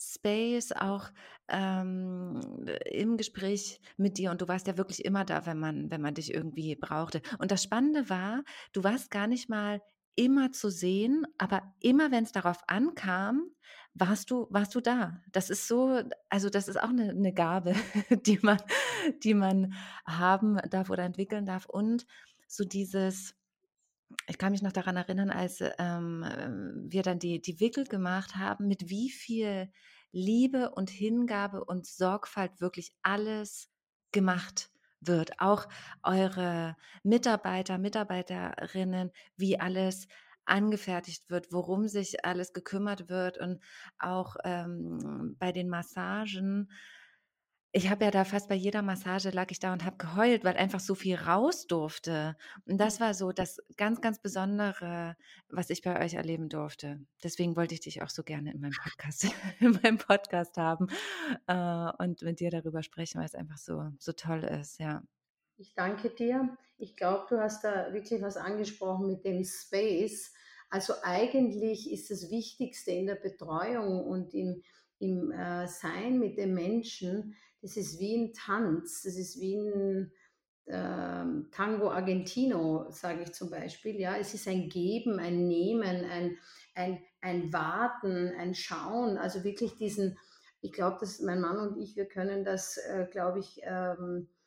Space 0.00 0.72
auch, 0.72 1.10
ähm, 1.48 2.40
im 2.84 3.16
Gespräch 3.16 3.80
mit 3.96 4.18
dir 4.18 4.30
und 4.30 4.40
du 4.40 4.48
warst 4.48 4.66
ja 4.66 4.76
wirklich 4.76 5.04
immer 5.04 5.24
da, 5.24 5.44
wenn 5.46 5.58
man 5.58 5.90
wenn 5.90 6.00
man 6.00 6.14
dich 6.14 6.32
irgendwie 6.32 6.76
brauchte. 6.76 7.20
Und 7.38 7.50
das 7.50 7.62
Spannende 7.62 8.08
war, 8.08 8.44
du 8.72 8.84
warst 8.84 9.10
gar 9.10 9.26
nicht 9.26 9.48
mal 9.48 9.80
immer 10.14 10.52
zu 10.52 10.70
sehen, 10.70 11.26
aber 11.38 11.74
immer 11.80 12.10
wenn 12.10 12.24
es 12.24 12.32
darauf 12.32 12.58
ankam, 12.68 13.50
warst 13.94 14.30
du 14.30 14.46
warst 14.50 14.74
du 14.74 14.80
da. 14.80 15.22
Das 15.32 15.50
ist 15.50 15.68
so 15.68 16.02
also, 16.28 16.50
das 16.50 16.68
ist 16.68 16.78
auch 16.80 16.90
eine 16.90 17.14
'ne 17.14 17.32
Gabe, 17.34 17.74
die 18.26 18.38
man 18.42 18.58
die 19.24 19.34
man 19.34 19.74
haben 20.06 20.56
darf 20.70 20.90
oder 20.90 21.04
entwickeln 21.04 21.46
darf 21.46 21.66
und 21.66 22.06
so 22.48 22.64
dieses 22.64 23.34
ich 24.28 24.38
kann 24.38 24.52
mich 24.52 24.62
noch 24.62 24.72
daran 24.72 24.96
erinnern, 24.96 25.30
als, 25.30 25.62
ähm, 25.78 26.22
äh, 26.24 26.48
wir 26.92 27.02
dann 27.02 27.18
die 27.20 27.40
die 27.42 27.60
Wickel 27.60 27.84
gemacht 27.86 28.36
haben, 28.36 28.68
mit 28.68 28.90
wie 28.90 29.10
viel 29.10 29.70
Liebe 30.12 30.70
und 30.72 30.90
Hingabe 30.90 31.64
und 31.64 31.86
Sorgfalt 31.86 32.60
wirklich 32.60 32.92
alles 33.02 33.70
gemacht 34.12 34.70
wird. 35.00 35.40
Auch 35.40 35.68
eure 36.02 36.76
Mitarbeiter, 37.04 37.78
Mitarbeiterinnen, 37.78 39.12
wie 39.36 39.60
alles 39.60 40.08
angefertigt 40.48 41.28
wird, 41.30 41.52
worum 41.52 41.88
sich 41.88 42.24
alles 42.24 42.52
gekümmert 42.52 43.08
wird 43.08 43.38
und 43.38 43.60
auch 43.98 44.36
ähm, 44.44 45.36
bei 45.38 45.52
den 45.52 45.68
Massagen 45.68 46.68
ich 47.72 47.90
habe 47.90 48.06
ja 48.06 48.10
da 48.10 48.24
fast 48.24 48.48
bei 48.48 48.54
jeder 48.54 48.80
Massage 48.80 49.28
lag 49.30 49.50
ich 49.50 49.58
da 49.58 49.72
und 49.72 49.84
habe 49.84 49.98
geheult, 49.98 50.42
weil 50.42 50.56
einfach 50.56 50.80
so 50.80 50.94
viel 50.94 51.16
raus 51.16 51.66
durfte. 51.66 52.36
Und 52.64 52.78
das 52.78 52.98
war 52.98 53.12
so 53.12 53.30
das 53.30 53.58
ganz, 53.76 54.00
ganz 54.00 54.20
Besondere, 54.20 55.16
was 55.50 55.68
ich 55.68 55.82
bei 55.82 56.02
euch 56.02 56.14
erleben 56.14 56.48
durfte. 56.48 56.98
Deswegen 57.22 57.56
wollte 57.56 57.74
ich 57.74 57.80
dich 57.80 58.02
auch 58.02 58.08
so 58.08 58.22
gerne 58.22 58.52
in 58.52 58.60
meinem 58.60 58.76
Podcast, 58.82 59.24
in 59.60 59.78
meinem 59.82 59.98
Podcast 59.98 60.56
haben 60.56 60.88
äh, 61.46 61.92
und 62.02 62.22
mit 62.22 62.40
dir 62.40 62.50
darüber 62.50 62.82
sprechen, 62.82 63.18
weil 63.18 63.26
es 63.26 63.34
einfach 63.34 63.58
so, 63.58 63.92
so 63.98 64.12
toll 64.12 64.44
ist, 64.44 64.80
ja. 64.80 65.02
Ich 65.60 65.74
danke 65.74 66.10
dir. 66.10 66.56
Ich 66.78 66.96
glaube, 66.96 67.26
du 67.28 67.40
hast 67.40 67.64
da 67.64 67.92
wirklich 67.92 68.22
was 68.22 68.36
angesprochen 68.36 69.08
mit 69.08 69.24
dem 69.24 69.44
Space. 69.44 70.32
Also 70.70 70.94
eigentlich 71.02 71.90
ist 71.90 72.10
das 72.10 72.30
Wichtigste 72.30 72.92
in 72.92 73.06
der 73.06 73.16
Betreuung 73.16 74.04
und 74.06 74.32
im, 74.34 74.62
im 75.00 75.32
äh, 75.32 75.66
Sein 75.66 76.20
mit 76.20 76.38
den 76.38 76.54
Menschen, 76.54 77.34
das 77.60 77.76
ist 77.76 77.98
wie 77.98 78.16
ein 78.16 78.32
Tanz, 78.34 79.02
das 79.02 79.16
ist 79.16 79.40
wie 79.40 79.56
ein 79.56 80.12
äh, 80.66 81.50
Tango 81.50 81.90
Argentino, 81.90 82.88
sage 82.90 83.24
ich 83.24 83.32
zum 83.32 83.50
Beispiel. 83.50 83.98
Ja, 83.98 84.16
es 84.16 84.34
ist 84.34 84.46
ein 84.46 84.68
Geben, 84.68 85.18
ein 85.18 85.48
Nehmen, 85.48 86.04
ein, 86.04 86.38
ein, 86.76 87.02
ein 87.20 87.52
Warten, 87.52 88.32
ein 88.38 88.54
Schauen. 88.54 89.18
Also 89.18 89.42
wirklich 89.42 89.74
diesen, 89.74 90.16
ich 90.60 90.70
glaube, 90.70 90.98
dass 91.00 91.18
mein 91.18 91.40
Mann 91.40 91.58
und 91.58 91.82
ich, 91.82 91.96
wir 91.96 92.06
können 92.06 92.44
das, 92.44 92.76
äh, 92.76 93.08
glaube 93.10 93.40
ich, 93.40 93.60
ähm, 93.64 94.28
äh, 94.28 94.37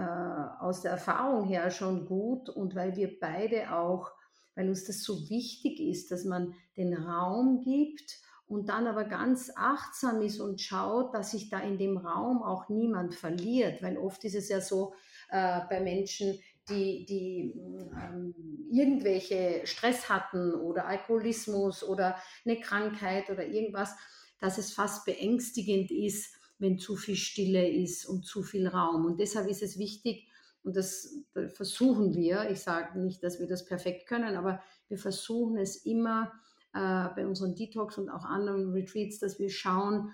aus 0.00 0.82
der 0.82 0.92
Erfahrung 0.92 1.46
her 1.46 1.70
schon 1.70 2.06
gut 2.06 2.48
und 2.48 2.74
weil 2.74 2.96
wir 2.96 3.18
beide 3.18 3.72
auch, 3.72 4.10
weil 4.54 4.68
uns 4.68 4.84
das 4.84 5.02
so 5.02 5.28
wichtig 5.28 5.80
ist, 5.80 6.10
dass 6.10 6.24
man 6.24 6.54
den 6.76 6.94
Raum 6.94 7.60
gibt 7.60 8.18
und 8.46 8.68
dann 8.68 8.86
aber 8.86 9.04
ganz 9.04 9.52
achtsam 9.56 10.22
ist 10.22 10.40
und 10.40 10.60
schaut, 10.60 11.14
dass 11.14 11.32
sich 11.32 11.50
da 11.50 11.60
in 11.60 11.78
dem 11.78 11.98
Raum 11.98 12.42
auch 12.42 12.68
niemand 12.68 13.14
verliert, 13.14 13.82
weil 13.82 13.98
oft 13.98 14.24
ist 14.24 14.34
es 14.34 14.48
ja 14.48 14.60
so 14.60 14.94
äh, 15.30 15.60
bei 15.68 15.80
Menschen, 15.80 16.38
die, 16.68 17.04
die 17.06 17.54
ähm, 17.56 18.34
irgendwelche 18.70 19.66
Stress 19.66 20.08
hatten 20.08 20.54
oder 20.54 20.86
Alkoholismus 20.86 21.82
oder 21.82 22.16
eine 22.44 22.60
Krankheit 22.60 23.30
oder 23.30 23.46
irgendwas, 23.46 23.94
dass 24.40 24.58
es 24.58 24.72
fast 24.72 25.04
beängstigend 25.04 25.90
ist, 25.90 26.37
wenn 26.58 26.78
zu 26.78 26.96
viel 26.96 27.16
Stille 27.16 27.68
ist 27.68 28.06
und 28.06 28.26
zu 28.26 28.42
viel 28.42 28.66
Raum. 28.66 29.04
Und 29.04 29.20
deshalb 29.20 29.48
ist 29.48 29.62
es 29.62 29.78
wichtig, 29.78 30.28
und 30.64 30.76
das 30.76 31.14
versuchen 31.54 32.14
wir, 32.14 32.50
ich 32.50 32.60
sage 32.60 32.98
nicht, 32.98 33.22
dass 33.22 33.40
wir 33.40 33.46
das 33.46 33.64
perfekt 33.64 34.06
können, 34.06 34.36
aber 34.36 34.60
wir 34.88 34.98
versuchen 34.98 35.56
es 35.56 35.76
immer, 35.86 36.32
äh, 36.74 37.08
bei 37.14 37.26
unseren 37.26 37.54
Detox 37.54 37.96
und 37.98 38.10
auch 38.10 38.24
anderen 38.24 38.72
Retreats, 38.72 39.18
dass 39.18 39.38
wir 39.38 39.50
schauen, 39.50 40.12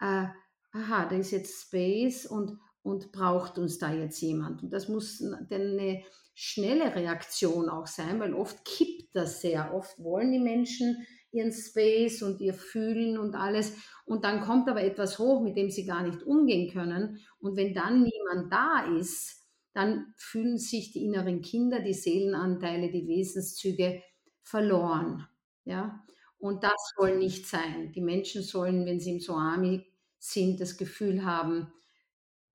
äh, 0.00 0.26
aha, 0.72 1.06
da 1.08 1.16
ist 1.16 1.30
jetzt 1.30 1.62
Space 1.62 2.26
und, 2.26 2.58
und 2.82 3.12
braucht 3.12 3.58
uns 3.58 3.78
da 3.78 3.92
jetzt 3.92 4.20
jemand. 4.20 4.62
Und 4.62 4.70
das 4.70 4.88
muss 4.88 5.18
denn 5.18 5.78
eine 5.78 6.02
schnelle 6.34 6.94
Reaktion 6.94 7.68
auch 7.68 7.86
sein, 7.86 8.20
weil 8.20 8.34
oft 8.34 8.64
kippt 8.64 9.14
das 9.14 9.40
sehr. 9.40 9.72
Oft 9.72 10.02
wollen 10.02 10.32
die 10.32 10.40
Menschen 10.40 11.06
ihren 11.34 11.52
Space 11.52 12.22
und 12.22 12.40
ihr 12.40 12.54
Fühlen 12.54 13.18
und 13.18 13.34
alles. 13.34 13.76
Und 14.06 14.24
dann 14.24 14.40
kommt 14.40 14.68
aber 14.68 14.82
etwas 14.82 15.18
hoch, 15.18 15.42
mit 15.42 15.56
dem 15.56 15.70
sie 15.70 15.84
gar 15.84 16.02
nicht 16.02 16.22
umgehen 16.22 16.70
können. 16.72 17.18
Und 17.40 17.56
wenn 17.56 17.74
dann 17.74 18.02
niemand 18.02 18.52
da 18.52 18.86
ist, 18.98 19.42
dann 19.72 20.14
fühlen 20.16 20.56
sich 20.58 20.92
die 20.92 21.04
inneren 21.04 21.42
Kinder, 21.42 21.80
die 21.80 21.94
Seelenanteile, 21.94 22.90
die 22.90 23.08
Wesenszüge 23.08 24.02
verloren. 24.42 25.26
Ja? 25.64 26.04
Und 26.38 26.62
das 26.62 26.92
soll 26.96 27.18
nicht 27.18 27.46
sein. 27.46 27.92
Die 27.92 28.00
Menschen 28.00 28.42
sollen, 28.42 28.86
wenn 28.86 29.00
sie 29.00 29.14
im 29.14 29.20
Soami 29.20 29.86
sind, 30.18 30.60
das 30.60 30.76
Gefühl 30.76 31.24
haben, 31.24 31.72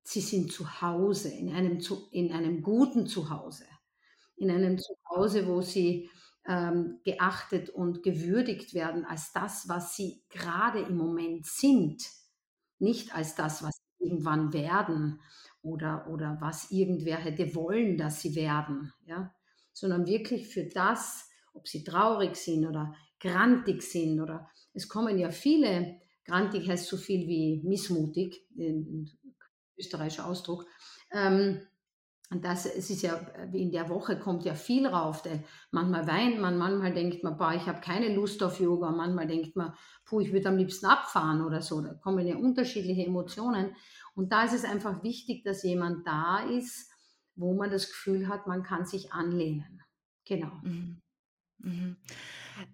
sie 0.02 0.20
sind 0.20 0.52
zu 0.52 0.80
Hause, 0.80 1.28
in 1.28 1.50
einem, 1.50 1.80
in 2.10 2.32
einem 2.32 2.62
guten 2.62 3.06
Zuhause, 3.06 3.66
in 4.36 4.50
einem 4.50 4.78
Zuhause, 4.78 5.46
wo 5.46 5.60
sie 5.60 6.08
ähm, 6.50 6.98
geachtet 7.04 7.70
und 7.70 8.02
gewürdigt 8.02 8.74
werden 8.74 9.04
als 9.04 9.32
das, 9.32 9.68
was 9.68 9.94
sie 9.94 10.24
gerade 10.28 10.80
im 10.80 10.96
Moment 10.96 11.46
sind, 11.46 12.02
nicht 12.80 13.14
als 13.14 13.36
das, 13.36 13.62
was 13.62 13.76
sie 13.76 14.04
irgendwann 14.04 14.52
werden 14.52 15.20
oder, 15.62 16.08
oder 16.08 16.38
was 16.40 16.72
irgendwer 16.72 17.18
hätte 17.18 17.54
wollen, 17.54 17.96
dass 17.96 18.20
sie 18.20 18.34
werden, 18.34 18.92
ja? 19.06 19.32
sondern 19.72 20.08
wirklich 20.08 20.48
für 20.48 20.64
das, 20.64 21.30
ob 21.52 21.68
sie 21.68 21.84
traurig 21.84 22.34
sind 22.34 22.66
oder 22.66 22.96
grantig 23.20 23.82
sind 23.82 24.20
oder 24.20 24.50
es 24.72 24.88
kommen 24.88 25.18
ja 25.20 25.30
viele, 25.30 26.00
grantig 26.24 26.68
heißt 26.68 26.88
so 26.88 26.96
viel 26.96 27.28
wie 27.28 27.62
missmutig, 27.62 28.44
österreichischer 29.78 30.26
Ausdruck. 30.26 30.66
Ähm, 31.12 31.60
und 32.30 32.44
das, 32.44 32.64
es 32.64 32.90
ist 32.90 33.02
ja, 33.02 33.16
in 33.52 33.72
der 33.72 33.88
Woche 33.88 34.16
kommt 34.16 34.44
ja 34.44 34.54
viel 34.54 34.86
rauf. 34.86 35.24
manchmal 35.72 36.06
weint 36.06 36.40
man, 36.40 36.58
manchmal 36.58 36.94
denkt 36.94 37.24
man, 37.24 37.36
boah, 37.36 37.52
ich 37.54 37.66
habe 37.66 37.80
keine 37.80 38.14
Lust 38.14 38.40
auf 38.44 38.60
Yoga, 38.60 38.92
manchmal 38.92 39.26
denkt 39.26 39.56
man, 39.56 39.74
puh, 40.04 40.20
ich 40.20 40.32
würde 40.32 40.48
am 40.48 40.56
liebsten 40.56 40.86
abfahren 40.86 41.44
oder 41.44 41.60
so. 41.60 41.80
Da 41.80 41.92
kommen 41.94 42.24
ja 42.24 42.36
unterschiedliche 42.36 43.04
Emotionen. 43.04 43.74
Und 44.14 44.30
da 44.32 44.44
ist 44.44 44.54
es 44.54 44.64
einfach 44.64 45.02
wichtig, 45.02 45.42
dass 45.42 45.64
jemand 45.64 46.06
da 46.06 46.48
ist, 46.48 46.92
wo 47.34 47.52
man 47.54 47.70
das 47.70 47.88
Gefühl 47.88 48.28
hat, 48.28 48.46
man 48.46 48.62
kann 48.62 48.86
sich 48.86 49.12
anlehnen. 49.12 49.82
Genau. 50.24 50.52
Mhm. 50.62 51.02
Mhm. 51.58 51.96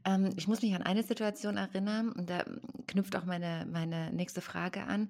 Ähm, 0.05 0.35
ich 0.37 0.49
muss 0.49 0.61
mich 0.61 0.75
an 0.75 0.83
eine 0.83 1.03
Situation 1.03 1.57
erinnern 1.57 2.13
und 2.13 2.29
da 2.29 2.45
knüpft 2.87 3.17
auch 3.17 3.25
meine, 3.25 3.67
meine 3.71 4.13
nächste 4.13 4.43
Frage 4.43 4.83
an. 4.85 5.09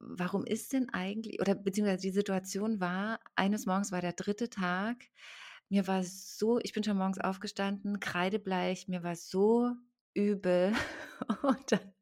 Warum 0.00 0.44
ist 0.44 0.72
denn 0.72 0.88
eigentlich, 0.90 1.40
oder 1.40 1.54
beziehungsweise 1.54 2.02
die 2.02 2.10
Situation 2.10 2.80
war, 2.80 3.20
eines 3.34 3.66
Morgens 3.66 3.90
war 3.92 4.00
der 4.00 4.12
dritte 4.12 4.48
Tag, 4.48 4.96
mir 5.68 5.86
war 5.86 6.02
so, 6.02 6.58
ich 6.60 6.72
bin 6.72 6.84
schon 6.84 6.96
morgens 6.96 7.18
aufgestanden, 7.18 8.00
kreidebleich, 8.00 8.88
mir 8.88 9.02
war 9.02 9.16
so 9.16 9.72
übel 10.14 10.72
und 11.42 11.72
dann 11.72 11.92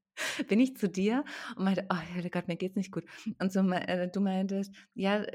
bin 0.49 0.61
ich 0.61 0.77
zu 0.77 0.89
dir 0.89 1.25
und 1.57 1.65
meinte, 1.65 1.87
oh 1.91 2.29
Gott, 2.31 2.49
mir 2.49 2.57
geht's 2.57 2.77
nicht 2.77 2.93
gut. 2.93 3.05
Und 3.39 3.53
so, 3.53 3.61
äh, 3.71 4.09
du 4.11 4.21
meintest, 4.21 4.73
ja, 4.95 5.27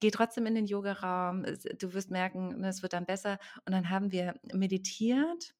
geh 0.00 0.10
trotzdem 0.10 0.46
in 0.46 0.54
den 0.54 0.66
Yogaraum, 0.66 1.44
du 1.44 1.92
wirst 1.92 2.10
merken, 2.10 2.60
ne, 2.60 2.68
es 2.68 2.82
wird 2.82 2.92
dann 2.92 3.06
besser. 3.06 3.38
Und 3.66 3.72
dann 3.72 3.90
haben 3.90 4.12
wir 4.12 4.34
meditiert. 4.52 5.54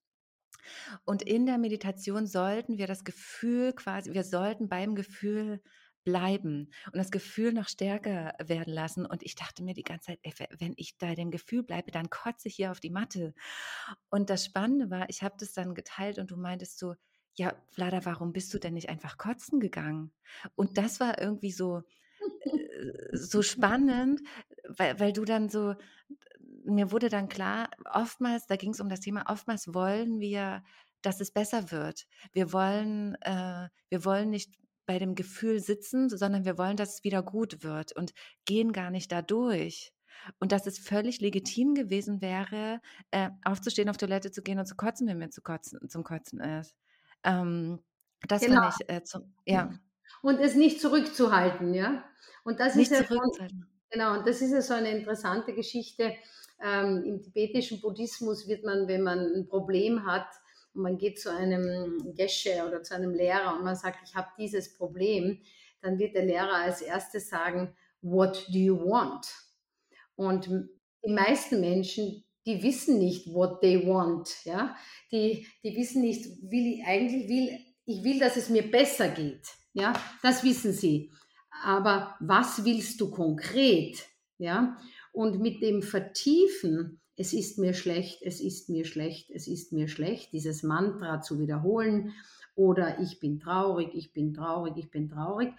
Und 1.05 1.23
in 1.23 1.47
der 1.47 1.59
Meditation 1.59 2.27
sollten 2.27 2.79
wir 2.79 2.87
das 2.87 3.05
Gefühl 3.05 3.73
quasi, 3.73 4.13
wir 4.13 4.25
sollten 4.25 4.69
beim 4.69 4.95
Gefühl 4.95 5.63
bleiben 6.05 6.71
und 6.87 6.97
das 6.97 7.11
Gefühl 7.11 7.53
noch 7.53 7.69
stärker 7.69 8.35
werden 8.43 8.73
lassen. 8.73 9.07
Und 9.07 9.23
ich 9.23 9.35
dachte 9.35 9.63
mir 9.63 9.75
die 9.75 9.83
ganze 9.83 10.07
Zeit, 10.07 10.21
ey, 10.23 10.33
wenn 10.59 10.75
ich 10.77 10.97
da 10.99 11.15
dem 11.15 11.31
Gefühl 11.31 11.63
bleibe, 11.63 11.91
dann 11.91 12.11
kotze 12.11 12.49
ich 12.49 12.57
hier 12.57 12.71
auf 12.71 12.81
die 12.81 12.91
Matte. 12.91 13.35
Und 14.11 14.31
das 14.31 14.45
Spannende 14.45 14.91
war, 14.91 15.09
ich 15.09 15.23
habe 15.23 15.37
das 15.39 15.53
dann 15.53 15.75
geteilt 15.75 16.19
und 16.19 16.31
du 16.31 16.37
meintest 16.37 16.79
so, 16.79 16.95
ja, 17.37 17.55
Vlada, 17.71 18.05
warum 18.05 18.33
bist 18.33 18.53
du 18.53 18.59
denn 18.59 18.75
nicht 18.75 18.89
einfach 18.89 19.17
kotzen 19.17 19.61
gegangen? 19.61 20.13
Und 20.57 20.79
das 20.79 21.01
war 21.01 21.21
irgendwie 21.21 21.53
so, 21.53 21.83
so 23.13 23.43
spannend, 23.43 24.21
weil, 24.69 24.99
weil 25.01 25.13
du 25.13 25.25
dann 25.25 25.49
so, 25.49 25.75
mir 26.65 26.93
wurde 26.93 27.09
dann 27.09 27.29
klar, 27.29 27.71
oftmals, 27.93 28.47
da 28.47 28.57
ging 28.57 28.73
es 28.73 28.81
um 28.81 28.89
das 28.89 29.01
Thema, 29.01 29.25
oftmals 29.29 29.73
wollen 29.73 30.21
wir, 30.21 30.63
dass 31.03 31.21
es 31.21 31.31
besser 31.31 31.71
wird. 31.71 32.07
Wir 32.33 32.53
wollen, 32.53 33.15
äh, 33.23 33.69
wir 33.89 34.05
wollen 34.05 34.31
nicht 34.31 34.55
bei 34.91 34.99
dem 34.99 35.15
Gefühl 35.15 35.61
sitzen, 35.61 36.09
sondern 36.09 36.45
wir 36.45 36.59
wollen, 36.59 36.77
dass 36.77 36.95
es 36.95 37.05
wieder 37.05 37.23
gut 37.23 37.63
wird 37.63 37.95
und 37.95 38.13
gehen 38.45 38.73
gar 38.73 38.91
nicht 38.91 39.13
dadurch. 39.13 39.93
Und 40.41 40.51
dass 40.51 40.67
es 40.67 40.81
völlig 40.81 41.21
legitim 41.21 41.75
gewesen 41.75 42.21
wäre, 42.21 42.81
äh, 43.13 43.31
aufzustehen, 43.45 43.89
auf 43.89 43.99
Toilette 43.99 44.33
zu 44.33 44.43
gehen 44.43 44.59
und 44.59 44.67
zu 44.67 44.75
kotzen, 44.75 45.07
wenn 45.07 45.19
mir 45.19 45.31
zu 45.31 45.43
kotzen, 45.43 45.89
zum 45.89 46.03
Kotzen 46.03 46.41
ist. 46.41 46.75
Ähm, 47.23 47.79
das 48.27 48.43
genau. 48.43 48.63
fand 48.63 48.75
ich, 48.81 48.91
äh, 48.93 49.05
zum, 49.05 49.33
ja. 49.47 49.71
Und 50.23 50.41
es 50.41 50.57
nicht 50.57 50.81
zurückzuhalten, 50.81 51.73
ja. 51.73 52.05
Und 52.43 52.59
das 52.59 52.75
nicht 52.75 52.91
ist 52.91 53.01
ja 53.01 53.07
zurückzuhalten. 53.07 53.69
Genau, 53.91 54.19
und 54.19 54.27
das 54.27 54.43
ist 54.43 54.51
ja 54.51 54.61
so 54.61 54.75
eine 54.75 54.91
interessante 54.91 55.55
Geschichte. 55.55 56.17
Ähm, 56.61 57.05
Im 57.05 57.23
tibetischen 57.23 57.81
Buddhismus 57.81 58.49
wird 58.49 58.65
man, 58.65 58.89
wenn 58.89 59.05
man 59.05 59.21
ein 59.21 59.47
Problem 59.47 60.05
hat, 60.05 60.27
und 60.81 60.85
man 60.85 60.99
geht 60.99 61.21
zu 61.21 61.31
einem 61.31 62.15
Gesche 62.15 62.65
oder 62.67 62.83
zu 62.83 62.95
einem 62.95 63.13
Lehrer 63.13 63.55
und 63.55 63.65
man 63.65 63.77
sagt, 63.77 63.99
ich 64.03 64.15
habe 64.15 64.29
dieses 64.39 64.79
Problem, 64.79 65.43
dann 65.83 65.99
wird 65.99 66.15
der 66.15 66.25
Lehrer 66.25 66.55
als 66.55 66.81
erstes 66.81 67.29
sagen, 67.29 67.77
what 68.01 68.47
do 68.49 68.59
you 68.59 68.79
want? 68.79 69.27
Und 70.17 70.47
die 70.47 71.13
meisten 71.13 71.61
Menschen, 71.61 72.25
die 72.47 72.63
wissen 72.63 72.99
nicht, 72.99 73.27
what 73.35 73.61
they 73.61 73.87
want. 73.87 74.43
Ja? 74.45 74.75
Die, 75.13 75.47
die 75.63 75.77
wissen 75.77 76.01
nicht, 76.01 76.25
will 76.51 76.79
ich 76.79 76.87
eigentlich 76.87 77.29
will, 77.29 77.59
ich 77.85 78.03
will, 78.03 78.19
dass 78.19 78.39
es 78.39 78.49
mir 78.49 78.71
besser 78.71 79.09
geht. 79.09 79.49
Ja? 79.75 79.93
Das 80.23 80.43
wissen 80.45 80.73
sie. 80.73 81.13
Aber 81.63 82.17
was 82.21 82.65
willst 82.65 82.99
du 83.03 83.11
konkret? 83.11 84.03
Ja? 84.39 84.79
Und 85.13 85.41
mit 85.41 85.63
dem 85.63 85.83
Vertiefen, 85.83 87.00
es 87.21 87.35
ist 87.35 87.59
mir 87.59 87.75
schlecht, 87.75 88.23
es 88.23 88.41
ist 88.41 88.71
mir 88.71 88.87
schlecht, 88.87 89.31
es 89.31 89.47
ist 89.47 89.73
mir 89.73 89.89
schlecht, 89.89 90.33
dieses 90.33 90.63
Mantra 90.63 91.21
zu 91.21 91.39
wiederholen 91.39 92.15
oder 92.55 92.99
ich 93.01 93.21
bin 93.21 93.39
traurig, 93.39 93.91
ich 93.93 94.15
bin 94.15 94.33
traurig, 94.33 94.73
ich 94.79 94.91
bin 94.91 95.11
traurig, 95.11 95.53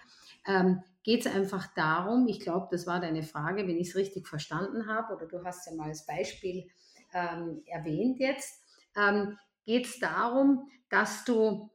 ähm, 0.47 0.82
geht 1.03 1.24
es 1.24 1.32
einfach 1.32 1.68
darum, 1.76 2.28
ich 2.28 2.39
glaube, 2.39 2.68
das 2.72 2.88
war 2.88 2.99
deine 2.99 3.22
Frage, 3.22 3.68
wenn 3.68 3.78
ich 3.78 3.89
es 3.89 3.95
richtig 3.95 4.28
verstanden 4.28 4.88
habe, 4.88 5.14
oder 5.14 5.28
du 5.28 5.43
hast 5.43 5.68
ja 5.68 5.76
mal 5.76 5.89
als 5.89 6.07
Beispiel 6.07 6.68
ähm, 7.14 7.62
erwähnt 7.68 8.20
jetzt, 8.20 8.64
ähm, 8.97 9.38
geht 9.64 9.86
es 9.86 9.99
darum, 9.99 10.68
dass 10.89 11.26
du 11.26 11.70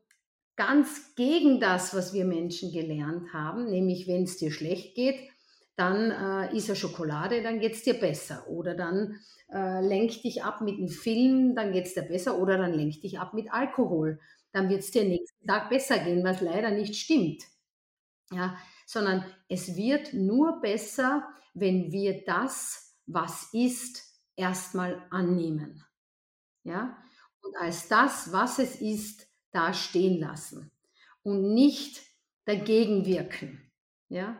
ganz 0.57 1.14
gegen 1.14 1.61
das, 1.61 1.95
was 1.95 2.12
wir 2.12 2.24
Menschen 2.24 2.72
gelernt 2.72 3.32
haben, 3.32 3.66
nämlich 3.66 4.09
wenn 4.09 4.24
es 4.24 4.37
dir 4.37 4.51
schlecht 4.51 4.97
geht, 4.97 5.30
dann 5.77 6.11
äh, 6.11 6.57
isst 6.57 6.68
er 6.68 6.74
Schokolade, 6.74 7.43
dann 7.43 7.61
geht 7.61 7.74
es 7.74 7.83
dir 7.83 7.95
besser. 7.95 8.49
Oder 8.49 8.74
dann 8.74 9.20
äh, 9.53 9.87
lenk 9.87 10.22
dich 10.22 10.43
ab 10.43 10.61
mit 10.62 10.79
einem 10.79 10.89
Film, 10.89 11.55
dann 11.55 11.72
geht 11.72 11.87
es 11.87 11.95
dir 11.95 12.03
besser. 12.03 12.39
Oder 12.39 12.59
dann 12.59 12.72
lenk 12.74 13.01
dich 13.03 13.18
ab 13.18 13.35
mit 13.35 13.53
Alkohol, 13.53 14.18
dann 14.53 14.68
wird 14.68 14.81
es 14.81 14.91
dir 14.91 15.05
nächsten 15.05 15.47
Tag 15.47 15.68
besser 15.68 15.99
gehen, 15.99 16.24
was 16.24 16.41
leider 16.41 16.70
nicht 16.70 16.97
stimmt. 16.97 17.45
Ja, 18.33 18.57
sondern 18.87 19.24
es 19.49 19.77
wird 19.77 20.14
nur 20.14 20.61
besser, 20.61 21.29
wenn 21.55 21.93
wir 21.93 22.24
das, 22.24 22.97
was 23.07 23.53
ist, 23.53 24.07
erstmal 24.37 25.03
annehmen. 25.11 25.85
Ja? 26.64 26.97
Und 27.43 27.57
als 27.57 27.89
das, 27.89 28.33
was 28.33 28.59
es 28.59 28.81
ist, 28.81 29.29
da 29.53 29.72
stehen 29.72 30.20
lassen 30.20 30.70
und 31.22 31.55
nicht 31.55 32.03
dagegen 32.45 33.07
wirken. 33.07 33.70
Ja? 34.09 34.37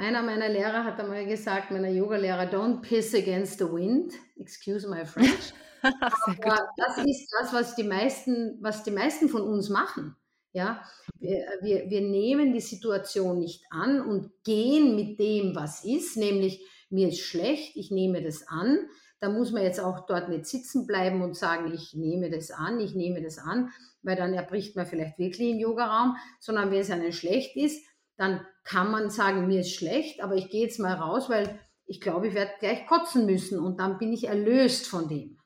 Einer 0.00 0.22
meiner 0.22 0.48
Lehrer 0.48 0.84
hat 0.84 0.98
einmal 0.98 1.26
gesagt, 1.26 1.70
meiner 1.70 1.90
Yoga-Lehrer, 1.90 2.44
don't 2.44 2.80
piss 2.80 3.14
against 3.14 3.58
the 3.58 3.66
wind. 3.66 4.14
Excuse 4.38 4.88
my 4.88 5.04
French. 5.04 5.52
Aber 5.82 6.70
das 6.78 7.04
ist 7.04 7.30
das, 7.38 7.52
was 7.52 7.74
die 7.74 7.84
meisten, 7.84 8.56
was 8.62 8.82
die 8.82 8.92
meisten 8.92 9.28
von 9.28 9.42
uns 9.42 9.68
machen. 9.68 10.16
Ja, 10.52 10.82
wir, 11.18 11.44
wir, 11.60 11.90
wir 11.90 12.00
nehmen 12.00 12.54
die 12.54 12.62
Situation 12.62 13.40
nicht 13.40 13.62
an 13.68 14.00
und 14.00 14.30
gehen 14.42 14.96
mit 14.96 15.20
dem, 15.20 15.54
was 15.54 15.84
ist, 15.84 16.16
nämlich 16.16 16.66
mir 16.88 17.08
ist 17.08 17.20
schlecht, 17.20 17.76
ich 17.76 17.90
nehme 17.90 18.22
das 18.22 18.48
an. 18.48 18.78
Da 19.20 19.28
muss 19.28 19.52
man 19.52 19.64
jetzt 19.64 19.80
auch 19.80 20.06
dort 20.06 20.30
nicht 20.30 20.46
sitzen 20.46 20.86
bleiben 20.86 21.20
und 21.20 21.36
sagen, 21.36 21.70
ich 21.74 21.92
nehme 21.92 22.30
das 22.30 22.50
an, 22.50 22.80
ich 22.80 22.94
nehme 22.94 23.22
das 23.22 23.36
an, 23.36 23.68
weil 24.02 24.16
dann 24.16 24.32
erbricht 24.32 24.76
man 24.76 24.86
vielleicht 24.86 25.18
wirklich 25.18 25.50
im 25.50 25.58
Yogaraum, 25.58 26.16
sondern 26.38 26.70
wenn 26.70 26.80
es 26.80 26.90
einem 26.90 27.12
schlecht 27.12 27.54
ist, 27.54 27.84
dann 28.20 28.46
kann 28.64 28.90
man 28.90 29.08
sagen, 29.08 29.46
mir 29.46 29.60
ist 29.60 29.74
schlecht, 29.74 30.22
aber 30.22 30.34
ich 30.34 30.50
gehe 30.50 30.64
jetzt 30.66 30.78
mal 30.78 30.92
raus, 30.92 31.30
weil 31.30 31.58
ich 31.86 32.02
glaube, 32.02 32.28
ich 32.28 32.34
werde 32.34 32.52
gleich 32.60 32.86
kotzen 32.86 33.24
müssen 33.24 33.58
und 33.58 33.80
dann 33.80 33.96
bin 33.96 34.12
ich 34.12 34.24
erlöst 34.24 34.86
von 34.86 35.08
dem. 35.08 35.38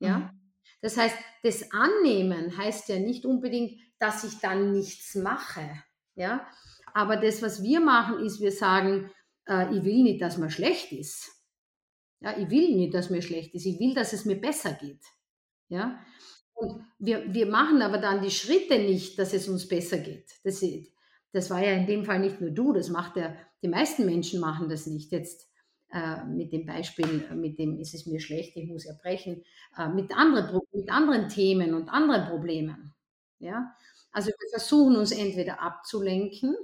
Ja? 0.00 0.18
Mhm. 0.18 0.52
Das 0.82 0.98
heißt, 0.98 1.16
das 1.42 1.72
Annehmen 1.72 2.58
heißt 2.58 2.90
ja 2.90 2.98
nicht 2.98 3.24
unbedingt, 3.24 3.80
dass 3.98 4.22
ich 4.22 4.38
dann 4.40 4.72
nichts 4.72 5.14
mache. 5.14 5.82
Ja? 6.14 6.46
Aber 6.92 7.16
das, 7.16 7.40
was 7.40 7.62
wir 7.62 7.80
machen, 7.80 8.18
ist, 8.18 8.38
wir 8.38 8.52
sagen, 8.52 9.10
äh, 9.48 9.74
ich 9.74 9.82
will 9.82 10.02
nicht, 10.02 10.20
dass 10.20 10.36
mir 10.36 10.50
schlecht 10.50 10.92
ist. 10.92 11.32
Ja, 12.20 12.36
ich 12.36 12.50
will 12.50 12.76
nicht, 12.76 12.92
dass 12.92 13.08
mir 13.08 13.22
schlecht 13.22 13.54
ist. 13.54 13.64
Ich 13.64 13.80
will, 13.80 13.94
dass 13.94 14.12
es 14.12 14.26
mir 14.26 14.38
besser 14.38 14.74
geht. 14.74 15.02
Ja? 15.68 16.04
Und 16.52 16.84
wir, 16.98 17.32
wir 17.32 17.46
machen 17.46 17.80
aber 17.80 17.96
dann 17.96 18.22
die 18.22 18.30
Schritte 18.30 18.78
nicht, 18.78 19.18
dass 19.18 19.32
es 19.32 19.48
uns 19.48 19.66
besser 19.66 19.98
geht. 19.98 20.30
Das, 20.44 20.62
das 21.34 21.50
war 21.50 21.60
ja 21.60 21.72
in 21.72 21.86
dem 21.86 22.04
Fall 22.04 22.20
nicht 22.20 22.40
nur 22.40 22.50
du, 22.50 22.72
das 22.72 22.88
macht 22.88 23.16
ja, 23.16 23.34
die 23.62 23.68
meisten 23.68 24.06
Menschen 24.06 24.40
machen 24.40 24.68
das 24.68 24.86
nicht. 24.86 25.10
Jetzt 25.10 25.48
äh, 25.92 26.24
mit 26.24 26.52
dem 26.52 26.64
Beispiel, 26.64 27.28
mit 27.34 27.58
dem 27.58 27.78
ist 27.78 27.92
es 27.92 28.06
mir 28.06 28.20
schlecht, 28.20 28.56
ich 28.56 28.68
muss 28.68 28.86
erbrechen, 28.86 29.44
äh, 29.76 29.88
mit, 29.88 30.16
andere, 30.16 30.60
mit 30.72 30.90
anderen 30.90 31.28
Themen 31.28 31.74
und 31.74 31.88
anderen 31.88 32.28
Problemen. 32.28 32.94
Ja? 33.40 33.74
Also 34.12 34.28
wir 34.28 34.48
versuchen 34.50 34.96
uns 34.96 35.10
entweder 35.10 35.60
abzulenken 35.60 36.56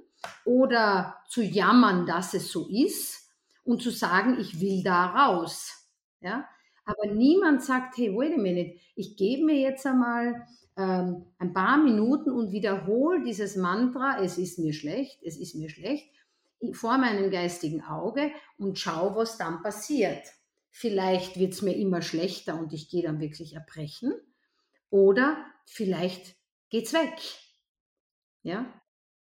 oder 0.44 1.16
zu 1.28 1.42
jammern, 1.42 2.06
dass 2.06 2.32
es 2.34 2.52
so 2.52 2.68
ist 2.68 3.28
und 3.64 3.82
zu 3.82 3.90
sagen, 3.90 4.38
ich 4.38 4.60
will 4.60 4.84
da 4.84 5.06
raus. 5.06 5.88
Ja? 6.20 6.48
Aber 6.90 7.12
niemand 7.12 7.62
sagt, 7.62 7.96
hey, 7.98 8.14
wait 8.14 8.34
a 8.34 8.36
minute, 8.36 8.74
ich 8.96 9.16
gebe 9.16 9.44
mir 9.44 9.60
jetzt 9.60 9.86
einmal 9.86 10.46
ähm, 10.76 11.26
ein 11.38 11.52
paar 11.52 11.78
Minuten 11.78 12.30
und 12.30 12.52
wiederhole 12.52 13.22
dieses 13.22 13.56
Mantra, 13.56 14.20
es 14.22 14.38
ist 14.38 14.58
mir 14.58 14.72
schlecht, 14.72 15.22
es 15.22 15.36
ist 15.36 15.54
mir 15.54 15.68
schlecht, 15.68 16.10
vor 16.72 16.98
meinem 16.98 17.30
geistigen 17.30 17.82
Auge 17.82 18.32
und 18.58 18.78
schau, 18.78 19.14
was 19.14 19.38
dann 19.38 19.62
passiert. 19.62 20.22
Vielleicht 20.70 21.38
wird 21.38 21.52
es 21.52 21.62
mir 21.62 21.76
immer 21.76 22.02
schlechter 22.02 22.58
und 22.58 22.72
ich 22.72 22.90
gehe 22.90 23.02
dann 23.02 23.20
wirklich 23.20 23.54
erbrechen. 23.54 24.12
Oder 24.90 25.36
vielleicht 25.66 26.36
geht's 26.68 26.92
weg. 26.92 27.16
Ja? 28.42 28.66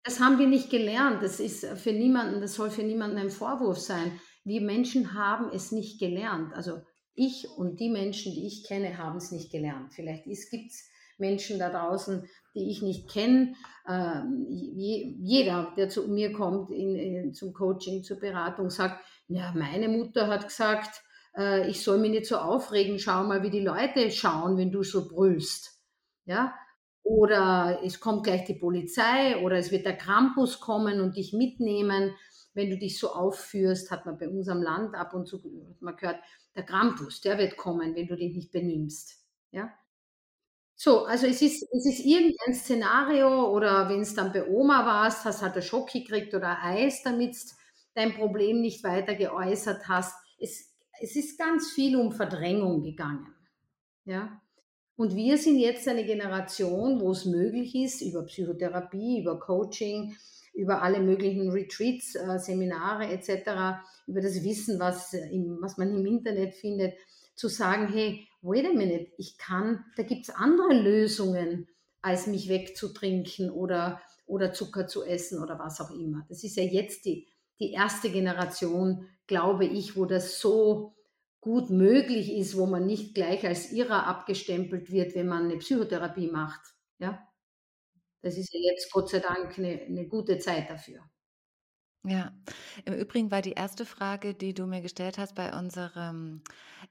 Das 0.04 0.20
haben 0.20 0.40
wir 0.40 0.48
nicht 0.48 0.70
gelernt. 0.70 1.22
Das 1.22 1.40
ist 1.40 1.66
für 1.66 1.92
niemanden, 1.92 2.42
das 2.42 2.56
soll 2.56 2.70
für 2.70 2.84
niemanden 2.84 3.18
ein 3.18 3.30
Vorwurf 3.30 3.78
sein. 3.78 4.20
Wir 4.44 4.62
Menschen 4.62 5.14
haben 5.14 5.50
es 5.54 5.72
nicht 5.72 6.00
gelernt. 6.00 6.54
Also 6.54 6.82
ich 7.18 7.50
und 7.58 7.80
die 7.80 7.90
Menschen, 7.90 8.34
die 8.34 8.48
ich 8.48 8.64
kenne, 8.64 8.98
haben 8.98 9.18
es 9.18 9.32
nicht 9.32 9.52
gelernt. 9.52 9.92
Vielleicht 9.94 10.26
gibt 10.26 10.72
es 10.72 10.90
Menschen 11.18 11.60
da 11.60 11.70
draußen, 11.70 12.30
die 12.54 12.70
ich 12.70 12.82
nicht 12.82 13.10
kenne. 13.10 13.56
Ähm, 13.90 14.46
jeder, 14.50 15.74
der 15.76 15.90
zu 15.90 16.08
mir 16.08 16.32
kommt 16.32 16.72
in, 16.72 16.96
in, 16.96 17.34
zum 17.34 17.54
Coaching, 17.54 18.04
zur 18.04 18.20
Beratung, 18.20 18.70
sagt, 18.70 19.04
ja, 19.28 19.52
meine 19.56 19.90
Mutter 19.90 20.28
hat 20.28 20.48
gesagt, 20.48 21.02
äh, 21.36 21.68
ich 21.70 21.84
soll 21.84 21.98
mich 21.98 22.12
nicht 22.12 22.28
so 22.28 22.38
aufregen, 22.38 23.00
schau 23.00 23.24
mal, 23.24 23.44
wie 23.44 23.50
die 23.50 23.66
Leute 23.66 24.12
schauen, 24.12 24.58
wenn 24.58 24.72
du 24.72 24.84
so 24.84 25.08
brüllst. 25.08 25.82
Ja, 26.26 26.54
oder 27.04 27.80
es 27.86 28.02
kommt 28.02 28.26
gleich 28.26 28.44
die 28.44 28.54
Polizei 28.54 29.42
oder 29.42 29.56
es 29.58 29.72
wird 29.72 29.86
der 29.86 29.96
Krampus 29.96 30.60
kommen 30.60 31.00
und 31.00 31.16
dich 31.16 31.32
mitnehmen. 31.32 32.14
Wenn 32.58 32.72
du 32.72 32.78
dich 32.78 32.98
so 32.98 33.12
aufführst, 33.12 33.92
hat 33.92 34.08
man 34.08 34.18
bei 34.18 34.28
uns 34.28 34.50
am 34.50 34.64
Land 34.64 34.96
ab 34.96 35.14
und 35.14 35.28
zu 35.28 35.40
man 35.80 35.96
gehört, 35.96 36.20
der 36.56 36.64
Krampus, 36.64 37.22
der 37.22 37.38
wird 37.38 37.56
kommen, 37.56 37.96
wenn 37.96 38.08
du 38.08 38.18
dich 38.18 38.36
nicht 38.36 38.52
benimmst. 38.52 39.24
Ja? 39.52 39.72
So, 40.76 41.06
also 41.06 41.28
es 41.28 41.42
ist, 41.44 41.64
es 41.72 41.86
ist 41.86 42.00
irgendein 42.04 42.56
Szenario 42.56 43.52
oder 43.52 43.88
wenn 43.90 44.02
es 44.02 44.16
dann 44.16 44.34
bei 44.34 44.48
Oma 44.48 44.86
warst, 44.88 45.24
hast 45.24 45.44
halt 45.44 45.54
einen 45.54 45.62
Schock 45.62 45.92
gekriegt 45.92 46.34
oder 46.34 46.58
Eis, 46.64 47.04
damit 47.04 47.36
dein 47.94 48.16
Problem 48.16 48.60
nicht 48.60 48.84
weiter 48.84 49.14
geäußert 49.14 49.88
hast. 49.88 50.16
Es, 50.40 50.74
es 51.00 51.16
ist 51.16 51.38
ganz 51.38 51.72
viel 51.72 51.96
um 51.96 52.12
Verdrängung 52.12 52.82
gegangen. 52.82 53.36
Ja? 54.04 54.42
Und 54.96 55.16
wir 55.16 55.38
sind 55.38 55.60
jetzt 55.60 55.88
eine 55.88 56.06
Generation, 56.06 57.00
wo 57.02 57.12
es 57.12 57.26
möglich 57.26 57.76
ist, 57.76 58.02
über 58.02 58.24
Psychotherapie, 58.26 59.22
über 59.22 59.40
Coaching, 59.40 60.16
über 60.58 60.82
alle 60.82 61.00
möglichen 61.00 61.52
Retreats, 61.52 62.16
äh, 62.16 62.40
Seminare 62.40 63.08
etc., 63.08 63.80
über 64.08 64.22
das 64.22 64.44
Wissen, 64.44 64.80
was, 64.80 65.14
im, 65.14 65.60
was 65.62 65.78
man 65.78 65.96
im 65.96 66.06
Internet 66.06 66.56
findet, 66.56 66.96
zu 67.36 67.48
sagen, 67.48 67.88
hey, 67.88 68.28
wait 68.42 68.66
a 68.66 68.74
minute, 68.74 69.12
ich 69.18 69.38
kann, 69.38 69.86
da 69.96 70.04
gibt 70.04 70.28
es 70.28 70.36
andere 70.36 70.74
Lösungen, 70.74 71.68
als 72.02 72.26
mich 72.26 72.50
wegzutrinken 72.50 73.52
oder, 73.52 74.02
oder 74.26 74.52
Zucker 74.52 74.88
zu 74.88 75.04
essen 75.04 75.44
oder 75.44 75.60
was 75.60 75.80
auch 75.80 75.92
immer. 75.92 76.26
Das 76.30 76.44
ist 76.44 76.58
ja 76.58 76.64
jetzt 76.64 77.06
die, 77.06 77.28
die 77.60 77.72
erste 77.72 78.10
Generation, 78.10 79.08
glaube 79.28 79.66
ich, 79.66 79.96
wo 79.96 80.06
das 80.06 80.40
so 80.40 80.96
gut 81.40 81.70
möglich 81.70 82.34
ist, 82.34 82.58
wo 82.58 82.66
man 82.66 82.86
nicht 82.86 83.14
gleich 83.14 83.46
als 83.46 83.72
Irrer 83.72 84.08
abgestempelt 84.08 84.92
wird, 84.92 85.14
wenn 85.14 85.28
man 85.28 85.46
eine 85.46 85.58
Psychotherapie 85.58 86.32
macht. 86.32 86.62
Ja? 86.98 87.27
Das 88.28 88.36
ist 88.36 88.54
ja 88.54 88.60
jetzt 88.60 88.92
Gott 88.92 89.08
sei 89.10 89.20
Dank 89.20 89.58
eine, 89.58 89.84
eine 89.84 90.06
gute 90.06 90.38
Zeit 90.38 90.70
dafür. 90.70 91.00
Ja, 92.04 92.34
im 92.86 92.94
Übrigen 92.94 93.32
war 93.32 93.42
die 93.42 93.54
erste 93.54 93.86
Frage, 93.86 94.34
die 94.34 94.54
du 94.54 94.66
mir 94.66 94.82
gestellt 94.82 95.18
hast 95.18 95.34
bei 95.34 95.58
unserem 95.58 96.42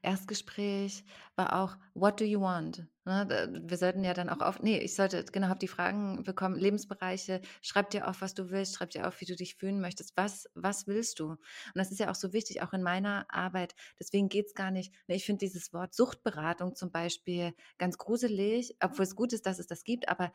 Erstgespräch, 0.01 1.03
war 1.35 1.61
auch, 1.61 1.75
what 1.93 2.19
do 2.19 2.25
you 2.25 2.41
want? 2.41 2.87
Ne, 3.05 3.49
wir 3.63 3.77
sollten 3.77 4.03
ja 4.03 4.13
dann 4.13 4.29
auch 4.29 4.41
auf, 4.41 4.61
nee, 4.61 4.77
ich 4.79 4.95
sollte, 4.95 5.23
genau, 5.25 5.47
habe 5.47 5.59
die 5.59 5.69
Fragen 5.69 6.23
bekommen, 6.23 6.55
Lebensbereiche, 6.57 7.41
schreib 7.61 7.89
dir 7.91 8.07
auf, 8.07 8.21
was 8.21 8.33
du 8.33 8.49
willst, 8.49 8.75
schreib 8.75 8.89
dir 8.89 9.07
auf, 9.07 9.21
wie 9.21 9.25
du 9.25 9.35
dich 9.35 9.55
fühlen 9.55 9.79
möchtest, 9.79 10.17
was, 10.17 10.49
was 10.55 10.87
willst 10.87 11.19
du? 11.19 11.29
Und 11.29 11.39
das 11.75 11.89
ist 11.89 11.99
ja 11.99 12.11
auch 12.11 12.15
so 12.15 12.33
wichtig, 12.33 12.61
auch 12.61 12.73
in 12.73 12.83
meiner 12.83 13.25
Arbeit, 13.29 13.75
deswegen 13.99 14.27
geht 14.27 14.47
es 14.47 14.55
gar 14.55 14.71
nicht, 14.71 14.93
ne, 15.07 15.15
ich 15.15 15.25
finde 15.25 15.45
dieses 15.45 15.71
Wort 15.73 15.95
Suchtberatung 15.95 16.75
zum 16.75 16.91
Beispiel 16.91 17.53
ganz 17.77 17.97
gruselig, 17.97 18.75
obwohl 18.81 19.03
es 19.03 19.15
gut 19.15 19.31
ist, 19.33 19.45
dass 19.45 19.57
es 19.57 19.67
das 19.67 19.83
gibt, 19.83 20.09
aber 20.09 20.33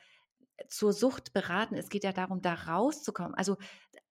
zur 0.69 0.93
Sucht 0.93 1.33
beraten, 1.33 1.77
es 1.77 1.89
geht 1.89 2.05
ja 2.05 2.13
darum, 2.13 2.43
da 2.43 2.55
rauszukommen. 2.55 3.35
Also 3.35 3.57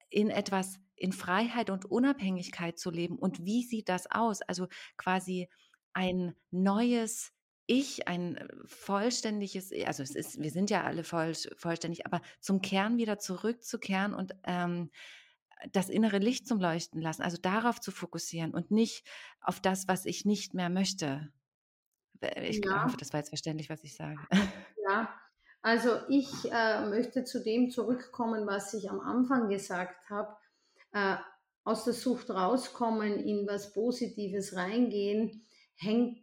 in 0.10 0.30
etwas, 0.30 0.80
in 0.96 1.14
Freiheit 1.14 1.70
und 1.70 1.86
Unabhängigkeit 1.86 2.78
zu 2.78 2.92
leben. 2.92 3.18
Und 3.18 3.46
wie 3.46 3.64
sieht 3.64 3.90
das 3.90 4.10
aus? 4.12 4.42
Also 4.42 4.68
quasi 4.98 5.50
ein 5.94 6.36
neues 6.52 7.32
Ich, 7.66 8.08
ein 8.08 8.36
äh, 8.36 8.48
vollständiges, 8.66 9.72
also 9.86 10.04
es 10.04 10.16
ist, 10.16 10.42
wir 10.42 10.52
sind 10.52 10.70
ja 10.70 10.84
alle 10.84 11.04
voll, 11.04 11.34
vollständig, 11.56 12.06
aber 12.06 12.22
zum 12.40 12.62
Kern 12.62 12.98
wieder 12.98 13.18
zurückzukehren 13.18 14.14
und 14.14 14.34
ähm, 14.44 14.92
das 15.72 15.90
innere 15.90 16.18
Licht 16.18 16.48
zum 16.48 16.60
Leuchten 16.60 17.02
lassen, 17.02 17.22
also 17.22 17.38
darauf 17.38 17.80
zu 17.80 17.92
fokussieren 17.92 18.54
und 18.54 18.72
nicht 18.72 19.08
auf 19.40 19.62
das, 19.62 19.88
was 19.88 20.06
ich 20.06 20.26
nicht 20.26 20.54
mehr 20.54 20.70
möchte. 20.70 21.32
Ich 22.36 22.62
ja. 22.64 22.84
hoffe, 22.84 22.98
das 22.98 23.14
war 23.14 23.20
jetzt 23.20 23.30
verständlich, 23.30 23.70
was 23.70 23.84
ich 23.84 23.96
sage. 23.96 24.20
Ja, 24.90 25.14
also 25.62 26.00
ich 26.10 26.30
äh, 26.52 26.86
möchte 26.88 27.24
zu 27.24 27.44
dem 27.44 27.70
zurückkommen, 27.70 28.48
was 28.48 28.74
ich 28.74 28.90
am 28.90 29.00
Anfang 29.00 29.50
gesagt 29.50 30.10
habe. 30.10 30.36
Äh, 30.94 31.16
aus 31.64 31.84
der 31.84 31.94
Sucht 31.94 32.30
rauskommen, 32.32 33.20
in 33.20 33.48
was 33.48 33.74
Positives 33.74 34.56
reingehen, 34.56 35.46
hängt 35.76 36.18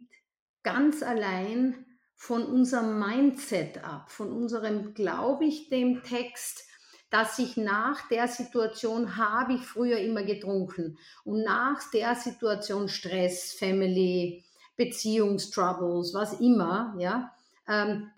ganz 0.63 1.01
allein 1.01 1.85
von 2.15 2.45
unserem 2.45 2.99
Mindset 2.99 3.83
ab, 3.83 4.11
von 4.11 4.31
unserem, 4.33 4.93
glaube 4.93 5.45
ich, 5.45 5.69
dem 5.69 6.03
Text, 6.03 6.65
dass 7.09 7.39
ich 7.39 7.55
nach 7.55 8.07
der 8.09 8.27
Situation 8.27 9.15
habe 9.15 9.53
ich 9.53 9.61
früher 9.61 9.99
immer 9.99 10.23
getrunken 10.23 10.97
und 11.23 11.43
nach 11.43 11.89
der 11.91 12.15
Situation 12.15 12.89
Stress, 12.89 13.53
Family, 13.53 14.43
Beziehungstroubles, 14.75 16.13
was 16.13 16.39
immer, 16.39 16.95
ja, 16.99 17.33
ähm, 17.67 18.11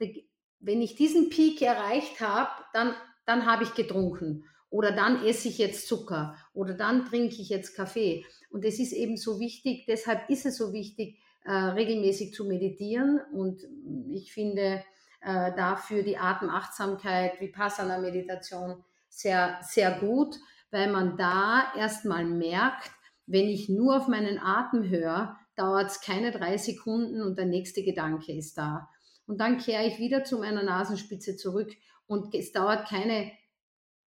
wenn 0.62 0.82
ich 0.82 0.95
diesen 0.95 1.30
Peak 1.30 1.62
erreicht 1.62 2.22
habe, 2.22 2.51
dann, 2.74 2.93
dann 3.26 3.45
habe 3.45 3.64
ich 3.64 3.74
getrunken. 3.74 4.45
Oder 4.70 4.93
dann 4.93 5.26
esse 5.26 5.49
ich 5.49 5.57
jetzt 5.57 5.88
Zucker. 5.88 6.36
Oder 6.53 6.74
dann 6.76 7.05
trinke 7.05 7.36
ich 7.41 7.49
jetzt 7.49 7.76
Kaffee. 7.76 8.26
Und 8.51 8.64
es 8.64 8.80
ist 8.80 8.93
eben 8.93 9.18
so 9.18 9.39
wichtig, 9.39 9.86
deshalb 9.88 10.30
ist 10.30 10.45
es 10.45 10.57
so 10.57 10.72
wichtig, 10.72 11.20
äh, 11.43 11.51
regelmäßig 11.51 12.34
zu 12.34 12.45
meditieren. 12.45 13.20
Und 13.34 13.68
ich 14.09 14.32
finde 14.32 14.84
äh, 15.22 15.51
dafür 15.55 16.03
die 16.03 16.18
Atemachtsamkeit, 16.18 17.41
Vipassana-Meditation 17.41 18.84
sehr, 19.09 19.59
sehr 19.62 19.99
gut, 19.99 20.38
weil 20.70 20.89
man 20.89 21.18
da 21.18 21.74
erstmal 21.76 22.24
merkt, 22.24 22.91
wenn 23.26 23.49
ich 23.49 23.68
nur 23.68 23.97
auf 23.97 24.07
meinen 24.07 24.39
Atem 24.39 24.89
höre, 24.89 25.38
dauert 25.55 25.91
es 25.91 26.01
keine 26.01 26.32
drei 26.32 26.57
Sekunden 26.57 27.22
und 27.22 27.38
der 27.38 27.45
nächste 27.45 27.84
Gedanke 27.84 28.32
ist 28.32 28.57
da 28.57 28.89
und 29.32 29.38
dann 29.38 29.60
kehre 29.60 29.88
ich 29.88 29.98
wieder 29.98 30.26
zu 30.26 30.40
meiner 30.40 30.62
Nasenspitze 30.62 31.38
zurück. 31.38 31.72
Und 32.06 32.36
es 32.36 32.52
dauert 32.52 32.86
keine 32.90 33.32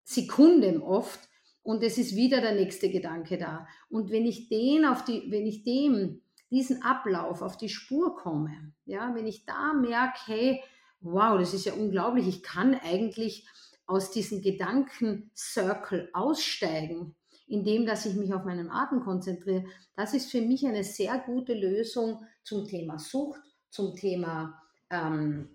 Sekunden 0.03 0.83
oft. 0.83 1.19
Und 1.63 1.83
es 1.83 1.97
ist 1.97 2.15
wieder 2.15 2.43
der 2.43 2.53
nächste 2.53 2.91
Gedanke 2.91 3.39
da. 3.39 3.67
Und 3.89 4.11
wenn 4.11 4.27
ich 4.27 4.51
den 4.51 4.85
auf 4.85 5.03
die, 5.03 5.31
wenn 5.31 5.47
ich 5.47 5.63
dem 5.63 6.21
diesen 6.51 6.83
Ablauf 6.83 7.41
auf 7.41 7.57
die 7.57 7.71
Spur 7.71 8.17
komme, 8.17 8.75
ja, 8.85 9.15
wenn 9.15 9.27
ich 9.27 9.47
da 9.47 9.73
merke, 9.73 10.19
hey, 10.27 10.63
wow, 11.01 11.39
das 11.39 11.55
ist 11.55 11.65
ja 11.65 11.73
unglaublich, 11.73 12.29
ich 12.29 12.43
kann 12.43 12.75
eigentlich 12.75 13.49
aus 13.87 14.11
diesem 14.11 14.43
Gedankencircle 14.43 16.11
aussteigen, 16.13 17.15
indem 17.47 17.87
dass 17.87 18.05
ich 18.05 18.15
mich 18.15 18.35
auf 18.35 18.45
meinen 18.45 18.69
Atem 18.69 19.01
konzentriere, 19.01 19.65
das 19.97 20.13
ist 20.13 20.31
für 20.31 20.43
mich 20.43 20.67
eine 20.67 20.85
sehr 20.85 21.19
gute 21.19 21.55
Lösung 21.55 22.27
zum 22.43 22.67
Thema 22.67 22.99
Sucht, 22.99 23.41
zum 23.71 23.97
Thema 23.97 24.61
ähm, 24.95 25.49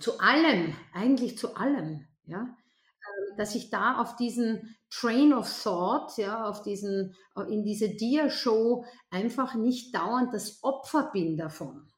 zu 0.00 0.18
allem, 0.18 0.74
eigentlich 0.92 1.38
zu 1.38 1.56
allem, 1.56 2.06
ja, 2.26 2.40
ähm, 2.40 3.36
dass 3.36 3.54
ich 3.54 3.70
da 3.70 4.00
auf 4.00 4.16
diesen 4.16 4.76
Train 4.90 5.32
of 5.32 5.62
Thought, 5.62 6.16
ja, 6.18 6.44
auf 6.48 6.62
diesen, 6.62 7.14
in 7.48 7.64
diese 7.64 7.90
Dia-Show 7.90 8.84
einfach 9.10 9.54
nicht 9.54 9.94
dauernd 9.94 10.32
das 10.32 10.62
Opfer 10.62 11.10
bin 11.12 11.36
davon. 11.36 11.90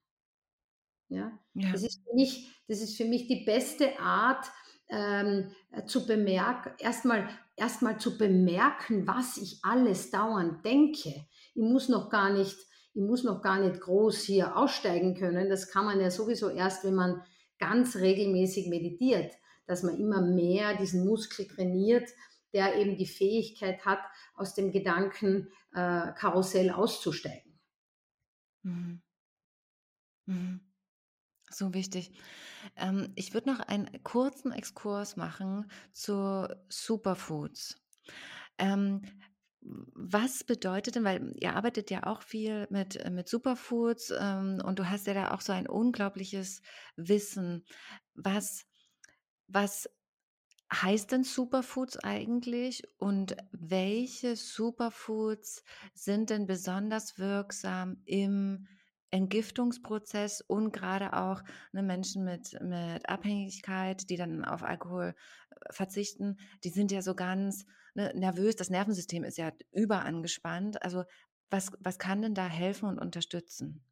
Ja? 1.09 1.39
ja? 1.55 1.73
Das, 1.73 1.83
ist 1.83 2.03
für 2.05 2.15
mich, 2.15 2.51
das 2.69 2.81
ist 2.81 2.97
für 2.97 3.05
mich 3.05 3.27
die 3.27 3.45
beste 3.45 3.99
Art, 3.99 4.51
ähm, 4.89 5.51
zu 5.87 6.07
bemerken, 6.07 6.71
erstmal 6.79 7.29
erstmal 7.57 7.99
zu 7.99 8.19
bemerken, 8.19 9.07
was 9.07 9.39
ich 9.39 9.61
alles 9.63 10.11
dauernd 10.11 10.65
denke. 10.65 11.27
Ich 11.55 11.63
muss 11.63 11.89
noch 11.89 12.11
gar 12.11 12.31
nicht 12.31 12.57
ich 12.97 13.03
muss 13.03 13.25
noch 13.25 13.43
gar 13.43 13.61
nicht 13.61 13.79
groß 13.83 14.23
hier 14.23 14.57
aussteigen 14.57 15.15
können. 15.15 15.51
Das 15.51 15.69
kann 15.71 15.85
man 15.85 16.01
ja 16.01 16.11
sowieso 16.11 16.49
erst, 16.49 16.83
wenn 16.83 16.95
man 16.95 17.23
ganz 17.59 17.97
regelmäßig 17.97 18.69
meditiert, 18.69 19.35
dass 19.67 19.83
man 19.83 19.99
immer 19.99 20.23
mehr 20.23 20.75
diesen 20.79 21.05
Muskel 21.05 21.47
trainiert, 21.47 22.09
der 22.55 22.77
eben 22.77 22.97
die 22.97 23.07
Fähigkeit 23.07 23.85
hat, 23.85 23.99
aus 24.35 24.55
dem 24.55 24.73
Gedankenkarussell 24.73 26.69
äh, 26.69 26.71
auszusteigen. 26.71 27.61
Mhm. 28.63 29.03
Mhm. 30.25 30.61
So 31.51 31.75
wichtig. 31.75 32.13
Ähm, 32.77 33.13
ich 33.15 33.35
würde 33.35 33.53
noch 33.53 33.61
einen 33.61 34.03
kurzen 34.05 34.53
Exkurs 34.53 35.17
machen 35.17 35.71
zu 35.93 36.49
Superfoods. 36.71 37.79
Ähm, 38.57 39.03
was 39.61 40.45
bedeutet 40.45 40.95
denn, 40.95 41.05
weil 41.05 41.35
ihr 41.41 41.55
arbeitet 41.55 41.91
ja 41.91 42.05
auch 42.05 42.23
viel 42.23 42.67
mit, 42.71 42.97
äh, 42.97 43.11
mit 43.11 43.29
Superfoods 43.29 44.13
ähm, 44.19 44.61
und 44.65 44.79
du 44.79 44.89
hast 44.89 45.07
ja 45.07 45.15
da 45.15 45.33
auch 45.33 45.41
so 45.41 45.53
ein 45.53 45.67
unglaubliches 45.67 46.63
Wissen. 46.97 47.65
Was, 48.15 48.67
was 49.49 49.89
heißt 50.73 51.13
denn 51.13 51.25
Superfoods 51.25 51.99
eigentlich 51.99 52.83
und 52.99 53.37
welche 53.53 54.37
Superfoods 54.37 55.63
sind 55.95 56.31
denn 56.31 56.47
besonders 56.47 57.19
wirksam 57.19 58.03
im 58.05 58.67
Entgiftungsprozess 59.11 60.41
und 60.41 60.73
gerade 60.73 61.13
auch 61.13 61.43
ne, 61.73 61.83
Menschen 61.83 62.25
mit, 62.25 62.59
mit 62.61 63.09
Abhängigkeit, 63.09 64.11
die 64.11 64.17
dann 64.17 64.45
auf 64.45 64.63
Alkohol 64.63 65.15
äh, 65.51 65.73
verzichten, 65.73 66.37
die 66.65 66.71
sind 66.71 66.91
ja 66.93 67.03
so 67.03 67.15
ganz 67.15 67.65
ne, 67.95 68.13
nervös, 68.15 68.57
das 68.57 68.71
Nervensystem 68.71 69.25
ist 69.25 69.39
ja 69.39 69.53
überangespannt. 69.73 70.83
Also 70.83 71.05
was, 71.51 71.71
was 71.81 71.99
kann 71.99 72.23
denn 72.23 72.35
da 72.35 72.47
helfen 72.47 72.89
und 72.89 72.99
unterstützen? 72.99 73.85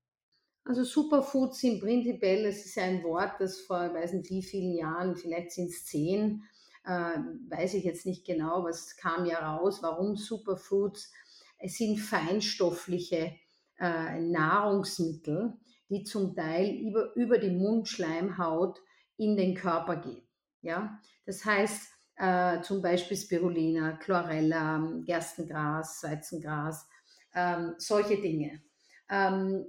Also 0.64 0.82
Superfoods 0.82 1.60
sind 1.60 1.80
prinzipiell, 1.80 2.46
es 2.46 2.64
ist 2.64 2.76
ja 2.76 2.84
ein 2.84 3.02
Wort, 3.04 3.38
das 3.38 3.60
vor, 3.60 3.92
weiß 3.92 4.14
nicht 4.14 4.30
wie 4.30 4.42
vielen 4.42 4.74
Jahren, 4.74 5.14
vielleicht 5.14 5.52
sind 5.52 5.70
es 5.70 5.84
zehn, 5.84 6.42
äh, 6.84 7.18
weiß 7.50 7.74
ich 7.74 7.84
jetzt 7.84 8.06
nicht 8.06 8.26
genau, 8.26 8.66
es 8.66 8.96
kam 8.96 9.26
ja 9.26 9.40
raus, 9.40 9.82
warum 9.82 10.16
Superfoods, 10.16 11.12
es 11.58 11.76
sind 11.76 11.98
feinstoffliche 11.98 13.34
äh, 13.78 14.20
Nahrungsmittel, 14.20 15.54
die 15.88 16.04
zum 16.04 16.34
Teil 16.34 16.74
über, 16.76 17.14
über 17.14 17.38
die 17.38 17.50
Mundschleimhaut 17.50 18.80
in 19.16 19.36
den 19.36 19.54
Körper 19.54 19.96
gehen. 19.96 20.26
Ja? 20.62 20.98
Das 21.26 21.44
heißt, 21.44 21.88
äh, 22.16 22.60
zum 22.62 22.80
Beispiel 22.80 23.16
Spirulina, 23.16 23.92
Chlorella, 23.92 25.00
Gerstengras, 25.04 26.02
Weizengras, 26.02 26.88
ähm, 27.34 27.74
solche 27.78 28.20
Dinge. 28.20 28.62
Ähm, 29.10 29.66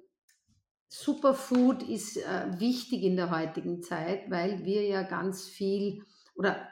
Superfood 0.87 1.83
ist 1.83 2.17
äh, 2.17 2.59
wichtig 2.59 3.03
in 3.03 3.15
der 3.15 3.31
heutigen 3.31 3.81
Zeit, 3.81 4.29
weil 4.29 4.63
wir 4.63 4.85
ja 4.85 5.03
ganz 5.03 5.45
viel 5.45 6.03
oder 6.35 6.69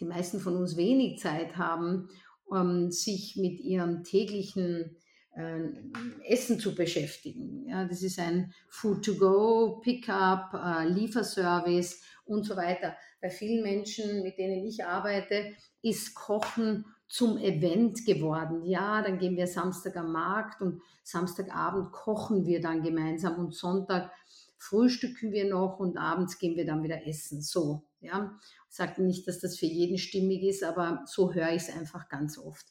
die 0.00 0.04
meisten 0.04 0.40
von 0.40 0.56
uns 0.56 0.76
wenig 0.76 1.20
Zeit 1.20 1.56
haben, 1.56 2.08
um 2.44 2.90
sich 2.90 3.36
mit 3.36 3.60
ihrem 3.60 4.02
täglichen 4.02 4.96
Essen 5.34 6.58
zu 6.58 6.74
beschäftigen. 6.74 7.66
Ja, 7.66 7.86
das 7.86 8.02
ist 8.02 8.18
ein 8.18 8.52
Food-to-go, 8.68 9.80
Pickup, 9.80 10.52
äh, 10.52 10.86
Lieferservice 10.88 12.02
und 12.26 12.44
so 12.44 12.54
weiter. 12.54 12.96
Bei 13.20 13.30
vielen 13.30 13.62
Menschen, 13.62 14.22
mit 14.22 14.36
denen 14.36 14.66
ich 14.66 14.84
arbeite, 14.84 15.54
ist 15.80 16.14
Kochen 16.14 16.84
zum 17.08 17.38
Event 17.38 18.04
geworden. 18.04 18.64
Ja, 18.64 19.02
dann 19.02 19.18
gehen 19.18 19.36
wir 19.36 19.46
Samstag 19.46 19.96
am 19.96 20.12
Markt 20.12 20.60
und 20.60 20.82
Samstagabend 21.02 21.92
kochen 21.92 22.46
wir 22.46 22.60
dann 22.60 22.82
gemeinsam 22.82 23.38
und 23.38 23.54
Sonntag 23.54 24.10
frühstücken 24.58 25.32
wir 25.32 25.48
noch 25.48 25.78
und 25.78 25.96
abends 25.96 26.38
gehen 26.38 26.56
wir 26.56 26.66
dann 26.66 26.82
wieder 26.82 27.06
essen. 27.06 27.42
So, 27.42 27.84
ja. 28.00 28.38
Ich 28.68 28.76
sage 28.76 29.02
nicht, 29.02 29.26
dass 29.28 29.40
das 29.40 29.58
für 29.58 29.66
jeden 29.66 29.98
stimmig 29.98 30.42
ist, 30.42 30.62
aber 30.62 31.04
so 31.06 31.32
höre 31.34 31.50
ich 31.50 31.62
es 31.62 31.76
einfach 31.76 32.08
ganz 32.08 32.38
oft. 32.38 32.66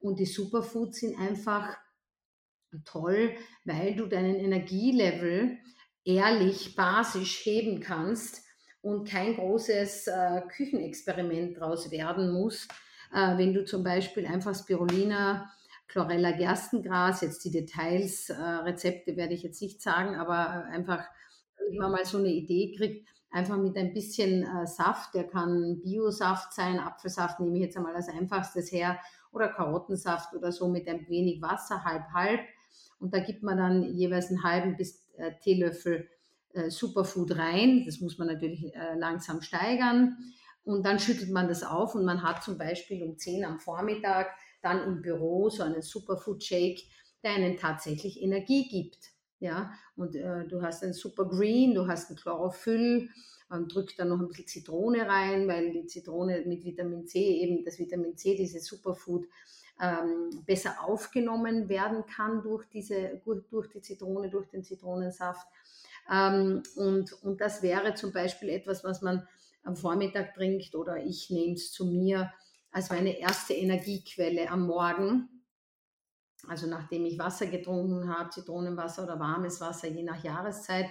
Und 0.00 0.18
die 0.18 0.26
Superfoods 0.26 1.00
sind 1.00 1.18
einfach 1.18 1.76
toll, 2.84 3.32
weil 3.64 3.94
du 3.94 4.06
deinen 4.06 4.36
Energielevel 4.36 5.58
ehrlich, 6.04 6.74
basisch 6.74 7.44
heben 7.44 7.80
kannst 7.80 8.42
und 8.80 9.08
kein 9.08 9.34
großes 9.34 10.06
äh, 10.06 10.42
Küchenexperiment 10.48 11.56
daraus 11.56 11.90
werden 11.90 12.32
muss, 12.32 12.66
äh, 13.12 13.36
wenn 13.36 13.52
du 13.52 13.64
zum 13.64 13.82
Beispiel 13.82 14.26
einfach 14.26 14.54
Spirulina, 14.54 15.50
Chlorella 15.88 16.32
Gerstengras, 16.32 17.22
jetzt 17.22 17.44
die 17.44 17.50
Details, 17.50 18.30
äh, 18.30 18.34
Rezepte 18.34 19.16
werde 19.16 19.34
ich 19.34 19.42
jetzt 19.42 19.60
nicht 19.62 19.82
sagen, 19.82 20.16
aber 20.16 20.64
einfach, 20.66 21.04
wenn 21.68 21.78
man 21.78 21.92
mal 21.92 22.04
so 22.04 22.18
eine 22.18 22.28
Idee 22.28 22.74
kriegt, 22.76 23.08
einfach 23.30 23.56
mit 23.56 23.76
ein 23.76 23.92
bisschen 23.92 24.44
äh, 24.44 24.66
Saft, 24.66 25.14
der 25.14 25.24
kann 25.24 25.80
Biosaft 25.82 26.54
sein, 26.54 26.78
Apfelsaft 26.78 27.40
nehme 27.40 27.56
ich 27.56 27.64
jetzt 27.64 27.76
einmal 27.76 27.94
als 27.94 28.08
einfachstes 28.08 28.72
her, 28.72 28.98
oder 29.32 29.48
Karottensaft 29.48 30.34
oder 30.34 30.52
so 30.52 30.68
mit 30.68 30.88
ein 30.88 31.06
wenig 31.08 31.42
Wasser, 31.42 31.84
halb, 31.84 32.04
halb. 32.12 32.40
Und 32.98 33.14
da 33.14 33.20
gibt 33.20 33.42
man 33.42 33.58
dann 33.58 33.94
jeweils 33.94 34.28
einen 34.28 34.42
halben 34.42 34.76
bis 34.76 35.08
äh, 35.16 35.32
Teelöffel 35.42 36.08
äh, 36.52 36.70
Superfood 36.70 37.36
rein. 37.36 37.84
Das 37.86 38.00
muss 38.00 38.18
man 38.18 38.28
natürlich 38.28 38.74
äh, 38.74 38.94
langsam 38.96 39.42
steigern. 39.42 40.16
Und 40.64 40.84
dann 40.84 40.98
schüttelt 40.98 41.30
man 41.30 41.48
das 41.48 41.62
auf 41.62 41.94
und 41.94 42.04
man 42.04 42.22
hat 42.22 42.42
zum 42.42 42.58
Beispiel 42.58 43.02
um 43.02 43.16
10 43.16 43.44
am 43.44 43.58
Vormittag 43.58 44.28
dann 44.60 44.82
im 44.82 45.00
Büro 45.00 45.48
so 45.48 45.62
einen 45.62 45.82
Superfood 45.82 46.44
Shake, 46.44 46.82
der 47.22 47.32
einen 47.32 47.56
tatsächlich 47.56 48.20
Energie 48.20 48.68
gibt. 48.68 48.98
Ja, 49.40 49.72
und 49.96 50.16
äh, 50.16 50.46
du 50.48 50.62
hast 50.62 50.82
ein 50.82 50.92
Super 50.92 51.24
Green, 51.26 51.72
du 51.72 51.86
hast 51.86 52.10
ein 52.10 52.16
Chlorophyll, 52.16 53.08
man 53.48 53.68
drückt 53.68 53.98
dann 53.98 54.08
noch 54.08 54.18
ein 54.18 54.28
bisschen 54.28 54.46
Zitrone 54.46 55.06
rein, 55.06 55.46
weil 55.48 55.70
die 55.70 55.86
Zitrone 55.86 56.42
mit 56.44 56.64
Vitamin 56.64 57.06
C, 57.06 57.18
eben 57.18 57.64
das 57.64 57.78
Vitamin 57.78 58.16
C, 58.16 58.36
diese 58.36 58.58
Superfood, 58.58 59.26
ähm, 59.80 60.30
besser 60.46 60.76
aufgenommen 60.84 61.68
werden 61.68 62.04
kann 62.06 62.42
durch, 62.42 62.66
diese, 62.68 63.20
durch 63.50 63.68
die 63.68 63.80
Zitrone, 63.80 64.28
durch 64.28 64.48
den 64.48 64.64
Zitronensaft. 64.64 65.46
Ähm, 66.10 66.62
und, 66.76 67.12
und 67.22 67.40
das 67.40 67.62
wäre 67.62 67.94
zum 67.94 68.12
Beispiel 68.12 68.48
etwas, 68.50 68.84
was 68.84 69.02
man 69.02 69.26
am 69.62 69.76
Vormittag 69.76 70.34
trinkt 70.34 70.74
oder 70.74 70.96
ich 70.96 71.30
nehme 71.30 71.54
es 71.54 71.72
zu 71.72 71.86
mir 71.86 72.32
als 72.70 72.90
meine 72.90 73.18
erste 73.18 73.54
Energiequelle 73.54 74.50
am 74.50 74.66
Morgen. 74.66 75.28
Also 76.46 76.66
nachdem 76.66 77.04
ich 77.04 77.18
Wasser 77.18 77.46
getrunken 77.46 78.08
habe, 78.08 78.30
Zitronenwasser 78.30 79.02
oder 79.02 79.18
warmes 79.18 79.60
Wasser, 79.60 79.88
je 79.88 80.02
nach 80.02 80.22
Jahreszeit, 80.22 80.86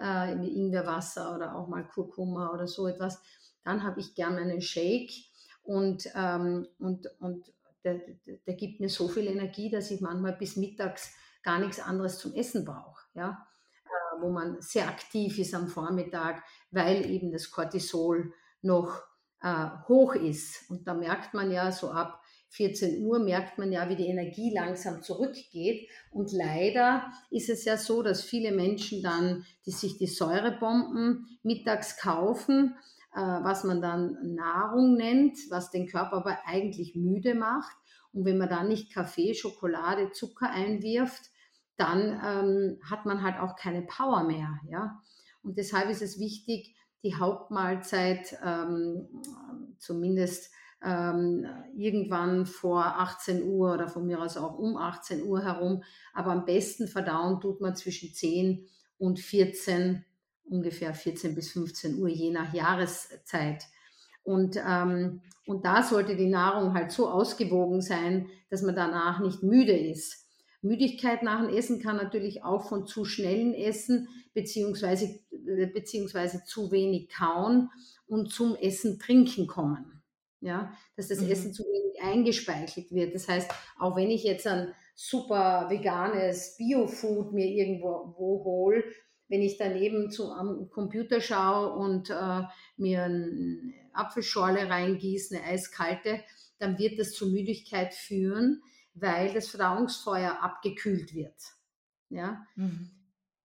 äh, 0.00 0.32
Ingwerwasser 0.32 1.34
oder 1.34 1.56
auch 1.56 1.68
mal 1.68 1.86
Kurkuma 1.86 2.52
oder 2.52 2.66
so 2.66 2.86
etwas, 2.86 3.20
dann 3.64 3.82
habe 3.82 4.00
ich 4.00 4.14
gern 4.14 4.36
einen 4.36 4.60
Shake 4.60 5.10
und, 5.62 6.08
ähm, 6.14 6.68
und, 6.78 7.08
und 7.20 7.52
der, 7.84 8.00
der, 8.46 8.54
gibt 8.54 8.80
mir 8.80 8.88
so 8.88 9.08
viel 9.08 9.26
Energie, 9.26 9.70
dass 9.70 9.90
ich 9.90 10.00
manchmal 10.00 10.34
bis 10.34 10.56
mittags 10.56 11.14
gar 11.42 11.58
nichts 11.58 11.80
anderes 11.80 12.18
zum 12.18 12.34
Essen 12.34 12.64
brauche. 12.64 13.02
Ja? 13.14 13.46
wo 14.22 14.30
man 14.30 14.60
sehr 14.60 14.88
aktiv 14.88 15.38
ist 15.38 15.54
am 15.54 15.68
Vormittag, 15.68 16.42
weil 16.70 17.10
eben 17.10 17.32
das 17.32 17.50
Cortisol 17.50 18.32
noch 18.62 19.02
äh, 19.42 19.66
hoch 19.88 20.14
ist. 20.14 20.70
Und 20.70 20.86
da 20.86 20.94
merkt 20.94 21.34
man 21.34 21.50
ja 21.50 21.72
so 21.72 21.90
ab 21.90 22.20
14 22.50 23.02
Uhr 23.02 23.18
merkt 23.18 23.56
man 23.56 23.72
ja, 23.72 23.88
wie 23.88 23.96
die 23.96 24.08
Energie 24.08 24.52
langsam 24.54 25.02
zurückgeht. 25.02 25.88
Und 26.10 26.32
leider 26.32 27.10
ist 27.30 27.48
es 27.48 27.64
ja 27.64 27.78
so, 27.78 28.02
dass 28.02 28.22
viele 28.22 28.52
Menschen 28.52 29.02
dann, 29.02 29.46
die 29.64 29.70
sich 29.70 29.96
die 29.96 30.06
Säurebomben 30.06 31.26
mittags 31.42 31.96
kaufen, 31.96 32.76
äh, 32.76 33.01
was 33.20 33.64
man 33.64 33.82
dann 33.82 34.34
Nahrung 34.34 34.96
nennt, 34.96 35.38
was 35.50 35.70
den 35.70 35.86
Körper 35.86 36.18
aber 36.18 36.38
eigentlich 36.46 36.94
müde 36.94 37.34
macht. 37.34 37.76
Und 38.12 38.24
wenn 38.24 38.38
man 38.38 38.48
dann 38.48 38.68
nicht 38.68 38.92
Kaffee, 38.92 39.34
Schokolade, 39.34 40.12
Zucker 40.12 40.50
einwirft, 40.50 41.30
dann 41.76 42.20
ähm, 42.24 42.78
hat 42.88 43.06
man 43.06 43.22
halt 43.22 43.38
auch 43.40 43.56
keine 43.56 43.82
Power 43.82 44.24
mehr. 44.24 44.58
Ja? 44.70 45.00
Und 45.42 45.58
deshalb 45.58 45.90
ist 45.90 46.02
es 46.02 46.18
wichtig, 46.18 46.74
die 47.02 47.16
Hauptmahlzeit 47.16 48.38
ähm, 48.44 49.08
zumindest 49.78 50.52
ähm, 50.84 51.46
irgendwann 51.76 52.46
vor 52.46 52.84
18 52.84 53.42
Uhr 53.44 53.74
oder 53.74 53.88
von 53.88 54.06
mir 54.06 54.20
aus 54.20 54.36
auch 54.36 54.58
um 54.58 54.76
18 54.76 55.22
Uhr 55.22 55.42
herum, 55.42 55.82
aber 56.12 56.32
am 56.32 56.44
besten 56.44 56.88
verdauen 56.88 57.40
tut 57.40 57.60
man 57.60 57.76
zwischen 57.76 58.12
10 58.12 58.66
und 58.98 59.20
14, 59.20 60.04
ungefähr 60.44 60.94
14 60.94 61.34
bis 61.34 61.52
15 61.52 61.98
Uhr, 61.98 62.08
je 62.08 62.30
nach 62.30 62.52
Jahreszeit. 62.52 63.64
Und, 64.22 64.56
ähm, 64.56 65.22
und 65.46 65.64
da 65.64 65.82
sollte 65.82 66.16
die 66.16 66.28
Nahrung 66.28 66.74
halt 66.74 66.92
so 66.92 67.08
ausgewogen 67.08 67.80
sein, 67.80 68.28
dass 68.50 68.62
man 68.62 68.76
danach 68.76 69.20
nicht 69.20 69.42
müde 69.42 69.76
ist. 69.76 70.26
Müdigkeit 70.62 71.24
nach 71.24 71.40
dem 71.40 71.54
Essen 71.54 71.80
kann 71.80 71.96
natürlich 71.96 72.44
auch 72.44 72.68
von 72.68 72.86
zu 72.86 73.04
schnellen 73.04 73.52
Essen 73.52 74.08
beziehungsweise, 74.32 75.20
äh, 75.32 75.66
beziehungsweise 75.66 76.44
zu 76.44 76.70
wenig 76.70 77.08
kauen 77.08 77.68
und 78.06 78.32
zum 78.32 78.54
Essen 78.54 78.98
trinken 79.00 79.46
kommen. 79.48 80.02
Ja, 80.40 80.72
dass 80.96 81.08
das 81.08 81.20
mhm. 81.20 81.30
Essen 81.30 81.52
zu 81.52 81.62
wenig 81.62 82.02
eingespeichert 82.02 82.90
wird. 82.90 83.14
Das 83.14 83.28
heißt, 83.28 83.50
auch 83.78 83.96
wenn 83.96 84.10
ich 84.10 84.24
jetzt 84.24 84.46
ein 84.46 84.74
super 84.94 85.66
veganes 85.68 86.56
Biofood 86.56 87.32
mir 87.32 87.46
irgendwo 87.46 88.14
wo 88.18 88.44
hole, 88.44 88.84
wenn 89.28 89.42
ich 89.42 89.56
daneben 89.56 90.10
zu, 90.10 90.30
am 90.30 90.68
Computer 90.70 91.20
schaue 91.20 91.72
und 91.72 92.10
äh, 92.10 92.42
mir 92.76 93.04
eine 93.04 93.74
Apfelschorle 93.92 94.68
reingieße, 94.68 95.36
eine 95.36 95.46
eiskalte, 95.46 96.20
dann 96.58 96.78
wird 96.78 96.98
das 96.98 97.12
zu 97.12 97.30
Müdigkeit 97.30 97.94
führen 97.94 98.62
weil 98.94 99.32
das 99.32 99.48
Verdauungsfeuer 99.48 100.42
abgekühlt 100.42 101.14
wird. 101.14 101.36
Ja? 102.08 102.46
Mhm. 102.56 102.90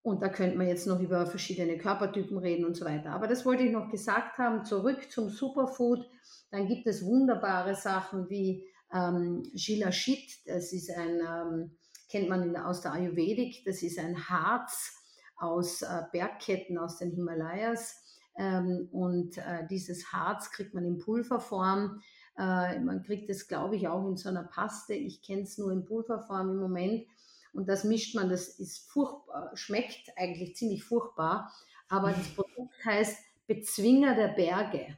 Und 0.02 0.22
da 0.22 0.30
könnte 0.30 0.58
man 0.58 0.68
jetzt 0.68 0.88
noch 0.88 1.00
über 1.00 1.26
verschiedene 1.26 1.78
Körpertypen 1.78 2.38
reden 2.38 2.66
und 2.66 2.76
so 2.76 2.86
weiter. 2.86 3.12
Aber 3.12 3.28
das 3.28 3.46
wollte 3.46 3.64
ich 3.64 3.72
noch 3.72 3.90
gesagt 3.90 4.38
haben. 4.38 4.64
Zurück 4.64 5.12
zum 5.12 5.30
Superfood. 5.30 6.08
Dann 6.50 6.68
gibt 6.68 6.88
es 6.88 7.06
wunderbare 7.06 7.76
Sachen 7.76 8.30
wie 8.30 8.66
ähm, 8.94 9.44
Shilashit. 9.56 10.48
Das 10.48 10.72
ist 10.72 10.90
ein, 10.92 11.20
ähm, 11.20 11.72
kennt 12.10 12.30
man 12.30 12.44
in, 12.44 12.56
aus 12.56 12.82
der 12.82 12.94
Ayurvedik. 12.94 13.66
Das 13.66 13.84
ist 13.84 14.00
ein 14.00 14.30
Harz 14.30 14.94
aus 15.38 15.82
äh, 15.82 16.04
Bergketten 16.12 16.78
aus 16.78 16.98
den 16.98 17.12
Himalayas. 17.12 18.04
Ähm, 18.38 18.90
und 18.92 19.38
äh, 19.38 19.66
dieses 19.70 20.12
Harz 20.12 20.52
kriegt 20.52 20.74
man 20.74 20.86
in 20.86 21.00
Pulverform. 21.00 22.02
Äh, 22.38 22.80
man 22.80 23.04
kriegt 23.04 23.30
es, 23.30 23.48
glaube 23.48 23.76
ich, 23.76 23.88
auch 23.88 24.08
in 24.08 24.18
so 24.18 24.30
einer 24.30 24.44
Paste. 24.44 24.94
Ich 24.94 25.22
kenne 25.22 25.44
es 25.44 25.58
nur 25.58 25.72
in 25.72 25.86
Pulverform 25.86 26.52
im 26.52 26.60
Moment. 26.60 27.08
Und 27.54 27.68
das 27.68 27.84
mischt 27.84 28.14
man, 28.16 28.30
das 28.30 28.60
ist 28.60 28.90
furchtbar, 28.90 29.52
schmeckt 29.56 30.12
eigentlich 30.16 30.56
ziemlich 30.56 30.84
furchtbar. 30.84 31.52
Aber 31.90 32.12
das 32.12 32.28
Produkt 32.36 32.86
heißt 32.86 33.18
Bezwinger 33.48 34.16
der 34.16 34.30
Berge. 34.30 34.98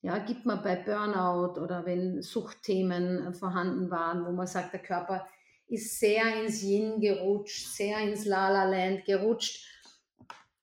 Ja, 0.00 0.18
gibt 0.18 0.44
man 0.44 0.62
bei 0.64 0.74
Burnout 0.74 1.60
oder 1.60 1.86
wenn 1.86 2.22
Suchtthemen 2.22 3.32
vorhanden 3.34 3.88
waren, 3.90 4.26
wo 4.26 4.32
man 4.32 4.48
sagt, 4.48 4.72
der 4.72 4.82
Körper 4.82 5.28
ist 5.68 6.00
sehr 6.00 6.42
ins 6.42 6.62
Yin 6.62 7.00
gerutscht, 7.00 7.68
sehr 7.68 7.98
ins 8.00 8.24
Lala 8.24 8.64
Land 8.64 9.04
gerutscht. 9.04 9.64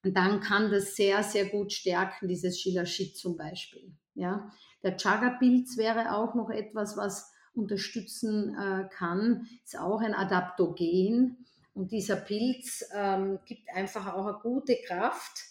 Dann 0.04 0.40
kann 0.40 0.72
das 0.72 0.96
sehr, 0.96 1.24
sehr 1.24 1.46
gut 1.46 1.74
stärken, 1.74 2.28
dieses 2.28 2.60
Shilashit 2.60 3.18
zum 3.18 3.36
Beispiel. 3.36 3.92
Ja, 4.16 4.50
der 4.84 4.98
Chaga-Pilz 4.98 5.78
wäre 5.78 6.16
auch 6.16 6.36
noch 6.36 6.50
etwas, 6.50 6.96
was 6.96 7.32
unterstützen 7.54 8.56
äh, 8.56 8.88
kann. 8.90 9.48
Ist 9.64 9.78
auch 9.78 10.02
ein 10.02 10.14
Adaptogen. 10.14 11.46
Und 11.74 11.92
dieser 11.92 12.16
Pilz 12.16 12.86
ähm, 12.94 13.40
gibt 13.46 13.70
einfach 13.74 14.14
auch 14.14 14.26
eine 14.26 14.40
gute 14.42 14.78
Kraft. 14.88 15.44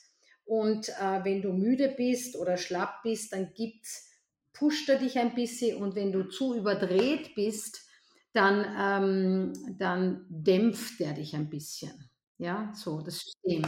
Und 0.44 0.88
äh, 0.88 1.24
wenn 1.24 1.42
du 1.42 1.53
müde 1.53 1.88
bist 1.88 2.36
oder 2.36 2.57
schlapp 2.57 3.03
bist, 3.03 3.32
dann 3.32 3.53
gibt's, 3.55 4.09
pusht 4.53 4.88
er 4.88 4.99
dich 4.99 5.18
ein 5.18 5.34
bisschen. 5.34 5.82
Und 5.82 5.94
wenn 5.94 6.11
du 6.11 6.28
zu 6.28 6.55
überdreht 6.55 7.34
bist, 7.34 7.86
dann, 8.32 8.64
ähm, 8.78 9.76
dann 9.78 10.26
dämpft 10.28 11.01
er 11.01 11.12
dich 11.12 11.34
ein 11.34 11.51
bisschen. 11.51 12.11
Ja, 12.38 12.72
so 12.74 13.01
das 13.01 13.20
System. 13.20 13.62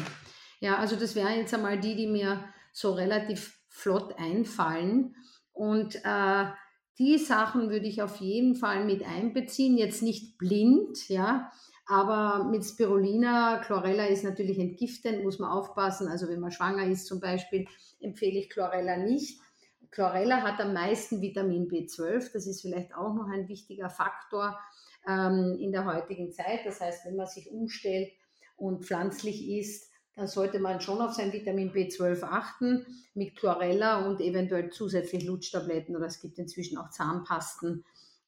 Ja, 0.60 0.76
also 0.76 0.96
das 0.96 1.14
wären 1.14 1.38
jetzt 1.38 1.54
einmal 1.54 1.80
die, 1.80 1.96
die 1.96 2.06
mir 2.06 2.44
so 2.72 2.92
relativ 2.92 3.58
flott 3.68 4.14
einfallen. 4.18 5.16
Und 5.52 5.96
äh, 6.04 6.44
die 6.98 7.18
Sachen 7.18 7.70
würde 7.70 7.86
ich 7.86 8.02
auf 8.02 8.16
jeden 8.16 8.54
Fall 8.54 8.84
mit 8.84 9.04
einbeziehen, 9.04 9.76
jetzt 9.78 10.02
nicht 10.02 10.36
blind, 10.38 11.08
ja, 11.08 11.50
aber 11.86 12.44
mit 12.44 12.64
Spirulina, 12.64 13.58
Chlorella 13.64 14.06
ist 14.06 14.22
natürlich 14.22 14.60
entgiftend, 14.60 15.24
muss 15.24 15.40
man 15.40 15.50
aufpassen. 15.50 16.06
Also 16.06 16.28
wenn 16.28 16.38
man 16.38 16.52
schwanger 16.52 16.86
ist 16.86 17.06
zum 17.06 17.18
Beispiel, 17.18 17.66
empfehle 18.00 18.38
ich 18.38 18.48
Chlorella 18.48 18.96
nicht. 18.96 19.40
Chlorella 19.90 20.42
hat 20.42 20.60
am 20.60 20.72
meisten 20.72 21.20
Vitamin 21.20 21.68
B12. 21.68 22.32
Das 22.32 22.46
ist 22.46 22.60
vielleicht 22.62 22.94
auch 22.94 23.12
noch 23.14 23.26
ein 23.26 23.48
wichtiger 23.48 23.90
Faktor 23.90 24.56
ähm, 25.08 25.58
in 25.58 25.72
der 25.72 25.84
heutigen 25.84 26.30
Zeit. 26.30 26.60
Das 26.64 26.80
heißt, 26.80 27.06
wenn 27.06 27.16
man 27.16 27.26
sich 27.26 27.50
umstellt 27.50 28.12
und 28.56 28.84
pflanzlich 28.84 29.48
isst, 29.48 29.89
sollte 30.26 30.58
man 30.58 30.80
schon 30.80 31.00
auf 31.00 31.12
sein 31.12 31.32
Vitamin 31.32 31.72
B12 31.72 32.22
achten 32.22 32.86
mit 33.14 33.36
Chlorella 33.36 34.06
und 34.06 34.20
eventuell 34.20 34.70
zusätzlich 34.70 35.24
Lutschtabletten 35.24 35.96
oder 35.96 36.06
es 36.06 36.20
gibt 36.20 36.38
inzwischen 36.38 36.78
auch 36.78 36.90
Zahnpasten, 36.90 37.84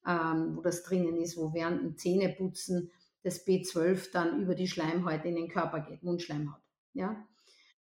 ähm, 0.07 0.57
wo 0.57 0.62
das 0.62 0.82
drinnen 0.82 1.16
ist, 1.16 1.36
wo 1.36 1.53
während 1.53 1.82
dem 1.82 1.97
Zähneputzen 1.97 2.90
das 3.22 3.47
B12 3.47 4.11
dann 4.12 4.40
über 4.40 4.55
die 4.55 4.68
Schleimhäute 4.68 5.28
in 5.28 5.36
den 5.36 5.49
Körper 5.49 5.80
geht, 5.80 6.03
Mundschleimhaut. 6.03 6.61
Ja? 6.95 7.24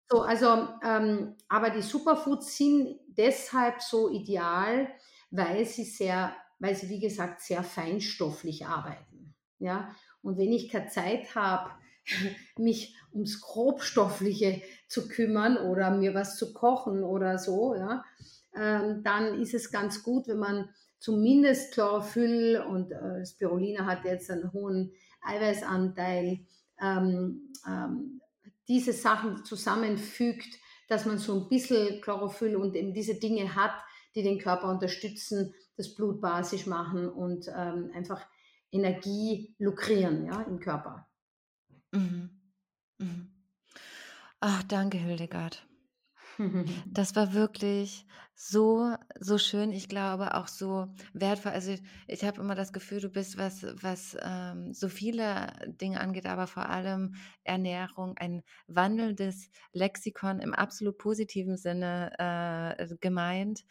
So, 0.09 0.21
also, 0.21 0.67
ähm, 0.83 1.35
aber 1.47 1.69
die 1.69 1.81
Superfoods 1.81 2.57
sind 2.57 2.99
deshalb 3.07 3.81
so 3.81 4.09
ideal, 4.09 4.89
weil 5.29 5.65
sie 5.65 5.85
sehr, 5.85 6.35
weil 6.59 6.75
sie 6.75 6.89
wie 6.89 6.99
gesagt 6.99 7.41
sehr 7.41 7.63
feinstofflich 7.63 8.65
arbeiten. 8.65 9.33
Ja, 9.57 9.95
und 10.21 10.37
wenn 10.37 10.51
ich 10.51 10.69
keine 10.69 10.87
Zeit 10.87 11.33
habe, 11.35 11.71
mich 12.57 12.95
ums 13.13 13.41
Grobstoffliche 13.41 14.61
zu 14.87 15.07
kümmern 15.07 15.57
oder 15.57 15.91
mir 15.91 16.13
was 16.13 16.37
zu 16.37 16.53
kochen 16.53 17.03
oder 17.03 17.37
so, 17.37 17.75
ja, 17.75 18.03
ähm, 18.55 19.01
dann 19.03 19.39
ist 19.41 19.53
es 19.53 19.71
ganz 19.71 20.03
gut, 20.03 20.27
wenn 20.27 20.39
man 20.39 20.69
zumindest 20.99 21.73
Chlorophyll 21.73 22.63
und 22.67 22.91
äh, 22.91 23.25
Spirulina 23.25 23.85
hat 23.85 24.05
jetzt 24.05 24.29
einen 24.29 24.51
hohen 24.53 24.91
Eiweißanteil, 25.21 26.39
ähm, 26.81 27.53
ähm, 27.67 28.21
diese 28.67 28.93
Sachen 28.93 29.43
zusammenfügt, 29.43 30.59
dass 30.87 31.05
man 31.05 31.17
so 31.17 31.33
ein 31.33 31.49
bisschen 31.49 32.01
Chlorophyll 32.01 32.55
und 32.55 32.75
eben 32.75 32.93
diese 32.93 33.15
Dinge 33.15 33.55
hat, 33.55 33.73
die 34.15 34.23
den 34.23 34.39
Körper 34.39 34.69
unterstützen, 34.69 35.53
das 35.77 35.95
Blut 35.95 36.21
basisch 36.21 36.67
machen 36.67 37.09
und 37.09 37.47
ähm, 37.47 37.91
einfach 37.93 38.21
Energie 38.71 39.55
lukrieren 39.57 40.25
ja, 40.25 40.41
im 40.41 40.59
Körper. 40.59 41.07
Mhm. 41.93 42.29
Mhm. 42.99 43.31
Ach, 44.39 44.63
danke, 44.63 44.97
Hildegard. 44.97 45.65
Das 46.87 47.15
war 47.15 47.33
wirklich 47.33 48.05
so, 48.35 48.95
so 49.19 49.37
schön. 49.37 49.71
Ich 49.71 49.89
glaube 49.89 50.35
auch 50.35 50.47
so 50.47 50.87
wertvoll. 51.13 51.51
Also 51.51 51.71
ich, 51.71 51.83
ich 52.07 52.23
habe 52.23 52.41
immer 52.41 52.55
das 52.55 52.73
Gefühl, 52.73 52.99
du 53.01 53.09
bist, 53.09 53.37
was, 53.37 53.63
was 53.83 54.17
ähm, 54.21 54.73
so 54.73 54.89
viele 54.89 55.47
Dinge 55.67 55.99
angeht, 56.01 56.25
aber 56.25 56.47
vor 56.47 56.69
allem 56.69 57.15
Ernährung, 57.43 58.17
ein 58.17 58.43
wandelndes 58.67 59.49
Lexikon 59.73 60.39
im 60.39 60.53
absolut 60.53 60.97
positiven 60.97 61.57
Sinne 61.57 62.11
äh, 62.77 62.95
gemeint. 62.99 63.63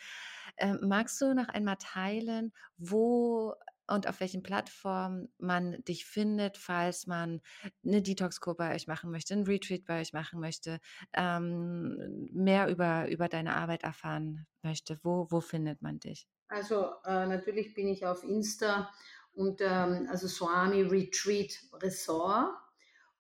Ähm, 0.59 0.79
magst 0.83 1.21
du 1.21 1.35
noch 1.35 1.49
einmal 1.49 1.77
teilen, 1.81 2.53
wo 2.77 3.55
und 3.91 4.09
auf 4.09 4.21
welchen 4.21 4.43
Plattformen 4.43 5.29
man 5.39 5.83
dich 5.85 6.05
findet, 6.05 6.57
falls 6.57 7.07
man 7.07 7.41
eine 7.85 8.03
Detox-Kur 8.03 8.57
bei 8.57 8.75
euch 8.75 8.87
machen 8.87 9.11
möchte, 9.11 9.35
ein 9.35 9.45
Retreat 9.45 9.85
bei 9.85 10.01
euch 10.01 10.13
machen 10.13 10.41
möchte, 10.41 10.79
ähm, 11.13 12.29
mehr 12.33 12.69
über, 12.69 13.09
über 13.09 13.29
deine 13.29 13.57
Arbeit 13.57 13.83
erfahren 13.83 14.47
möchte. 14.63 14.99
Wo, 15.03 15.27
wo 15.31 15.41
findet 15.41 15.83
man 15.83 15.99
dich? 15.99 16.27
Also 16.49 16.87
äh, 17.05 17.27
natürlich 17.27 17.75
bin 17.75 17.89
ich 17.89 18.07
auf 18.07 18.25
Insta 18.25 18.91
und 19.33 19.61
ähm, 19.61 20.09
also 20.11 20.29
Swami 20.29 20.83
Retreat 20.83 21.53
Resort. 21.75 22.51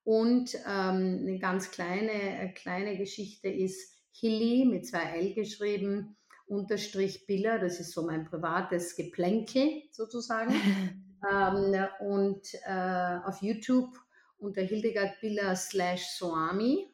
Und 0.03 0.55
ähm, 0.67 1.19
eine 1.21 1.39
ganz 1.39 1.71
kleine, 1.71 2.11
äh, 2.11 2.49
kleine 2.53 2.97
Geschichte 2.97 3.49
ist 3.49 3.97
Hilly 4.13 4.65
mit 4.65 4.87
zwei 4.87 5.03
L 5.03 5.35
geschrieben 5.35 6.17
unterstrich 6.51 7.27
Biller, 7.27 7.59
das 7.59 7.81
ist 7.81 7.93
so 7.93 8.03
mein 8.03 8.25
privates 8.25 8.97
Geplänkel 8.97 9.83
sozusagen. 9.93 10.53
ähm, 11.31 11.87
und 12.01 12.43
äh, 12.67 13.19
auf 13.25 13.41
YouTube 13.41 13.99
unter 14.39 14.63
Hildegard 14.63 15.21
Biller 15.21 15.55
slash 15.55 16.07
Soami 16.17 16.91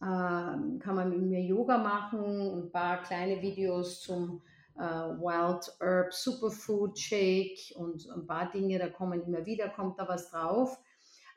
äh, 0.00 0.04
kann 0.04 0.94
man 0.94 1.10
mit 1.10 1.20
mir 1.20 1.42
Yoga 1.42 1.78
machen 1.78 2.20
und 2.20 2.66
ein 2.66 2.72
paar 2.72 3.02
kleine 3.02 3.42
Videos 3.42 4.02
zum 4.02 4.42
äh, 4.78 4.82
Wild 4.82 5.72
Herb 5.80 6.12
Superfood 6.12 6.98
Shake 6.98 7.74
und 7.76 8.08
ein 8.10 8.26
paar 8.26 8.50
Dinge, 8.50 8.78
da 8.78 8.88
kommen 8.88 9.22
immer 9.22 9.44
wieder, 9.46 9.68
kommt 9.70 9.98
da 9.98 10.06
was 10.06 10.30
drauf. 10.30 10.78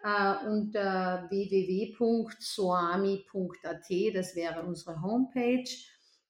Uh, 0.02 0.47
unter 0.47 1.28
www.soami.at, 1.30 1.97
das 4.16 4.34
wäre 4.34 4.64
unsere 4.64 5.02
Homepage. 5.02 5.70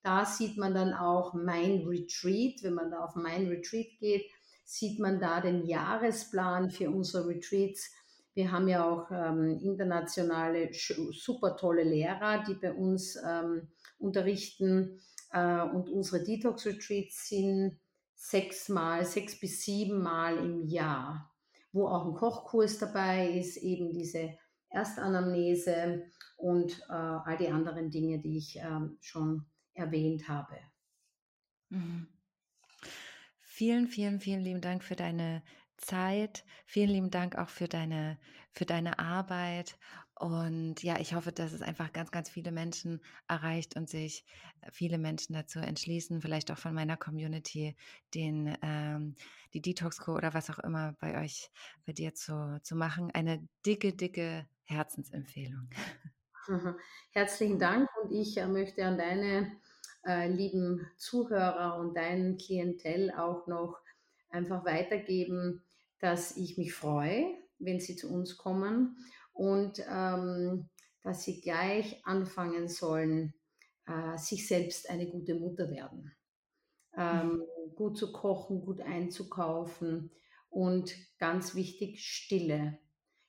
Da 0.02 0.24
sieht 0.24 0.56
man 0.56 0.74
dann 0.74 0.94
auch 0.94 1.34
mein 1.34 1.86
Retreat. 1.86 2.62
Wenn 2.62 2.74
man 2.74 2.90
da 2.90 3.04
auf 3.04 3.14
mein 3.16 3.48
Retreat 3.48 3.98
geht, 3.98 4.24
sieht 4.64 4.98
man 4.98 5.20
da 5.20 5.40
den 5.40 5.66
Jahresplan 5.66 6.70
für 6.70 6.90
unsere 6.90 7.26
Retreats. 7.26 7.90
Wir 8.34 8.52
haben 8.52 8.68
ja 8.68 8.88
auch 8.88 9.10
ähm, 9.10 9.58
internationale, 9.62 10.70
super 10.72 11.56
tolle 11.56 11.82
Lehrer, 11.82 12.44
die 12.44 12.54
bei 12.54 12.72
uns 12.72 13.16
ähm, 13.16 13.68
unterrichten. 13.98 15.00
Äh, 15.32 15.62
und 15.62 15.88
unsere 15.90 16.22
Detox-Retreats 16.22 17.28
sind 17.28 17.78
sechsmal, 18.14 19.04
sechs 19.04 19.38
bis 19.40 19.62
siebenmal 19.62 20.38
im 20.38 20.66
Jahr, 20.66 21.30
wo 21.72 21.88
auch 21.88 22.06
ein 22.06 22.14
Kochkurs 22.14 22.78
dabei 22.78 23.30
ist, 23.30 23.56
eben 23.56 23.92
diese 23.92 24.36
Erstanamnese 24.68 26.04
und 26.36 26.80
äh, 26.88 26.92
all 26.92 27.36
die 27.38 27.48
anderen 27.48 27.90
Dinge, 27.90 28.20
die 28.20 28.38
ich 28.38 28.56
ähm, 28.56 28.98
schon 29.00 29.46
erwähnt 29.80 30.28
habe. 30.28 30.58
Mhm. 31.70 32.08
Vielen, 33.40 33.88
vielen, 33.88 34.20
vielen 34.20 34.40
lieben 34.40 34.60
Dank 34.60 34.82
für 34.82 34.96
deine 34.96 35.42
Zeit. 35.76 36.44
Vielen 36.66 36.90
lieben 36.90 37.10
Dank 37.10 37.36
auch 37.36 37.48
für 37.48 37.68
deine, 37.68 38.18
für 38.52 38.64
deine 38.64 38.98
Arbeit. 38.98 39.78
Und 40.14 40.82
ja, 40.82 40.98
ich 40.98 41.14
hoffe, 41.14 41.32
dass 41.32 41.52
es 41.52 41.62
einfach 41.62 41.92
ganz, 41.94 42.10
ganz 42.10 42.28
viele 42.28 42.52
Menschen 42.52 43.00
erreicht 43.26 43.76
und 43.76 43.88
sich 43.88 44.26
viele 44.70 44.98
Menschen 44.98 45.32
dazu 45.32 45.60
entschließen, 45.60 46.20
vielleicht 46.20 46.50
auch 46.50 46.58
von 46.58 46.74
meiner 46.74 46.98
Community, 46.98 47.74
den, 48.14 48.54
ähm, 48.60 49.14
die 49.54 49.62
Detox-Co 49.62 50.14
oder 50.14 50.34
was 50.34 50.50
auch 50.50 50.58
immer 50.58 50.92
bei 51.00 51.22
euch, 51.22 51.50
bei 51.86 51.94
dir 51.94 52.14
zu, 52.14 52.60
zu 52.62 52.76
machen. 52.76 53.10
Eine 53.12 53.48
dicke, 53.64 53.94
dicke 53.94 54.46
Herzensempfehlung. 54.64 55.70
Herzlichen 57.12 57.58
Dank 57.58 57.88
und 58.02 58.12
ich 58.12 58.36
äh, 58.36 58.46
möchte 58.46 58.84
an 58.84 58.98
deine 58.98 59.50
äh, 60.06 60.28
lieben 60.28 60.86
Zuhörer 60.96 61.78
und 61.78 61.96
dein 61.96 62.36
Klientel 62.36 63.12
auch 63.12 63.46
noch 63.46 63.78
einfach 64.30 64.64
weitergeben, 64.64 65.62
dass 65.98 66.36
ich 66.36 66.56
mich 66.56 66.72
freue, 66.72 67.34
wenn 67.58 67.80
sie 67.80 67.96
zu 67.96 68.12
uns 68.12 68.36
kommen 68.36 68.96
und 69.32 69.84
ähm, 69.88 70.68
dass 71.02 71.24
sie 71.24 71.40
gleich 71.40 72.00
anfangen 72.04 72.68
sollen, 72.68 73.34
äh, 73.86 74.16
sich 74.18 74.46
selbst 74.46 74.88
eine 74.90 75.06
gute 75.10 75.34
Mutter 75.34 75.70
werden. 75.70 76.12
Ähm, 76.96 77.28
mhm. 77.28 77.74
Gut 77.74 77.98
zu 77.98 78.12
kochen, 78.12 78.62
gut 78.62 78.80
einzukaufen 78.80 80.10
und 80.48 80.94
ganz 81.18 81.54
wichtig, 81.54 82.04
Stille. 82.04 82.78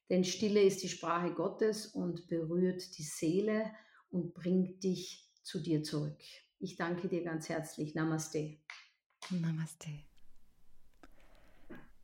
Denn 0.09 0.23
Stille 0.23 0.61
ist 0.61 0.83
die 0.83 0.89
Sprache 0.89 1.33
Gottes 1.33 1.87
und 1.87 2.27
berührt 2.27 2.97
die 2.97 3.03
Seele 3.03 3.71
und 4.09 4.33
bringt 4.33 4.83
dich 4.83 5.29
zu 5.43 5.59
dir 5.59 5.83
zurück. 5.83 6.19
Ich 6.63 6.75
danke 6.75 7.07
dir 7.07 7.23
ganz 7.23 7.49
herzlich. 7.49 7.95
Namaste. 7.95 8.57
Namaste. 9.31 9.89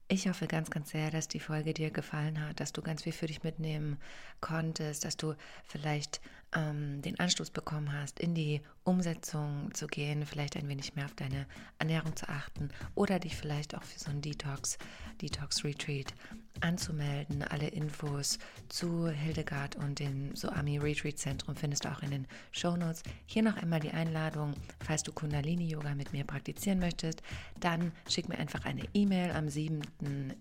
Ich 0.08 0.28
hoffe 0.28 0.48
ganz, 0.48 0.72
ganz 0.72 0.90
sehr, 0.90 1.12
dass 1.12 1.28
die 1.28 1.40
Folge 1.40 1.76
dir 1.76 1.92
gefallen 1.92 2.42
hat, 2.42 2.60
dass 2.60 2.74
du 2.74 2.82
ganz 2.82 3.04
viel 3.04 3.12
für 3.12 3.28
dich 3.28 3.44
mitnehmen 3.44 4.00
konntest, 4.42 5.06
dass 5.06 5.16
du 5.16 5.36
vielleicht 5.66 6.22
ähm, 6.58 7.02
den 7.02 7.20
Anstoß 7.20 7.52
bekommen 7.52 7.94
hast, 7.94 8.20
in 8.20 8.34
die 8.34 8.62
Umsetzung 8.84 9.74
zu 9.74 9.86
gehen, 9.86 10.26
vielleicht 10.26 10.56
ein 10.56 10.68
wenig 10.68 10.96
mehr 10.96 11.06
auf 11.06 11.14
deine 11.14 11.46
Ernährung 11.78 12.16
zu 12.16 12.28
achten 12.30 12.70
oder 12.96 13.20
dich 13.20 13.36
vielleicht 13.36 13.76
auch 13.76 13.84
für 13.84 14.00
so 14.00 14.10
ein 14.10 14.22
Detox, 14.22 14.78
Detox 15.22 15.64
Retreat 15.64 16.14
anzumelden. 16.62 17.44
Alle 17.44 17.68
Infos 17.68 18.40
zu 18.70 19.10
Hildegard 19.10 19.76
und 19.76 20.00
dem 20.00 20.36
Soami 20.36 20.78
Retreat 20.78 21.20
Zentrum 21.20 21.56
findest 21.56 21.86
du 21.86 21.92
auch 21.92 22.02
in 22.02 22.12
den 22.12 22.28
Show 22.52 22.76
Notes. 22.76 23.04
Hier 23.26 23.44
noch 23.44 23.58
einmal 23.58 23.80
die 23.80 23.92
Einladung, 23.92 24.54
falls 24.80 25.04
du 25.04 25.12
Kundalini 25.12 25.68
Yoga 25.68 25.94
mit 25.94 26.14
mir 26.14 26.24
praktizieren 26.24 26.80
möchtest, 26.80 27.22
dann 27.60 27.92
schick 28.10 28.30
mir 28.30 28.40
einfach 28.40 28.66
eine 28.66 28.84
E-Mail. 28.94 29.32
Am 29.32 29.50
7. 29.50 29.82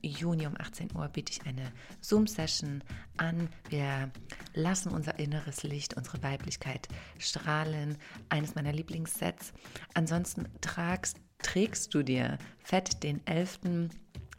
Juni 0.02 0.46
um 0.46 0.54
18 0.56 0.94
Uhr 0.94 1.08
biete 1.08 1.32
ich 1.32 1.46
eine 1.46 1.72
Zoom-Session 2.00 2.82
an. 3.16 3.48
Wir 3.68 4.10
lassen 4.54 4.90
unser 4.90 5.18
inneres 5.18 5.62
Licht, 5.64 5.96
unsere 6.06 6.22
Weiblichkeit 6.22 6.88
strahlen. 7.18 7.96
Eines 8.28 8.54
meiner 8.54 8.72
Lieblingssets. 8.72 9.52
Ansonsten 9.94 10.48
tragst, 10.60 11.18
trägst 11.38 11.94
du 11.94 12.02
dir 12.02 12.38
fett 12.58 13.02
den 13.02 13.26
11 13.26 13.60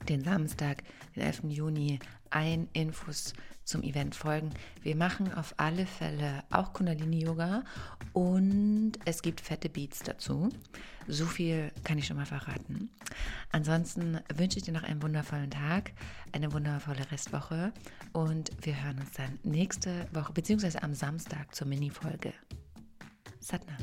den 0.07 0.24
Samstag, 0.24 0.84
den 1.15 1.24
11. 1.24 1.41
Juni 1.49 1.99
ein 2.30 2.70
Infos 2.74 3.34
zum 3.68 3.84
Event 3.84 4.15
folgen. 4.15 4.49
Wir 4.82 4.95
machen 4.95 5.34
auf 5.34 5.53
alle 5.57 5.86
Fälle 5.86 6.43
auch 6.49 6.74
Kundalini-Yoga 6.74 7.63
und 8.13 8.93
es 9.05 9.22
gibt 9.22 9.41
fette 9.41 9.70
Beats 9.70 9.99
dazu. 9.99 10.49
So 11.07 11.26
viel 11.26 11.72
kann 11.84 11.97
ich 11.97 12.07
schon 12.07 12.18
mal 12.18 12.26
verraten. 12.26 12.89
Ansonsten 13.51 14.20
wünsche 14.34 14.57
ich 14.57 14.63
dir 14.63 14.74
noch 14.74 14.84
einen 14.84 15.01
wundervollen 15.01 15.51
Tag, 15.51 15.91
eine 16.32 16.51
wundervolle 16.51 17.11
Restwoche 17.11 17.74
und 18.13 18.51
wir 18.61 18.84
hören 18.84 18.99
uns 18.99 19.11
dann 19.11 19.39
nächste 19.43 20.07
Woche, 20.13 20.34
beziehungsweise 20.34 20.82
am 20.82 20.93
Samstag 20.93 21.53
zur 21.53 21.68
Mini-Folge. 21.68 22.34
Satnam. 23.39 23.78